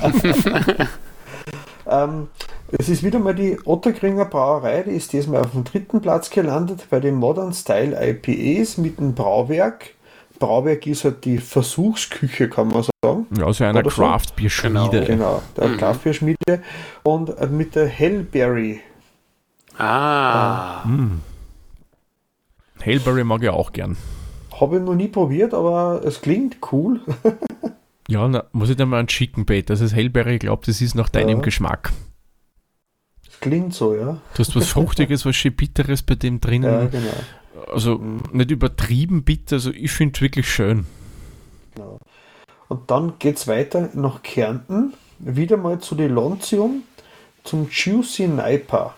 [1.84, 2.28] Ähm,
[2.70, 6.86] es ist wieder mal die Otterkringer Brauerei, die ist diesmal auf dem dritten Platz gelandet
[6.88, 9.90] bei den Modern Style IPAs mit dem Brauwerk.
[10.38, 13.26] Brauwerk ist halt die Versuchsküche, kann man sagen.
[13.36, 13.90] Ja, also einer so.
[13.90, 15.04] Craft-Bier-Schmiede.
[15.04, 15.76] Genau, der Mhm.
[15.76, 16.62] Kaffeeschmiede.
[17.02, 18.80] Und mit der Hellberry.
[19.78, 20.84] Ah,
[22.84, 23.96] Hailberry mag ich auch gern.
[24.60, 27.00] Habe ich noch nie probiert, aber es klingt cool.
[28.08, 29.70] Ja, na, muss ich dir mal ein Chicken Bait.
[29.70, 31.42] Das ist Hailberry, ich glaube, das ist nach deinem Ja.
[31.44, 31.92] Geschmack.
[33.28, 34.20] Es klingt so, ja.
[34.34, 36.70] Du hast was Fruchtiges, was schön Bitteres bei dem drinnen.
[36.70, 37.14] Ja, genau.
[37.72, 38.00] Also
[38.32, 40.86] nicht übertrieben bitter, also ich finde es wirklich schön.
[42.68, 46.82] Und dann geht es weiter nach Kärnten, wieder mal zu die Lontium,
[47.44, 48.94] zum Juicy Naipa.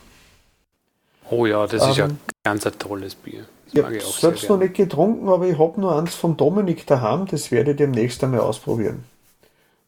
[1.31, 3.45] Oh ja, das ist ja Ähm, ganz ein tolles Bier.
[3.67, 6.37] Das Ich mag habe sehr selbst noch nicht getrunken, aber ich habe nur eins vom
[6.37, 9.05] Dominik daheim, das werde ich demnächst einmal ausprobieren.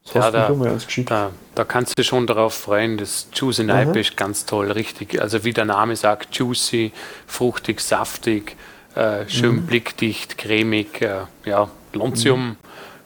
[0.05, 1.11] Das Ja, hast da- du mir eins geschickt.
[1.11, 2.97] Da, da kannst du schon darauf freuen.
[2.97, 3.67] Das Juicy Mhm.
[3.67, 5.21] Naipe ist ganz toll, richtig.
[5.21, 6.91] Also wie der Name sagt, juicy,
[7.27, 8.55] fruchtig, saftig,
[8.95, 9.65] äh, schön Mhm.
[9.67, 11.01] blickdicht, cremig.
[11.01, 12.55] Äh, ja, Lontium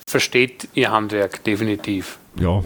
[0.08, 2.18] versteht ihr Handwerk definitiv.
[2.40, 2.62] Ja,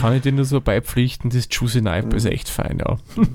[0.00, 2.96] kann ich dir nur so beipflichten, das Juicy Knife ist echt fein, ja.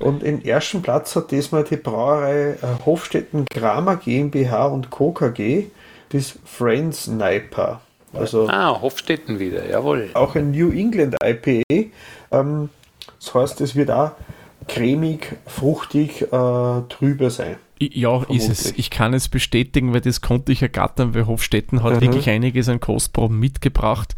[0.00, 5.12] Und im ersten Platz hat diesmal die Brauerei äh, Hofstetten Kramer GmbH und Co.
[5.12, 5.66] KG,
[6.10, 7.80] das Friends Naipa.
[8.12, 10.10] Also Ah, Hofstetten wieder, jawohl.
[10.14, 11.62] auch ein New England IPA.
[12.32, 12.70] Ähm,
[13.20, 14.12] das heißt, es wird auch
[14.66, 16.26] cremig, fruchtig, äh,
[16.88, 17.56] trübe sein.
[17.78, 18.62] Ja, ist es.
[18.62, 18.78] Vermutlich.
[18.78, 22.00] Ich kann es bestätigen, weil das konnte ich ergattern, weil Hofstetten hat Mhm.
[22.02, 24.14] wirklich einiges an Kostproben mitgebracht.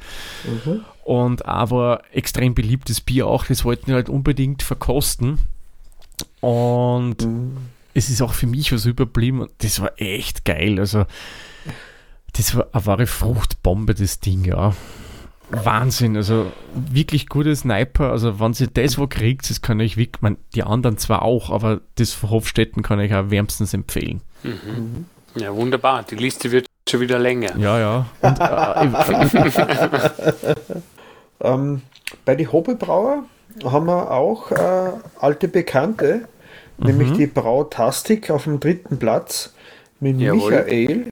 [1.04, 5.38] Und aber extrem beliebtes Bier auch, das wollten wir halt unbedingt verkosten.
[6.42, 7.16] Und
[7.94, 9.40] es ist auch für mich was überblieben.
[9.42, 10.78] und Das war echt geil.
[10.78, 11.06] Also,
[12.34, 14.74] das war eine wahre Fruchtbombe, das Ding, ja.
[15.50, 18.10] Wahnsinn, also wirklich gutes Sniper.
[18.10, 21.50] Also, wenn ihr das wo kriegt, das kann ich wirklich, man, die anderen zwar auch,
[21.50, 24.20] aber das von Hofstetten kann ich auch wärmstens empfehlen.
[25.36, 26.02] Ja, wunderbar.
[26.04, 27.56] Die Liste wird schon wieder länger.
[27.58, 28.06] Ja, ja.
[28.20, 28.44] Und, äh,
[31.42, 31.82] Ähm,
[32.24, 33.24] bei den Hobbybrauer
[33.64, 34.90] haben wir auch äh,
[35.20, 36.22] alte Bekannte,
[36.78, 37.18] nämlich Mhm.
[37.18, 39.52] die Brautastik auf dem dritten Platz
[40.00, 40.50] mit Jawohl.
[40.52, 41.04] Michael.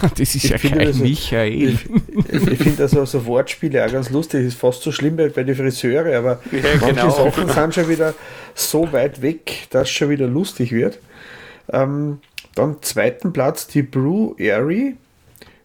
[0.16, 1.78] das ist Ich ja finde kein das- Michael.
[2.32, 4.46] Ich, ich finde also so Wortspiele auch ganz lustig.
[4.46, 7.10] Ist fast so schlimm wie bei den Friseure, aber Ja, manche genau.
[7.10, 8.14] Sachen sind schon wieder
[8.54, 10.98] so weit weg, dass es schon wieder lustig wird.
[11.70, 12.18] Ähm,
[12.54, 14.96] dann zweiten Platz die Brew Airy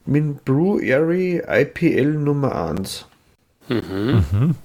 [0.05, 3.05] mit Brew Airy IPL Nummer 1.
[3.70, 4.24] Mhm.
[4.32, 4.55] Mhm.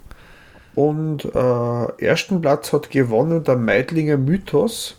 [0.79, 4.95] Und äh, ersten Platz hat gewonnen der Meidlinger Mythos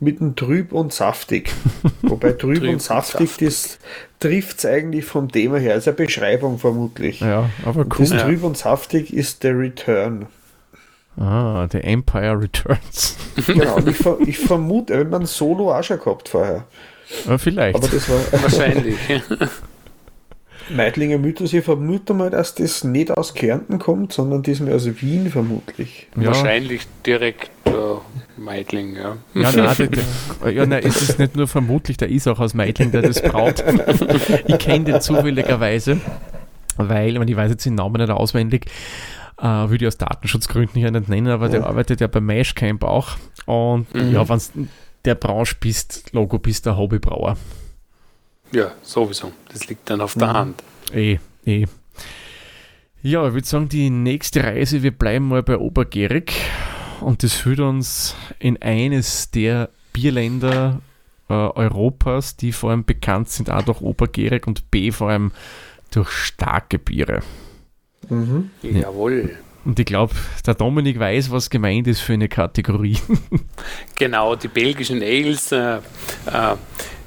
[0.00, 1.52] mit dem Trüb und Saftig.
[2.02, 3.46] Wobei Trüb, Trüb und Saftig, saftig.
[3.46, 3.78] das
[4.18, 5.74] trifft es eigentlich vom Thema her.
[5.74, 7.20] Also eine Beschreibung vermutlich.
[7.20, 7.90] Ja, aber cool.
[7.98, 8.22] Das ja.
[8.24, 10.26] Trüb und Saftig ist der Return.
[11.16, 13.16] Ah, The Empire Returns.
[13.46, 16.64] Genau, ich, ver ich vermute, wenn man Solo auch schon gehabt vorher.
[17.28, 17.76] Ja, vielleicht.
[17.76, 18.98] Aber das war wahrscheinlich.
[20.70, 25.30] Meidlinger Mythos, ich vermute mal, dass das nicht aus Kärnten kommt, sondern diesmal aus Wien
[25.30, 26.08] vermutlich.
[26.16, 26.28] Ja.
[26.28, 27.70] Wahrscheinlich direkt äh,
[28.36, 29.16] Meidling, ja.
[29.34, 29.90] Ja, nein,
[30.42, 33.22] der, ja, nein, es ist nicht nur vermutlich, der ist auch aus Meidling, der das
[33.22, 33.62] braut.
[34.46, 36.00] ich kenne den zufälligerweise,
[36.76, 38.66] weil, ich weiß jetzt den Namen nicht auswendig,
[39.38, 41.52] äh, würde ich aus Datenschutzgründen hier nicht nennen, aber ja.
[41.52, 43.16] der arbeitet ja beim Mashcamp auch.
[43.46, 44.12] Und mhm.
[44.12, 44.68] ja, wenn
[45.04, 47.36] der Branche bist, Logo bist, der Hobbybrauer.
[48.54, 49.32] Ja, sowieso.
[49.52, 50.32] Das liegt dann auf der mhm.
[50.32, 50.62] Hand.
[50.92, 51.66] Eh, eh.
[53.02, 56.32] Ja, ich würde sagen, die nächste Reise, wir bleiben mal bei Obergärig
[57.00, 60.80] und das führt uns in eines der Bierländer
[61.28, 65.32] äh, Europas, die vor allem bekannt sind, A durch Obergärig und B vor allem
[65.90, 67.22] durch starke Biere.
[68.08, 68.50] Mhm.
[68.62, 68.82] Ja.
[68.82, 69.36] Jawohl.
[69.64, 70.14] Und ich glaube,
[70.46, 72.98] der Dominik weiß, was gemeint ist für eine Kategorie.
[73.96, 75.50] genau, die belgischen Ales.
[75.50, 75.78] Äh,
[76.26, 76.56] äh,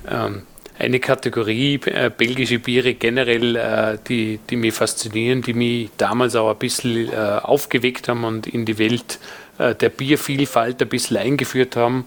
[0.09, 0.41] ähm,
[0.79, 6.49] eine Kategorie äh, belgische Biere generell, äh, die, die mich faszinieren, die mich damals auch
[6.49, 9.19] ein bisschen äh, aufgeweckt haben und in die Welt
[9.57, 12.05] äh, der Biervielfalt ein bisschen eingeführt haben.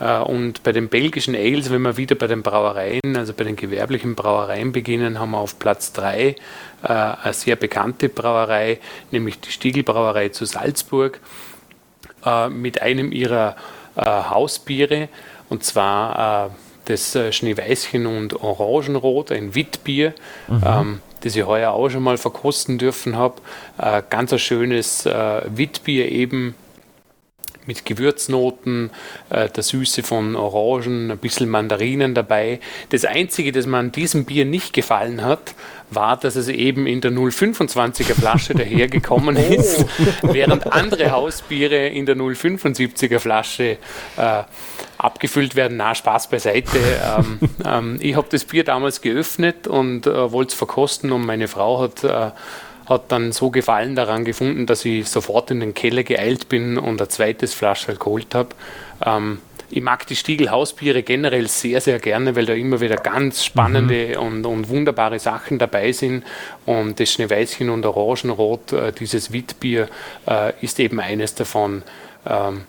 [0.00, 3.56] Äh, und bei den belgischen Ales, wenn wir wieder bei den Brauereien, also bei den
[3.56, 6.36] gewerblichen Brauereien beginnen, haben wir auf Platz 3 äh,
[6.82, 8.78] eine sehr bekannte Brauerei,
[9.10, 11.20] nämlich die Stiegelbrauerei zu Salzburg,
[12.50, 13.54] mit einem ihrer
[13.96, 15.08] Hausbiere,
[15.48, 16.50] und zwar
[16.86, 20.14] das Schneeweißchen und Orangenrot, ein Witbier.
[20.48, 20.62] Mhm.
[20.64, 23.36] Ähm, das ich heuer auch schon mal verkosten dürfen habe.
[23.78, 26.54] Äh, ganz ein schönes äh, Witbier eben
[27.66, 28.90] mit Gewürznoten,
[29.30, 32.60] äh, der Süße von Orangen, ein bisschen Mandarinen dabei.
[32.90, 35.54] Das Einzige, das mir an diesem Bier nicht gefallen hat,
[35.90, 39.54] war, dass es eben in der 025er Flasche dahergekommen oh.
[39.54, 39.84] ist,
[40.22, 43.78] während andere Hausbiere in der 075er Flasche
[44.16, 44.42] äh,
[44.98, 45.76] abgefüllt werden.
[45.76, 46.78] Na, Spaß beiseite.
[46.78, 51.48] ähm, ähm, ich habe das Bier damals geöffnet und äh, wollte es verkosten und meine
[51.48, 52.30] Frau hat äh,
[52.86, 57.00] hat dann so Gefallen daran gefunden, dass ich sofort in den Keller geeilt bin und
[57.02, 58.50] ein zweites Flasche geholt habe.
[59.04, 64.14] Ähm, ich mag die Stiegelhausbiere generell sehr, sehr gerne, weil da immer wieder ganz spannende
[64.14, 64.26] mhm.
[64.26, 66.24] und, und, wunderbare Sachen dabei sind.
[66.64, 69.88] Und das Schneeweißchen und Orangenrot, äh, dieses Witbier,
[70.26, 71.82] äh, ist eben eines davon,
[72.28, 72.62] ähm,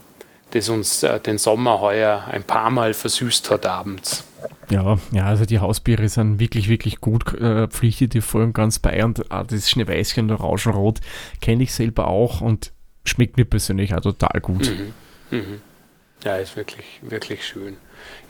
[0.57, 4.23] das uns äh, den Sommer heuer ein paar Mal versüßt hat abends.
[4.69, 8.79] Ja, ja, also die Hausbiere sind wirklich, wirklich gut, äh, pflichtet die voll und ganz
[8.79, 10.99] bei und äh, das Schneeweißchen und Orangenrot
[11.41, 12.73] kenne ich selber auch und
[13.05, 14.69] schmeckt mir persönlich auch total gut.
[14.69, 15.37] Mhm.
[15.37, 15.61] Mhm.
[16.23, 17.77] Ja, ist wirklich, wirklich schön.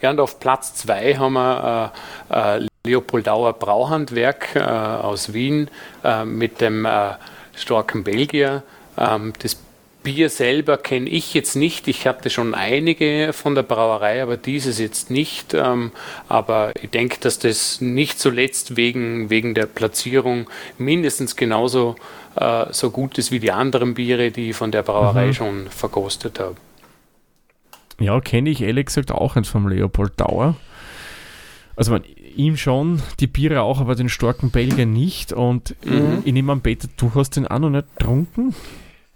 [0.00, 1.92] Ja, und auf Platz 2 haben wir
[2.30, 5.68] äh, äh, Leopoldauer Brauhandwerk äh, aus Wien
[6.04, 7.14] äh, mit dem äh,
[7.56, 8.62] starken Belgier.
[8.96, 9.56] Ähm, das
[10.08, 11.86] Bier selber kenne ich jetzt nicht.
[11.86, 15.52] Ich hatte schon einige von der Brauerei, aber dieses jetzt nicht.
[15.52, 15.92] Ähm,
[16.30, 20.48] aber ich denke, dass das nicht zuletzt wegen, wegen der Platzierung
[20.78, 21.96] mindestens genauso
[22.36, 25.34] äh, so gut ist wie die anderen Biere, die ich von der Brauerei mhm.
[25.34, 26.56] schon verkostet habe.
[28.00, 30.56] Ja, kenne ich ehrlich gesagt auch eins vom Leopold Dauer.
[31.76, 32.02] Also man,
[32.34, 35.34] ihm schon, die Biere auch, aber den starken Belgier nicht.
[35.34, 36.22] Und mhm.
[36.24, 38.54] ich nehme an, Peter, du hast den auch noch nicht getrunken?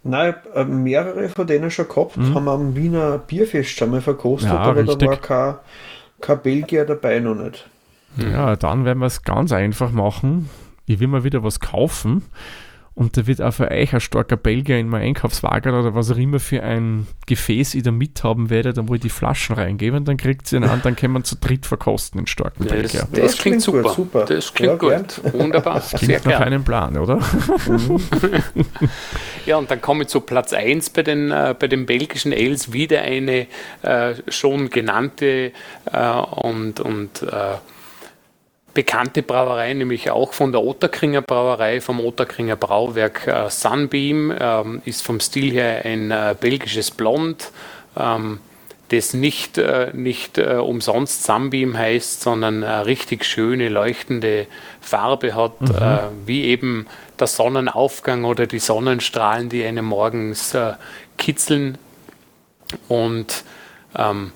[0.05, 2.34] Nein, äh, mehrere von denen schon gehabt, mhm.
[2.34, 4.98] haben am Wiener Bierfest schon mal verkostet, ja, aber richtig.
[4.98, 5.55] da war kein,
[6.20, 7.68] kein Belgier dabei noch nicht.
[8.16, 10.50] Ja, dann werden wir es ganz einfach machen.
[10.86, 12.24] Ich will mal wieder was kaufen
[12.95, 16.16] und da wird auch für euch ein starker Belgier in mein Einkaufswagen oder was auch
[16.16, 20.07] immer für ein Gefäß ich da mithaben werde, dann wo ich die Flaschen reingebe und
[20.07, 23.09] dann kriegt ihr ihn an, dann können wir zu dritt verkosten, den starken das, Belgier.
[23.11, 23.82] Das, das, klingt, super.
[23.82, 24.24] Gut, super.
[24.26, 25.20] Das klingt ja, gut.
[25.32, 25.74] Wunderbar.
[25.74, 27.16] Das klingt nach einem Plan, oder?
[27.66, 28.01] Mhm.
[29.47, 32.74] ja, und dann komme ich zu Platz 1 bei den, äh, bei den belgischen Ales,
[32.74, 33.47] wieder eine
[33.82, 35.53] äh, schon genannte
[35.90, 37.57] äh, und, und äh,
[38.74, 45.04] bekannte Brauerei, nämlich auch von der Otterkringer Brauerei, vom Otterkringer Brauwerk äh, Sunbeam, ähm, ist
[45.04, 47.50] vom Stil her ein äh, belgisches Blond,
[47.98, 48.40] ähm,
[48.88, 54.46] das nicht, äh, nicht äh, umsonst Sunbeam heißt, sondern eine richtig schöne, leuchtende
[54.80, 55.74] Farbe hat, mhm.
[55.74, 56.86] Äh, wie eben
[57.18, 60.74] der Sonnenaufgang oder die Sonnenstrahlen, die einen morgens äh,
[61.16, 61.78] kitzeln.
[62.88, 63.44] Und
[63.96, 64.32] ähm,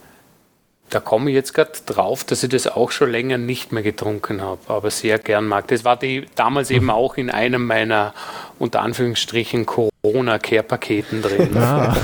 [0.91, 4.41] da komme ich jetzt gerade drauf, dass ich das auch schon länger nicht mehr getrunken
[4.41, 5.67] habe, aber sehr gern mag.
[5.69, 8.15] Das war die damals eben auch in einem meiner
[8.59, 11.57] unter Anführungsstrichen Corona-Care-Paketen drin.
[11.57, 11.97] Ah.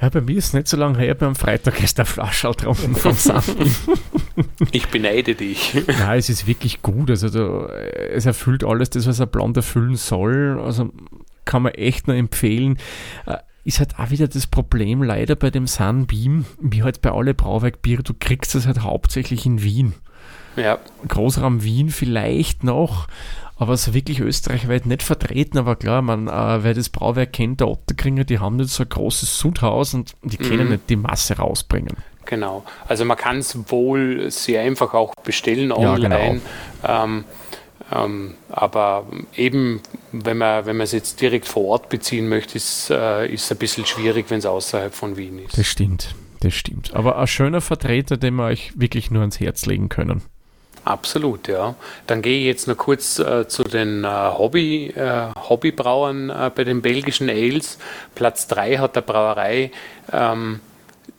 [0.00, 2.96] Ja, bei mir ist es nicht so lange her, am Freitag ist der Flasche getrunken
[2.96, 3.70] vom Sandi.
[4.72, 5.74] Ich beneide dich.
[5.86, 7.08] Nein, es ist wirklich gut.
[7.08, 10.60] Also da, es erfüllt alles das, was ein Blond erfüllen soll.
[10.60, 10.90] Also
[11.44, 12.78] kann man echt nur empfehlen.
[13.64, 18.02] Ist halt auch wieder das Problem leider bei dem Sunbeam, wie halt bei alle Brauwerkbiere,
[18.02, 19.94] du kriegst das halt hauptsächlich in Wien.
[20.56, 20.78] Ja.
[21.08, 23.06] Großraum Wien vielleicht noch,
[23.56, 25.58] aber so wirklich österreichweit nicht vertreten.
[25.58, 28.88] Aber klar, man, äh, wer das Brauwerk kennt, der Otterkringer, die haben jetzt so ein
[28.88, 30.48] großes Sudhaus und die mhm.
[30.48, 31.96] können nicht die Masse rausbringen.
[32.24, 32.64] Genau.
[32.86, 36.08] Also man kann es wohl sehr einfach auch bestellen online.
[36.08, 36.40] Ja,
[36.82, 37.04] genau.
[37.04, 37.24] ähm,
[37.94, 39.80] ähm, aber eben,
[40.12, 43.58] wenn man, wenn man es jetzt direkt vor Ort beziehen möchte, ist äh, es ein
[43.58, 45.58] bisschen schwierig, wenn es außerhalb von Wien ist.
[45.58, 46.94] Das stimmt, das stimmt.
[46.94, 50.22] Aber ein schöner Vertreter, den wir euch wirklich nur ans Herz legen können.
[50.84, 51.76] Absolut, ja.
[52.06, 56.64] Dann gehe ich jetzt noch kurz äh, zu den äh, Hobby, äh, Hobbybrauern äh, bei
[56.64, 57.78] den belgischen Ales.
[58.16, 59.70] Platz 3 hat der Brauerei,
[60.12, 60.60] ähm,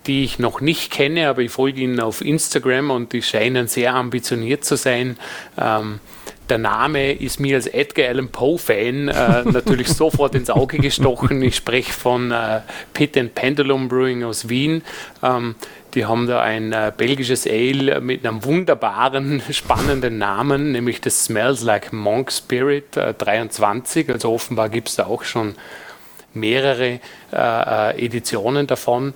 [0.05, 3.93] die ich noch nicht kenne, aber ich folge ihnen auf Instagram und die scheinen sehr
[3.95, 5.17] ambitioniert zu sein.
[5.57, 6.01] Ähm,
[6.49, 11.41] der Name ist mir als Edgar Allan Poe-Fan äh, natürlich sofort ins Auge gestochen.
[11.41, 12.61] Ich spreche von äh,
[12.93, 14.83] Pit and Pendulum Brewing aus Wien.
[15.21, 15.55] Ähm,
[15.93, 21.61] die haben da ein äh, belgisches Ale mit einem wunderbaren, spannenden Namen, nämlich das Smells
[21.61, 24.09] Like Monk Spirit äh, 23.
[24.09, 25.55] Also offenbar gibt es da auch schon
[26.33, 26.99] mehrere
[27.31, 29.13] äh, äh, Editionen davon.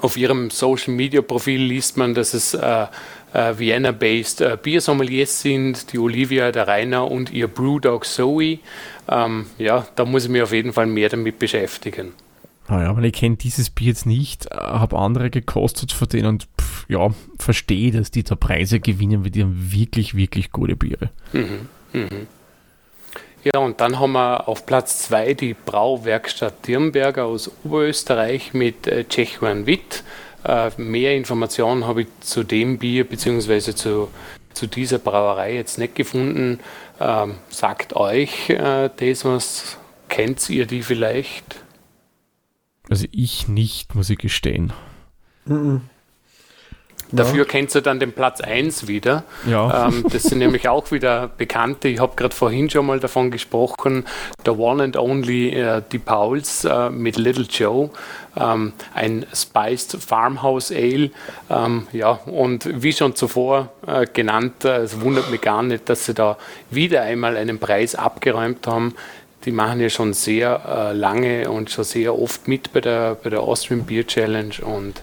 [0.00, 2.56] Auf ihrem Social Media Profil liest man, dass es
[3.32, 8.58] äh, Vienna-based äh, Biersommeliers sind, die Olivia, der Rainer und ihr Brewdog Zoe.
[9.08, 12.12] Ähm, ja, da muss ich mich auf jeden Fall mehr damit beschäftigen.
[12.68, 16.26] Ah ja, aber ich kenne dieses Bier jetzt nicht, äh, habe andere gekostet von denen
[16.26, 20.76] und pff, ja, verstehe, dass die da Preise gewinnen, weil die haben wirklich, wirklich gute
[20.76, 21.10] Biere.
[21.32, 22.26] Mhm, mhm.
[23.44, 29.04] Ja, und dann haben wir auf Platz 2 die Brauwerkstatt Dirnberger aus Oberösterreich mit äh,
[29.04, 30.04] Tschechuan Witt.
[30.44, 33.74] Äh, mehr Informationen habe ich zu dem Bier bzw.
[33.74, 34.08] Zu,
[34.52, 36.60] zu dieser Brauerei jetzt nicht gefunden.
[37.00, 39.78] Ähm, sagt euch äh, das was?
[40.08, 41.62] Kennt ihr die vielleicht?
[42.90, 44.72] Also ich nicht, muss ich gestehen.
[45.46, 45.82] Mhm.
[47.12, 49.24] Dafür kennst du dann den Platz 1 wieder.
[49.46, 49.88] Ja.
[49.88, 51.88] Ähm, das sind nämlich auch wieder Bekannte.
[51.88, 54.06] Ich habe gerade vorhin schon mal davon gesprochen.
[54.46, 57.90] Der One and Only äh, Die Pauls äh, mit Little Joe.
[58.34, 61.10] Ähm, ein Spiced Farmhouse Ale.
[61.50, 66.06] Ähm, ja, und wie schon zuvor äh, genannt, äh, es wundert mich gar nicht, dass
[66.06, 66.38] sie da
[66.70, 68.94] wieder einmal einen Preis abgeräumt haben.
[69.44, 73.28] Die machen ja schon sehr äh, lange und schon sehr oft mit bei der, bei
[73.28, 75.02] der Austrian Beer Challenge und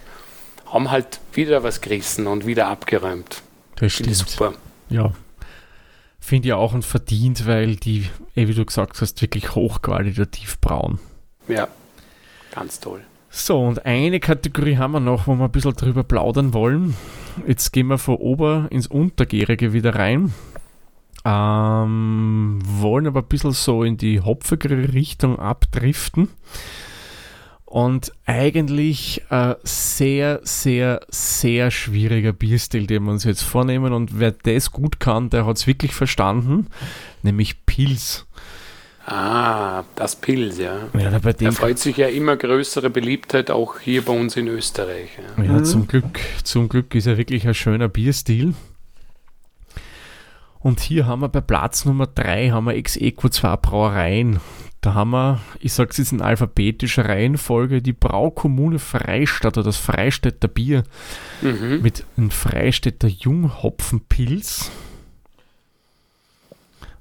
[0.71, 3.41] haben halt wieder was gerissen und wieder abgeräumt.
[3.75, 4.15] Das stimmt.
[4.15, 4.53] Super.
[4.89, 5.13] Ja.
[6.19, 10.99] Finde ich auch und verdient, weil die, eh, wie du gesagt hast, wirklich hochqualitativ braun.
[11.47, 11.67] Ja,
[12.53, 13.01] ganz toll.
[13.31, 16.95] So, und eine Kategorie haben wir noch, wo wir ein bisschen drüber plaudern wollen.
[17.47, 20.33] Jetzt gehen wir von Ober ins Untergärige wieder rein.
[21.25, 26.29] Ähm, wollen aber ein bisschen so in die hopfigere Richtung abdriften.
[27.69, 33.93] Und eigentlich äh, sehr, sehr, sehr schwieriger Bierstil, den wir uns jetzt vornehmen.
[33.93, 36.65] Und wer das gut kann, der hat es wirklich verstanden,
[37.21, 38.25] nämlich Pils.
[39.05, 40.79] Ah, das Pils, ja.
[40.97, 44.47] ja bei dem er freut sich ja immer größere Beliebtheit auch hier bei uns in
[44.47, 45.09] Österreich.
[45.37, 45.65] Ja, ja mhm.
[45.65, 48.55] zum, Glück, zum Glück ist er wirklich ein schöner Bierstil.
[50.59, 54.39] Und hier haben wir bei Platz Nummer 3 haben wir ex equo zwei Brauereien.
[54.81, 59.77] Da haben wir, ich sage es jetzt in alphabetischer Reihenfolge, die Braukommune Freistadt oder das
[59.77, 60.83] Freistädter Bier
[61.41, 61.81] mhm.
[61.81, 64.71] mit einem Freistädter Junghopfenpilz.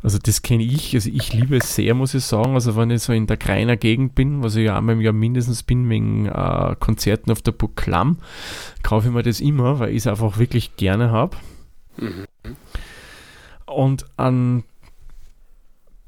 [0.02, 2.54] Also das kenne ich, also ich liebe es sehr, muss ich sagen.
[2.54, 5.12] Also wenn ich so in der Greiner Gegend bin, was ich ja einmal im Jahr
[5.12, 8.18] mindestens bin, wegen äh, Konzerten auf der Burg Klamm,
[8.82, 11.36] kaufe ich mir das immer, weil ich es einfach wirklich gerne habe.
[11.96, 12.26] Mhm.
[13.66, 14.64] Und an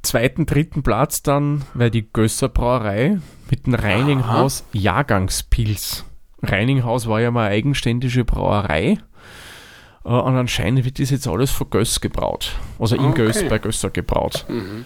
[0.03, 3.18] zweiten, dritten Platz dann wäre die Gösser Brauerei
[3.51, 4.68] mit dem Reininghaus Aha.
[4.78, 6.05] Jahrgangspilz.
[6.42, 8.98] Reininghaus war ja mal eine eigenständige Brauerei.
[10.05, 12.53] Äh, und anscheinend wird das jetzt alles von Göss gebraut.
[12.78, 13.26] Also in okay.
[13.26, 14.46] Göss bei Gösser gebraut.
[14.48, 14.84] Mhm.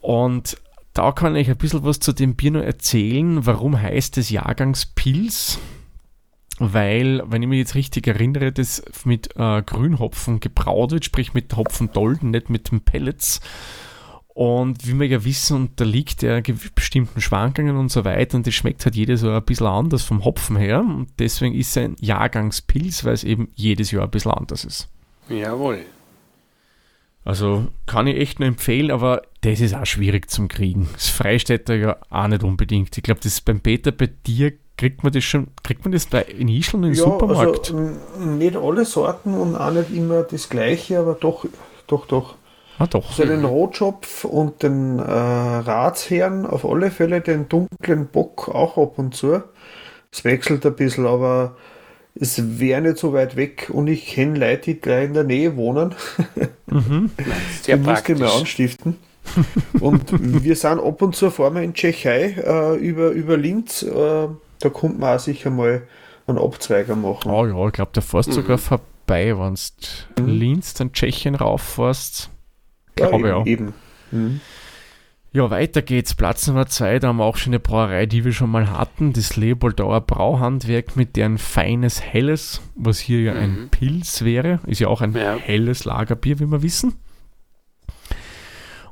[0.00, 0.58] Und
[0.94, 3.46] da kann ich ein bisschen was zu dem Bier noch erzählen.
[3.46, 5.58] Warum heißt es Jahrgangspilz?
[6.58, 11.54] Weil, wenn ich mich jetzt richtig erinnere, das mit äh, Grünhopfen gebraut wird, sprich mit
[11.56, 13.40] Hopfendolden, nicht mit den Pellets.
[14.38, 18.84] Und wie wir ja wissen, unterliegt er bestimmten Schwankungen und so weiter und das schmeckt
[18.84, 23.04] halt jedes Jahr ein bisschen anders vom Hopfen her und deswegen ist es ein Jahrgangspilz,
[23.04, 24.88] weil es eben jedes Jahr ein bisschen anders ist.
[25.28, 25.80] Jawohl.
[27.24, 30.88] Also kann ich echt nur empfehlen, aber das ist auch schwierig zum Kriegen.
[30.92, 32.96] Das Freistädter ja auch nicht unbedingt.
[32.96, 36.06] Ich glaube, das ist beim Peter bei dir kriegt man das schon, kriegt man das
[36.06, 37.74] bei in Ischl im ja, Supermarkt?
[37.74, 41.44] Also, nicht alle Sorten und auch nicht immer das gleiche, aber doch,
[41.86, 42.36] doch, doch.
[42.78, 43.10] Ah, doch.
[43.10, 48.98] Also den Rotschopf und den äh, Ratsherrn, auf alle Fälle den dunklen Bock auch ab
[48.98, 49.42] und zu.
[50.12, 51.56] Es wechselt ein bisschen, aber
[52.14, 55.56] es wäre nicht so weit weg und ich kenne Leute, die gleich in der Nähe
[55.56, 55.94] wohnen.
[56.70, 57.10] Mhm.
[57.62, 58.18] Sehr die praktisch.
[58.18, 58.96] musste mir anstiften.
[59.80, 63.82] und wir sind ab und zu fahren wir in Tschechei äh, über, über Linz.
[63.84, 64.28] Äh,
[64.60, 65.82] da kommt man auch sicher mal
[66.26, 67.30] einen Abzweiger machen.
[67.30, 68.34] Oh ja, ich glaube, da fährst mhm.
[68.34, 69.56] sogar vorbei, wenn
[70.16, 70.28] du mhm.
[70.28, 72.30] Linz, dann Tschechien rauffährst.
[72.98, 73.44] Ja, eben, ja.
[73.44, 73.74] eben.
[74.10, 74.40] Mhm.
[75.30, 76.14] Ja, weiter geht's.
[76.14, 79.12] Platz Nummer zwei, da haben wir auch schon eine Brauerei, die wir schon mal hatten,
[79.12, 83.68] das Leopoldauer Brauhandwerk mit deren feines Helles, was hier ja ein mhm.
[83.68, 85.36] Pilz wäre, ist ja auch ein ja.
[85.36, 86.94] helles Lagerbier, wie wir wissen.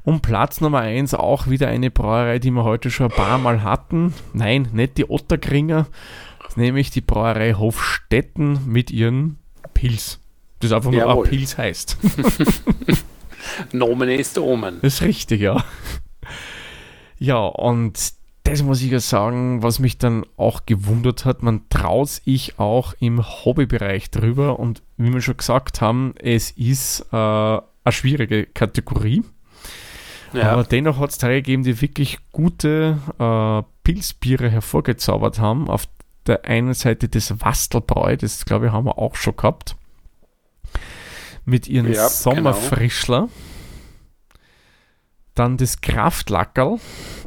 [0.07, 3.65] Und Platz Nummer eins auch wieder eine Brauerei, die wir heute schon ein paar Mal
[3.65, 4.15] hatten.
[4.33, 5.89] Nein, nicht die Otterkringer,
[6.55, 9.39] nämlich die Brauerei Hofstetten mit ihren
[9.75, 10.21] Pilz.
[10.61, 11.99] Das einfach nur ein Pilz heißt.
[13.73, 14.79] Nomen ist Omen.
[14.81, 15.65] Das ist richtig, ja.
[17.19, 18.13] Ja, und
[18.45, 22.95] das muss ich ja sagen, was mich dann auch gewundert hat, man traut sich auch
[23.01, 29.25] im Hobbybereich drüber und wie wir schon gesagt haben, es ist äh, eine schwierige Kategorie.
[30.37, 30.53] Ja.
[30.53, 35.69] Aber dennoch hat es Teile gegeben, die wirklich gute äh, Pilzbiere hervorgezaubert haben.
[35.69, 35.87] Auf
[36.27, 39.77] der einen Seite das Wastelbräu, das glaube ich haben wir auch schon gehabt.
[41.45, 43.21] Mit ihren ja, Sommerfrischler.
[43.21, 43.31] Genau.
[45.35, 46.79] Dann das Kraftlackerl.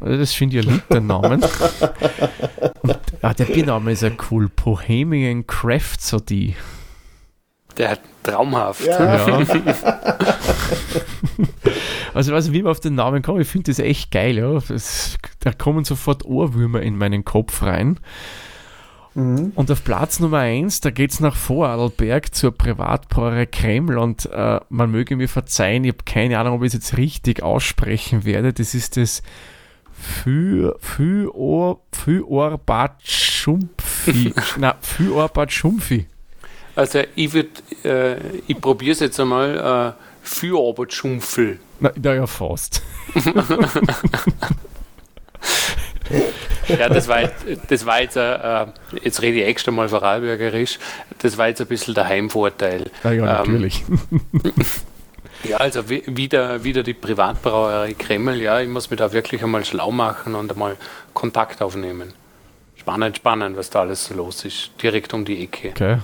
[0.02, 1.40] Also das finde ich ja lieb, der Name.
[2.82, 4.48] Und, ah, der Biername ist ja cool.
[4.48, 6.56] Bohemian Craft so die.
[7.78, 8.84] Der hat traumhaft.
[8.84, 9.28] Ja.
[9.38, 9.44] ja.
[12.14, 14.38] Also, also wie man auf den Namen kommt, ich finde das echt geil.
[14.38, 14.60] Ja.
[14.68, 17.98] Das, da kommen sofort Ohrwürmer in meinen Kopf rein.
[19.14, 19.52] Mhm.
[19.54, 24.60] Und auf Platz Nummer 1, da geht es nach Vorarlberg zur Privatbrauerei Kreml und äh,
[24.68, 28.52] man möge mir verzeihen, ich habe keine Ahnung, ob ich es jetzt richtig aussprechen werde.
[28.52, 29.22] Das ist das
[29.92, 34.32] Für, Für, Fyorbat Schumpfi.
[34.58, 36.06] Na, Fyorbat Schumpfi.
[36.76, 37.50] Also ich würde,
[37.84, 41.58] äh, ich probiere es jetzt einmal, äh, Fyorbat Schumpfel.
[41.80, 42.82] Na, ja, fast.
[46.78, 47.30] Ja, das war,
[47.68, 48.66] das war jetzt, äh,
[49.02, 50.78] jetzt rede ich extra mal vorarlbergerisch,
[51.18, 52.90] das war jetzt ein bisschen der Heimvorteil.
[53.04, 53.84] Ja, ja natürlich.
[54.10, 54.20] Ähm,
[55.44, 59.90] ja, also wieder, wieder die Privatbrauerei Kreml, ja, ich muss mich da wirklich einmal schlau
[59.90, 60.76] machen und einmal
[61.14, 62.12] Kontakt aufnehmen.
[62.76, 65.70] Spannend, spannend, was da alles so los ist, direkt um die Ecke.
[65.70, 65.98] Okay.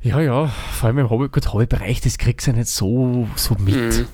[0.00, 3.56] Ja, ja, vor allem im Hobby, gut, Hobbybereich, das kriegst du ja nicht so, so
[3.58, 3.74] mit.
[3.74, 4.06] Mhm.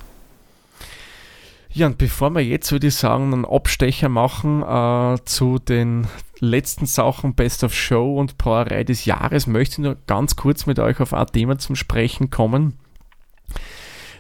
[1.75, 6.07] Ja, und bevor wir jetzt, würde ich sagen, einen Abstecher machen äh, zu den
[6.39, 10.79] letzten Sachen Best of Show und Brauerei des Jahres, möchte ich nur ganz kurz mit
[10.79, 12.79] euch auf ein Thema zum Sprechen kommen.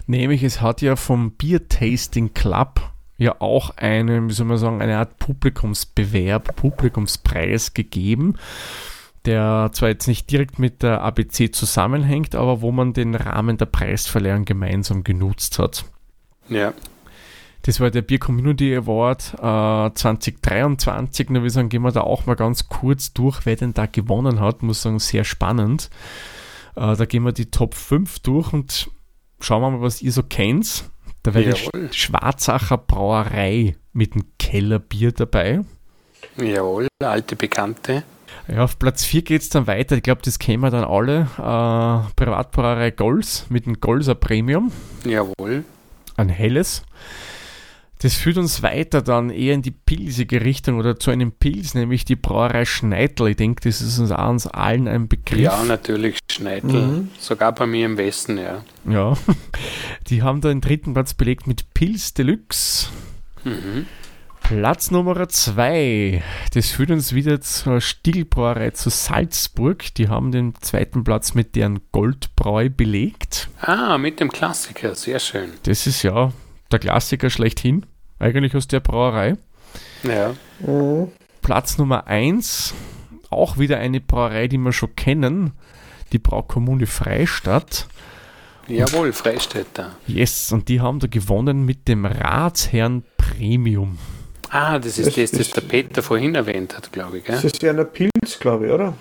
[0.09, 2.81] Nämlich, es hat ja vom Beer Tasting Club
[3.19, 8.35] ja auch eine, wie soll man sagen, eine Art Publikumsbewerb, Publikumspreis gegeben,
[9.27, 13.67] der zwar jetzt nicht direkt mit der ABC zusammenhängt, aber wo man den Rahmen der
[13.67, 15.85] Preisverleihung gemeinsam genutzt hat.
[16.49, 16.75] Ja.
[17.65, 21.31] Das war der Bier Community Award äh, 2023.
[21.31, 24.39] Nur wir sagen, gehen wir da auch mal ganz kurz durch, wer denn da gewonnen
[24.39, 24.63] hat.
[24.63, 25.89] Muss sagen, sehr spannend.
[26.77, 28.91] Äh, da gehen wir die Top 5 durch und
[29.41, 30.91] schauen wir mal, was ihr so kennt.
[31.23, 35.61] Da wäre die Schwarzacher Brauerei mit einem Kellerbier dabei.
[36.37, 38.03] Jawohl, alte Bekannte.
[38.47, 39.97] Ja, auf Platz 4 geht es dann weiter.
[39.97, 41.29] Ich glaube, das kennen wir dann alle.
[41.39, 44.71] Äh, Privatbrauerei Golz mit einem Golser Premium.
[45.07, 45.65] Jawohl.
[46.17, 46.83] Ein helles.
[48.05, 52.05] Das führt uns weiter dann eher in die pilzige Richtung oder zu einem Pilz, nämlich
[52.05, 53.29] die Brauerei Schneidl.
[53.29, 55.41] Ich denke, das ist uns, auch uns allen ein Begriff.
[55.41, 56.67] Ja, natürlich, Schneidl.
[56.67, 57.09] Mhm.
[57.19, 58.63] Sogar bei mir im Westen, ja.
[58.87, 59.17] Ja,
[60.09, 62.89] die haben da den dritten Platz belegt mit Pilz Deluxe.
[63.43, 63.87] Mhm.
[64.43, 69.95] Platz Nummer zwei, das führt uns wieder zur Stiegelbrauerei zu Salzburg.
[69.95, 73.49] Die haben den zweiten Platz mit deren Goldbräu belegt.
[73.63, 75.49] Ah, mit dem Klassiker, sehr schön.
[75.63, 76.35] Das ist ja
[76.71, 77.87] der Klassiker schlechthin
[78.25, 79.37] eigentlich aus der Brauerei.
[80.03, 80.35] Ja.
[80.61, 81.09] Mhm.
[81.43, 82.75] Platz Nummer 1,
[83.31, 85.53] auch wieder eine Brauerei, die wir schon kennen,
[86.13, 87.87] die Braukommune Freistadt.
[88.67, 89.97] Jawohl, Freistädter.
[90.07, 93.99] Yes, und die haben da gewonnen mit dem Ratsherrn Premium.
[94.49, 97.25] Ah, das ist das, das, das der Peter vorhin erwähnt hat, glaube ich.
[97.25, 97.35] Gell?
[97.35, 98.95] Das ist ja eine Pilz, glaube ich, oder?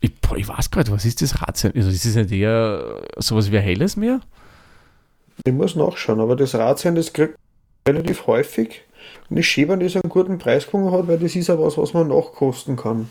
[0.00, 1.74] Ich, boah, ich weiß gerade, was ist das Ratsherrn?
[1.76, 4.20] Also, ist das nicht eher sowas wie ein helles Meer?
[5.44, 7.36] Ich muss nachschauen, aber das Ratsherrn, das kriegt
[7.86, 8.82] relativ häufig.
[9.28, 11.78] Und ich schäbe, dass er einen guten Preis gewonnen hat, weil das ist ja was,
[11.78, 13.08] was man nachkosten kann.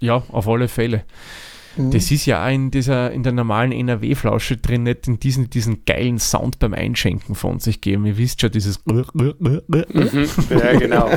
[0.00, 1.04] Ja, auf alle Fälle.
[1.76, 1.90] Mhm.
[1.92, 5.84] Das ist ja auch in, dieser, in der normalen NRW-Flasche drin, nicht in diesen, diesen
[5.84, 8.04] geilen Sound beim Einschenken von sich geben.
[8.06, 8.84] Ihr wisst schon, dieses.
[8.84, 9.62] Mhm.
[10.50, 11.08] Ja, genau.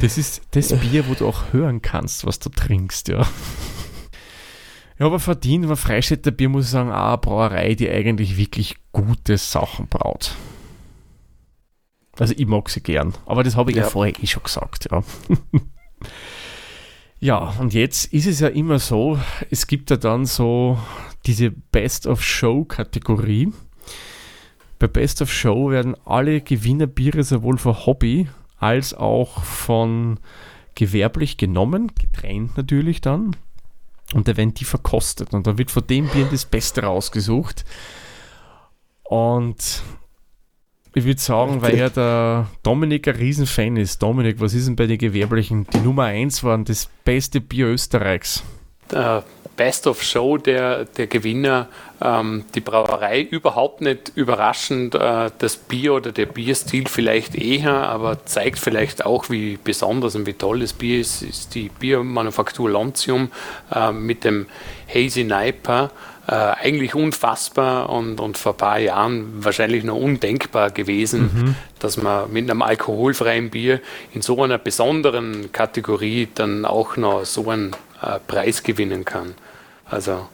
[0.00, 3.26] Das ist das Bier, wo du auch hören kannst, was du trinkst, ja.
[4.98, 8.76] Ja, aber verdient war Freistädter Bier, muss ich sagen, auch eine Brauerei, die eigentlich wirklich
[8.92, 10.34] gute Sachen braut.
[12.18, 13.88] Also ich mag sie gern, aber das habe ich ja, Ja.
[13.88, 15.02] vorher eh schon gesagt, ja.
[17.20, 19.18] ja, und jetzt ist es ja immer so,
[19.50, 20.78] es gibt ja dann so
[21.26, 23.52] diese Best of Show Kategorie.
[24.78, 28.28] Bei Best of Show werden alle Gewinnerbiere sowohl für Hobby
[28.58, 30.20] als auch von
[30.76, 33.34] gewerblich genommen, getrennt natürlich dann.
[34.12, 35.32] Und da werden die verkostet.
[35.32, 37.64] Und da wird von dem Bier das Beste rausgesucht.
[39.02, 39.82] Und
[40.94, 44.02] ich würde sagen, weil ja der Dominik ein Riesenfan ist.
[44.02, 45.66] Dominik, was ist denn bei den Gewerblichen?
[45.72, 48.44] Die Nummer 1 waren das beste Bier Österreichs.
[48.92, 49.22] äh,
[49.56, 51.68] Best of Show der, der Gewinner,
[52.00, 58.24] ähm, die Brauerei überhaupt nicht überraschend, äh, das Bier oder der Bierstil vielleicht eher, aber
[58.24, 63.30] zeigt vielleicht auch, wie besonders und wie toll das Bier ist, ist die Biermanufaktur Lontium
[63.74, 64.46] äh, mit dem
[64.92, 65.90] Hazy Niper.
[66.26, 72.32] Äh, eigentlich unfassbar und, und vor ein paar Jahren wahrscheinlich noch undenkbar gewesen, dass man
[72.32, 73.80] mit einem alkoholfreien Bier
[74.14, 79.34] in so einer besonderen Kategorie dann auch noch so einen äh, Preis gewinnen kann.
[79.86, 80.26] Also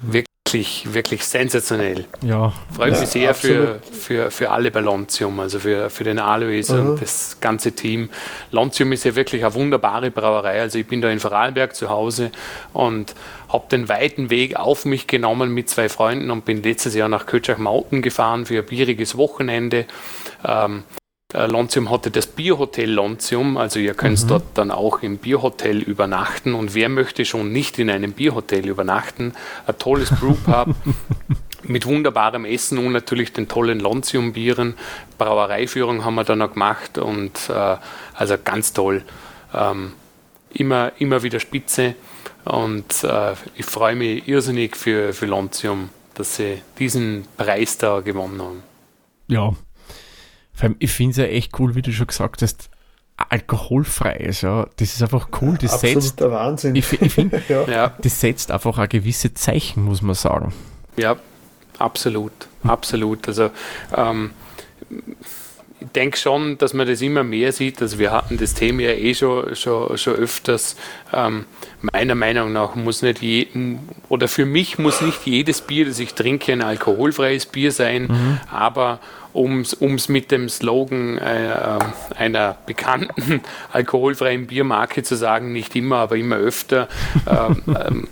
[0.00, 2.04] wirklich, wirklich sensationell.
[2.22, 3.94] Ja, Freut Ja, mich sehr für, absolut.
[3.94, 6.90] für, für alle bei Lontium, also für, für den Alois Mhm.
[6.90, 8.10] und das ganze Team.
[8.50, 10.60] Lontium ist ja wirklich eine wunderbare Brauerei.
[10.60, 12.30] Also ich bin da in Vorarlberg zu Hause
[12.72, 13.14] und
[13.48, 17.26] habe den weiten Weg auf mich genommen mit zwei Freunden und bin letztes Jahr nach
[17.26, 19.86] Kötschach Mountain gefahren für ein bieriges Wochenende.
[20.44, 20.84] Ähm,
[21.34, 26.54] äh, Lontium hatte das Bierhotel Lontium, also ihr könnt dort dann auch im Bierhotel übernachten
[26.54, 29.32] und wer möchte schon nicht in einem Bierhotel übernachten?
[29.66, 30.74] Ein tolles Brewpub
[31.64, 34.74] mit wunderbarem Essen und natürlich den tollen Lontium-Bieren.
[35.18, 37.76] Brauereiführung haben wir dann noch gemacht und äh,
[38.14, 39.02] also ganz toll.
[39.52, 39.94] Ähm,
[40.52, 41.96] immer, immer wieder spitze
[42.44, 48.40] und äh, ich freue mich irrsinnig für, für Lontium, dass sie diesen Preis da gewonnen
[48.40, 48.62] haben.
[49.26, 49.52] ja.
[50.56, 52.70] Vor allem, ich finde es ja echt cool, wie du schon gesagt hast,
[53.28, 54.66] alkoholfrei ist, ja.
[54.76, 55.58] Das ist einfach cool.
[55.60, 56.74] Das setzt, Absoluter Wahnsinn.
[56.74, 57.94] ich, ich finde, ja.
[58.00, 60.54] Das setzt einfach auch gewisse Zeichen, muss man sagen.
[60.96, 61.16] Ja,
[61.78, 62.32] absolut,
[62.64, 63.28] absolut.
[63.28, 63.50] Also
[63.94, 64.30] ähm,
[65.78, 67.82] ich denke schon, dass man das immer mehr sieht.
[67.82, 70.76] Also wir hatten das Thema ja eh schon, schon, schon öfters.
[71.12, 71.44] Ähm,
[71.82, 76.14] meiner Meinung nach muss nicht jedem, oder für mich muss nicht jedes Bier, das ich
[76.14, 79.00] trinke, ein alkoholfreies Bier sein, aber
[79.36, 81.78] um es mit dem Slogan äh, äh,
[82.16, 86.88] einer bekannten alkoholfreien Biermarke zu sagen, nicht immer, aber immer öfter,
[87.28, 88.08] ähm, ähm,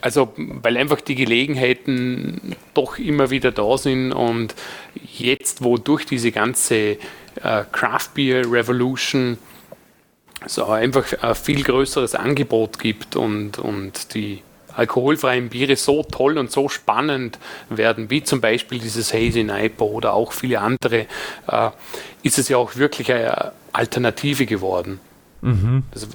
[0.00, 4.54] also, weil einfach die Gelegenheiten doch immer wieder da sind und
[4.94, 6.98] jetzt, wo durch diese ganze
[7.42, 9.38] äh, Craft Beer Revolution
[10.46, 14.42] so einfach ein viel größeres Angebot gibt und, und die
[14.78, 20.14] alkoholfreien Biere so toll und so spannend werden, wie zum Beispiel dieses Hazy Niper oder
[20.14, 21.06] auch viele andere,
[21.48, 21.70] äh,
[22.22, 25.00] ist es ja auch wirklich eine Alternative geworden.
[25.92, 26.08] Also,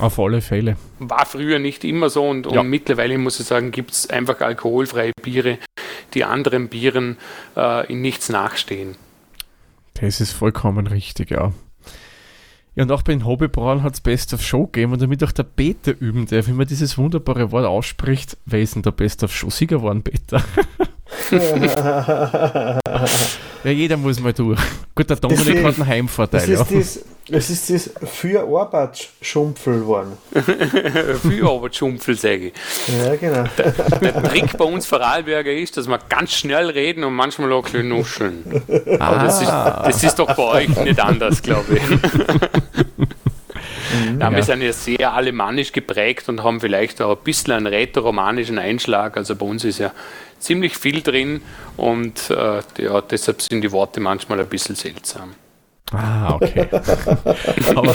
[0.00, 0.76] Auf alle Fälle.
[0.98, 2.62] war früher nicht immer so und, und Ja.
[2.64, 5.58] mittlerweile muss ich sagen, gibt es einfach alkoholfreie Biere,
[6.14, 7.16] die anderen Bieren
[7.56, 8.96] äh, in nichts nachstehen.
[9.94, 11.52] Das ist vollkommen richtig, ja.
[12.74, 15.32] Ja, und auch bei den Hobbybrauern hat es Best of Show gegeben und damit auch
[15.32, 18.36] der Peter üben darf, wie man dieses wunderbare Wort ausspricht.
[18.46, 20.42] Wer ist denn der Best of Show Sieger geworden, Peter?
[23.64, 24.58] ja, jeder muss mal durch.
[24.94, 26.60] Gut, der Dominik ist- hat einen Heimvorteil, ja.
[26.62, 30.12] ist das, das ist das für Arbeit-Schumpfel worden.
[30.32, 32.52] Für aber Schumpfel, sage ich.
[33.04, 33.44] Ja, genau.
[34.00, 37.70] Der Trick bei uns Vorarlberger ist, dass wir ganz schnell reden und manchmal auch ein
[37.72, 38.62] bisschen nuscheln.
[38.98, 41.82] Aber das, ist, Ah, das ist doch bei euch nicht anders, glaube ich.
[44.28, 49.16] Wir sind ja sehr alemannisch geprägt und haben vielleicht auch ein bisschen einen rätoromanischen Einschlag.
[49.16, 49.92] Also bei uns ist ja
[50.38, 51.42] ziemlich viel drin
[51.76, 55.34] und äh, ja, deshalb sind die Worte manchmal ein bisschen seltsam.
[55.92, 56.68] ah, okay.
[57.74, 57.94] Aber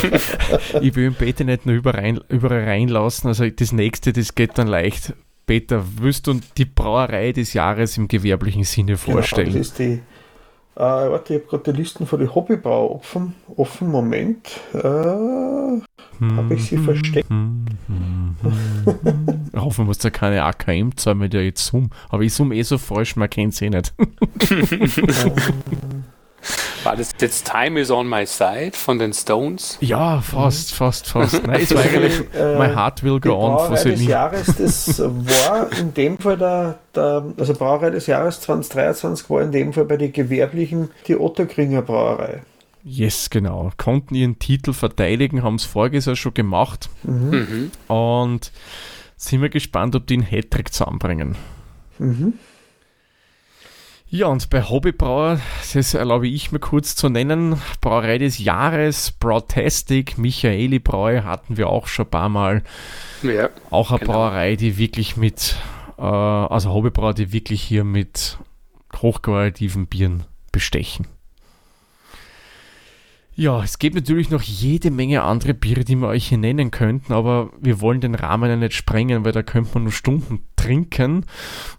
[0.82, 3.28] ich will den Peter nicht nur überall, überall reinlassen.
[3.28, 5.14] Also das nächste, das geht dann leicht.
[5.46, 9.48] Peter, willst du die Brauerei des Jahres im gewerblichen Sinne vorstellen?
[9.48, 10.02] Genau, das ist die,
[10.76, 13.36] äh, warte, ich habe gerade die Listen von den Hobbybrau offen.
[13.56, 14.50] Offen, Moment.
[14.74, 15.82] Äh,
[16.36, 17.30] habe ich sie versteckt?
[19.54, 21.90] Ich hoffe, man muss da keine AKM zahlen, wenn der jetzt zoom.
[22.10, 23.94] Aber ich zoom eh so falsch, man kennt sie eh nicht.
[26.84, 29.78] War das jetzt Time is on my side von den Stones?
[29.82, 31.42] Ja, fast, fast, fast.
[31.48, 34.06] Nein, es war eigentlich Äh, My Heart Will Die Go On von Brauerei des.
[34.06, 39.52] Jahres, das war in dem Fall der, der, also Brauerei des Jahres 2023 war in
[39.52, 42.44] dem Fall bei den Gewerblichen die Otterkringer Brauerei.
[42.88, 43.72] Yes, genau.
[43.78, 46.88] Konnten ihren Titel verteidigen, haben es voriges Jahr schon gemacht.
[47.02, 47.72] Mhm.
[47.88, 48.52] Und
[49.18, 51.36] sind wir gespannt, ob die einen Hattrick zusammenbringen.
[51.98, 52.34] Mhm.
[54.08, 55.40] Ja, und bei Hobbybrauer,
[55.74, 61.70] das erlaube ich mir kurz zu nennen, Brauerei des Jahres, Brautastic, Michaeli Brau hatten wir
[61.70, 62.64] auch schon ein paar Mal.
[63.24, 63.50] Ja.
[63.72, 64.12] Auch eine Genau.
[64.14, 65.56] Brauerei, die wirklich mit,
[65.98, 68.38] äh, also Hobbybrauer, die wirklich hier mit
[68.96, 71.08] hochqualitativen Bieren bestechen.
[73.38, 77.12] Ja, es gibt natürlich noch jede Menge andere Biere, die wir euch hier nennen könnten,
[77.12, 81.26] aber wir wollen den Rahmen ja nicht sprengen, weil da könnte man nur Stunden trinken.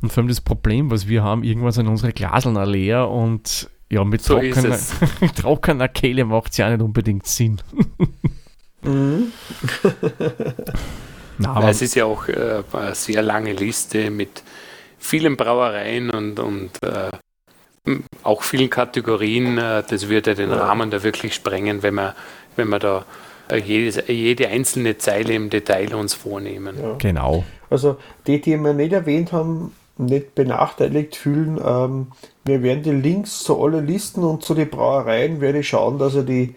[0.02, 4.04] Und vor allem das Problem, was wir haben, irgendwann sind unsere Glaseln leer und ja,
[4.04, 4.78] mit So trockener,
[5.36, 7.62] trockener Kehle macht es ja nicht unbedingt Sinn.
[8.82, 9.32] Mhm.
[11.38, 14.42] Na, es ist ja auch äh, eine sehr lange Liste mit
[14.98, 17.10] vielen Brauereien und, und äh,
[18.22, 19.58] auch vielen Kategorien.
[19.58, 20.52] Äh, das würde den.
[20.52, 22.14] Rahmen da wirklich sprengen, wenn wir,
[22.56, 23.04] wenn wir da
[23.50, 26.76] äh, jedes, jede einzelne Zeile im Detail uns vornehmen.
[26.80, 26.94] Ja.
[26.98, 27.44] genau.
[27.70, 27.96] Also
[28.26, 32.08] die, die wir nicht erwähnt haben, nicht benachteiligt fühlen, ähm,
[32.44, 36.14] wir werden die Links zu allen Listen und zu den Brauereien werde ich schauen, dass
[36.14, 36.54] er die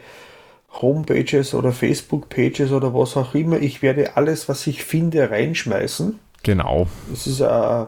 [0.81, 6.19] Homepages oder Facebook-Pages oder was auch immer, ich werde alles, was ich finde, reinschmeißen.
[6.43, 6.88] Genau.
[7.11, 7.88] Es ist eine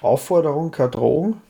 [0.00, 1.40] Aufforderung, keine Drohung.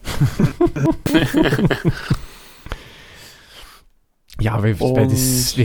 [4.39, 5.57] Ja, weil, weil das,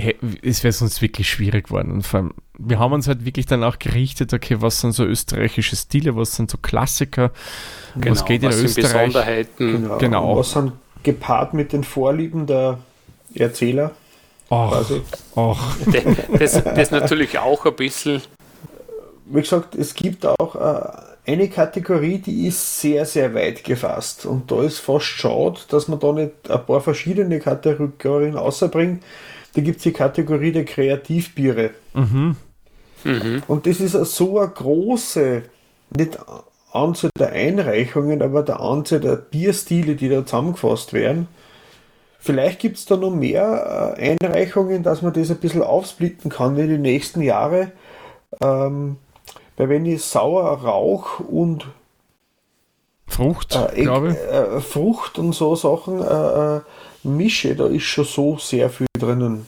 [0.41, 1.91] es wäre sonst wirklich schwierig geworden.
[1.91, 5.75] Und vor allem, wir haben uns halt wirklich danach gerichtet, okay, was sind so österreichische
[5.75, 7.31] Stile, was sind so Klassiker,
[7.95, 9.07] was geht in Genau, sind Österreich.
[9.07, 9.71] Besonderheiten?
[9.73, 9.97] Genau.
[9.97, 10.31] Genau.
[10.31, 10.71] Und Was sind
[11.03, 12.77] gepaart mit den Vorlieben der
[13.35, 13.91] Erzähler
[14.49, 14.83] Ach,
[15.35, 15.77] ach,
[16.39, 18.21] Das, das natürlich auch ein bisschen,
[19.33, 24.25] Wie gesagt, es gibt auch äh, eine Kategorie, die ist sehr, sehr weit gefasst.
[24.25, 29.03] Und da ist fast schade, dass man da nicht ein paar verschiedene Kategorien außerbringt.
[29.53, 31.71] Da gibt es die Kategorie der Kreativbiere.
[31.93, 32.35] mhm,
[33.03, 35.43] mhm, Und das ist so eine große,
[35.95, 36.17] nicht
[36.71, 41.27] Anzahl der Einreichungen, aber der Anzahl der Bierstile, die da zusammengefasst werden.
[42.19, 46.57] Vielleicht gibt es da noch mehr äh, Einreichungen, dass man das ein bisschen aufsplitten kann
[46.57, 47.71] in die nächsten Jahre.
[48.41, 48.97] Ähm,
[49.57, 51.67] weil wenn ich Sauer, Rauch und
[53.07, 56.61] Frucht, äh, glaube äh, Frucht und so Sachen äh, äh,
[57.03, 59.45] mische, da ist schon so sehr viel drinnen.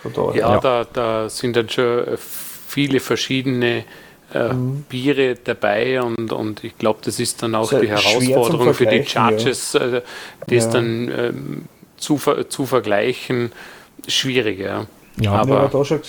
[0.00, 0.34] Von daher.
[0.34, 0.60] ja, Ja.
[0.60, 3.84] Da, da sind dann schon viele verschiedene
[4.34, 4.84] äh, Mhm.
[4.88, 9.02] Biere dabei und, und ich glaube, das ist dann auch Ist die Herausforderung für die
[9.02, 9.30] Vergleichen, ja.
[9.30, 10.00] Judges, äh,
[10.46, 10.70] das Ja.
[10.70, 11.64] dann ähm,
[11.98, 12.16] zu,
[12.48, 13.52] zu vergleichen,
[14.08, 14.60] schwierig.
[14.60, 14.86] Ja.
[15.20, 16.00] Ja, aber- Ja, aber da schon,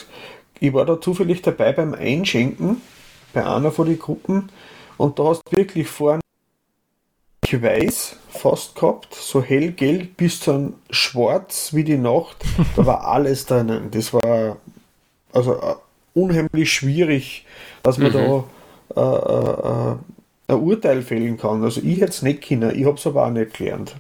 [0.62, 2.82] ich war da zufällig dabei beim Einschenken
[3.34, 4.50] bei einer von den Gruppen
[4.98, 6.22] und da hast du wirklich vorne
[7.62, 12.38] weiß fast gehabt, so hellgelb bis dann schwarz wie die Nacht.
[12.76, 13.92] Da war alles drinnen.
[13.92, 14.58] Das war
[15.32, 15.76] also äh,
[16.14, 17.46] unheimlich schwierig,
[17.84, 18.14] dass man Mhm.
[18.14, 18.44] da
[18.96, 19.96] äh, äh, äh,
[20.48, 21.64] ein Urteil fällen kann.
[21.64, 23.96] Also ich hätte es nicht können, ich habe es aber auch nicht gelernt.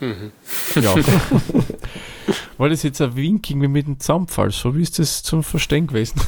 [0.00, 0.32] Mhm.
[0.76, 0.94] ja.
[2.58, 4.50] War das jetzt ein Winking wie mit dem Zaunpfahl?
[4.50, 6.20] So wie ist das zum Verstehen gewesen?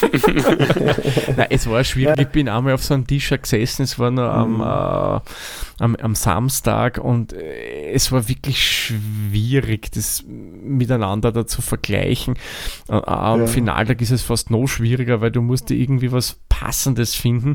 [1.36, 2.18] Nein, es war schwierig.
[2.20, 6.14] Ich bin einmal auf so einem Tisch gesessen, es war noch am, äh, am, am
[6.14, 12.36] Samstag und äh, es war wirklich schwierig, das miteinander da zu vergleichen.
[12.88, 13.46] Äh, am Ja.
[13.48, 17.54] Finaltag ist es fast noch schwieriger, weil du musst dir irgendwie was Passendes finden.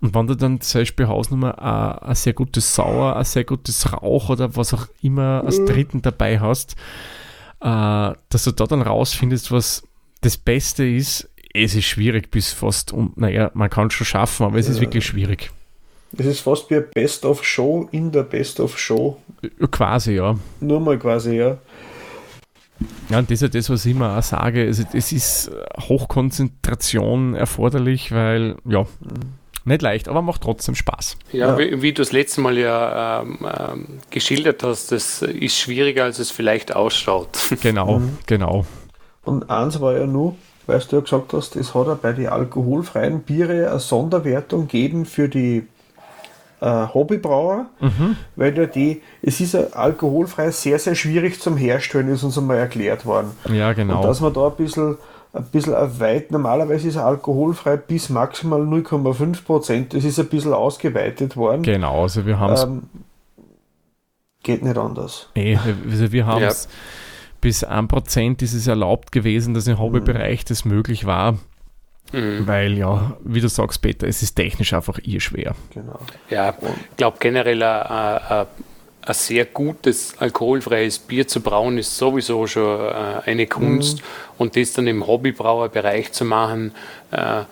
[0.00, 3.92] Und wenn du dann zum Beispiel Hausnummer äh, ein sehr gutes Sauer, ein sehr gutes
[3.92, 6.74] Rauch oder was auch immer als dritten dabei hast,
[7.60, 9.82] äh, dass du da dann rausfindest, was
[10.22, 14.46] das Beste ist, es ist schwierig bis fast, um, naja, man kann es schon schaffen,
[14.46, 14.82] aber es ist Ja.
[14.82, 15.50] wirklich schwierig.
[16.16, 19.16] Es ist fast wie ein Best-of-Show in der Best-of-Show.
[19.42, 20.36] Ja, Quasi, ja.
[20.60, 21.58] Nur mal quasi, ja.
[23.10, 24.62] Ja, und das ist ja das, was ich immer auch sage.
[24.66, 28.86] Also, es ist äh, Hochkonzentration erforderlich, weil, ja,
[29.64, 31.16] nicht leicht, aber macht trotzdem Spaß.
[31.32, 31.58] Ja, Ja.
[31.58, 36.18] Wie, wie du das letzte Mal ja ähm, ähm, geschildert hast, das ist schwieriger, als
[36.18, 37.38] es vielleicht ausschaut.
[37.62, 38.18] Genau, Mhm.
[38.26, 38.64] genau.
[39.24, 40.34] Und eins war ja nur,
[40.66, 45.04] weil du ja gesagt hast, es hat ja bei den alkoholfreien Biere eine Sonderwertung gegeben
[45.04, 45.66] für die
[46.60, 48.16] äh, Hobbybrauer, mhm.
[48.36, 52.58] weil ja die, es ist ja alkoholfrei sehr, sehr schwierig zum Herstellen, ist uns einmal
[52.58, 53.30] erklärt worden.
[53.50, 53.96] Ja, genau.
[53.96, 54.96] Und dass man da ein bisschen
[55.32, 59.94] ein bisschen weit, normalerweise ist er alkoholfrei bis maximal 0,5 Prozent.
[59.94, 61.62] Das ist ein bisschen ausgeweitet worden.
[61.62, 62.64] Genau, also wir haben es.
[62.64, 62.82] Ähm,
[64.42, 65.28] geht nicht anders.
[65.34, 65.58] Nee,
[65.88, 66.70] also wir haben es ja.
[67.40, 71.38] bis 1 Prozent ist es erlaubt gewesen, dass im Hobbybereich das möglich war.
[72.12, 72.46] Mhm.
[72.46, 75.54] Weil ja, wie du sagst, Peter, es ist technisch einfach ihr schwer.
[75.72, 76.00] Genau.
[76.28, 78.46] Ja, ich glaube generell ein,
[79.02, 84.04] ein sehr gutes alkoholfreies Bier zu brauen ist sowieso schon äh, eine Kunst mhm.
[84.38, 86.72] und das dann im Hobbybrauerbereich zu machen,
[87.10, 87.42] äh,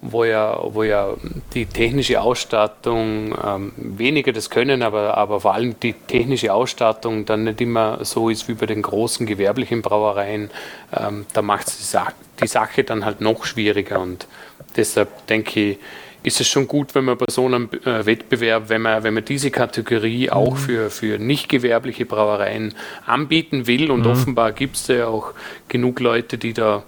[0.00, 1.14] wo ja, wo ja
[1.54, 7.44] die technische Ausstattung ähm, weniger das können, aber, aber vor allem die technische Ausstattung dann
[7.44, 10.50] nicht immer so ist wie bei den großen gewerblichen Brauereien,
[10.96, 14.28] ähm, da macht es die, Sa die Sache dann halt noch schwieriger und
[14.76, 15.78] deshalb denke ich,
[16.22, 19.24] ist es schon gut, wenn man bei so einem äh, Wettbewerb, wenn man, wenn man
[19.24, 20.56] diese Kategorie auch mhm.
[20.56, 22.74] für, für nicht gewerbliche Brauereien
[23.06, 24.12] anbieten will und mhm.
[24.12, 25.32] offenbar gibt es ja auch
[25.68, 26.82] genug Leute, die da,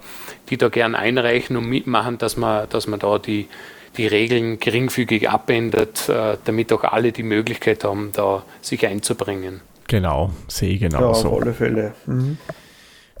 [0.49, 3.47] die da gern einreichen und mitmachen, dass man, dass man da die,
[3.97, 9.61] die Regeln geringfügig abändert, äh, damit auch alle die Möglichkeit haben, da sich einzubringen.
[9.87, 11.29] Genau, sehe ich genau ja, so.
[11.29, 11.93] Auf alle Fälle.
[12.05, 12.37] Mhm.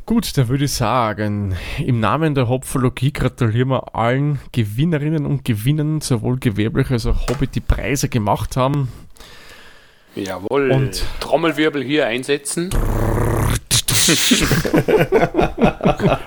[0.05, 6.01] Gut, dann würde ich sagen, im Namen der Hopfologie gratulieren wir allen Gewinnerinnen und Gewinnern,
[6.01, 8.89] sowohl gewerblich als auch Hobby, die Preise gemacht haben.
[10.15, 10.71] Jawohl.
[10.71, 12.71] Und Trommelwirbel hier einsetzen.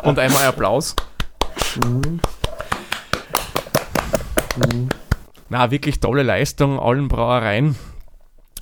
[0.02, 0.96] und einmal Applaus.
[1.84, 2.20] Mhm.
[4.56, 4.88] Mhm.
[5.50, 7.76] Na, wirklich tolle Leistung allen Brauereien.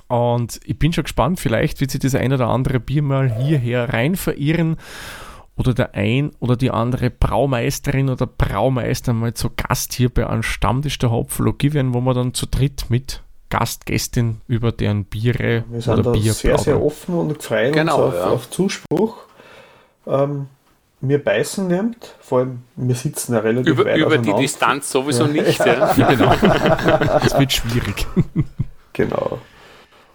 [0.07, 3.93] Und ich bin schon gespannt, vielleicht wird sich das ein oder andere Bier mal hierher
[3.93, 4.77] rein verirren
[5.55, 10.43] oder der ein oder die andere Braumeisterin oder Braumeister mal zu Gast hier bei einem
[10.43, 15.81] Stammtisch der Hopfologie werden, wo wir dann zu dritt mit Gastgästin über deren Biere wir
[15.81, 18.29] sind oder Bier sehr, sehr offen und freuen genau, uns auf, ja.
[18.29, 19.17] auf Zuspruch.
[20.07, 20.47] Ähm,
[21.01, 25.25] wir beißen nimmt, vor allem wir sitzen ja relativ über, weit Über die Distanz sowieso
[25.25, 25.43] ja.
[25.43, 25.59] nicht.
[25.59, 25.93] Ja.
[25.95, 26.33] ja genau.
[27.19, 28.07] Das wird schwierig.
[28.93, 29.39] Genau.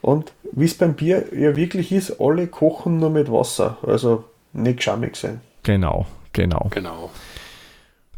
[0.09, 3.77] Und wie es beim Bier ja wirklich ist, alle kochen nur mit Wasser.
[3.87, 4.25] Also
[4.55, 5.43] nicht schammig sein.
[5.65, 6.69] Genau, genau.
[6.71, 7.11] Genau.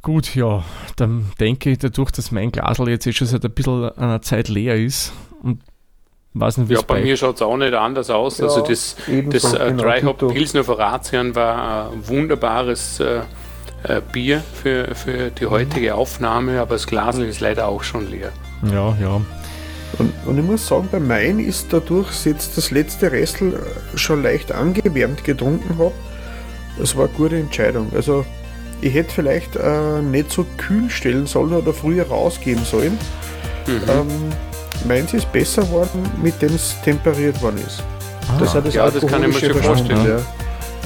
[0.01, 0.63] Gut, ja,
[0.95, 4.47] dann denke ich, dadurch, dass mein Glasl jetzt eh schon seit ein bisschen einer Zeit
[4.47, 5.13] leer ist
[5.43, 5.63] und
[6.35, 8.39] weiß nicht, wie Ja, bei, bei mir schaut es auch nicht anders aus.
[8.39, 8.95] Ja, also das,
[9.31, 13.23] das äh, genau, Dry Hop Pilsner Verratien war ein wunderbares äh,
[13.83, 18.31] äh, Bier für, für die heutige Aufnahme, aber das Glasl ist leider auch schon leer.
[18.63, 19.21] Ja, ja.
[19.99, 23.61] Und, und, ich muss sagen, bei meinen ist dadurch jetzt das letzte Restel
[23.97, 25.93] schon leicht angewärmt getrunken habe.
[26.79, 27.91] Das war eine gute Entscheidung.
[27.95, 28.25] Also
[28.81, 32.99] ich hätte vielleicht äh, nicht so kühl stellen sollen oder früher rausgeben sollen.
[33.67, 33.83] Mhm.
[33.89, 34.09] Ähm,
[34.87, 37.83] meins ist besser worden, mit dem es temperiert worden ist.
[38.29, 40.07] Ah, das hat das ja, das kann ich mir schon vorstellen.
[40.07, 40.17] Ja.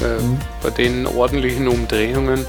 [0.07, 0.39] Äh, mhm.
[0.63, 2.45] Bei den ordentlichen Umdrehungen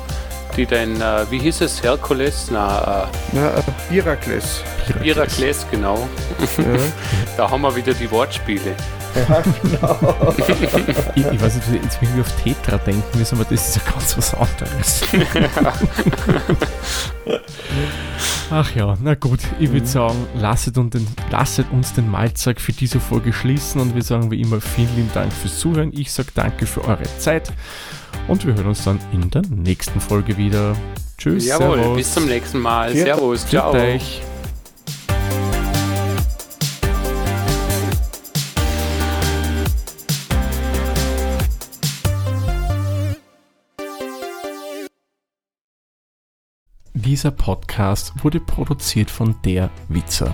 [0.55, 2.49] die dein, äh, wie hieß es, Herkules?
[2.51, 4.63] Na, äh, Na äh, Birakles.
[5.01, 6.07] Birakles, genau.
[6.57, 6.65] Ja.
[7.37, 8.75] da haben wir wieder die Wortspiele.
[9.15, 10.15] Ja, genau.
[11.15, 13.81] ich, ich, weiß nicht, jetzt wenn wir auf Tetra denken müssen, aber das ist ja
[13.91, 15.01] ganz was anderes.
[18.51, 19.89] Ach ja, na gut, ich würde mhm.
[19.89, 24.29] sagen, lasset uns, den, lasset uns den Malzeug für diese Folge schließen und wir sagen
[24.31, 25.91] wie immer vielen lieben Dank fürs Zuhören.
[25.93, 27.51] Ich sage danke für eure Zeit
[28.27, 30.75] und wir hören uns dann in der nächsten Folge wieder.
[31.17, 31.45] Tschüss.
[31.45, 31.97] Jawohl, servus.
[31.97, 32.91] bis zum nächsten Mal.
[32.91, 33.73] Viert servus, ciao.
[33.73, 34.21] Euch.
[46.93, 50.33] Dieser Podcast wurde produziert von der Witzer.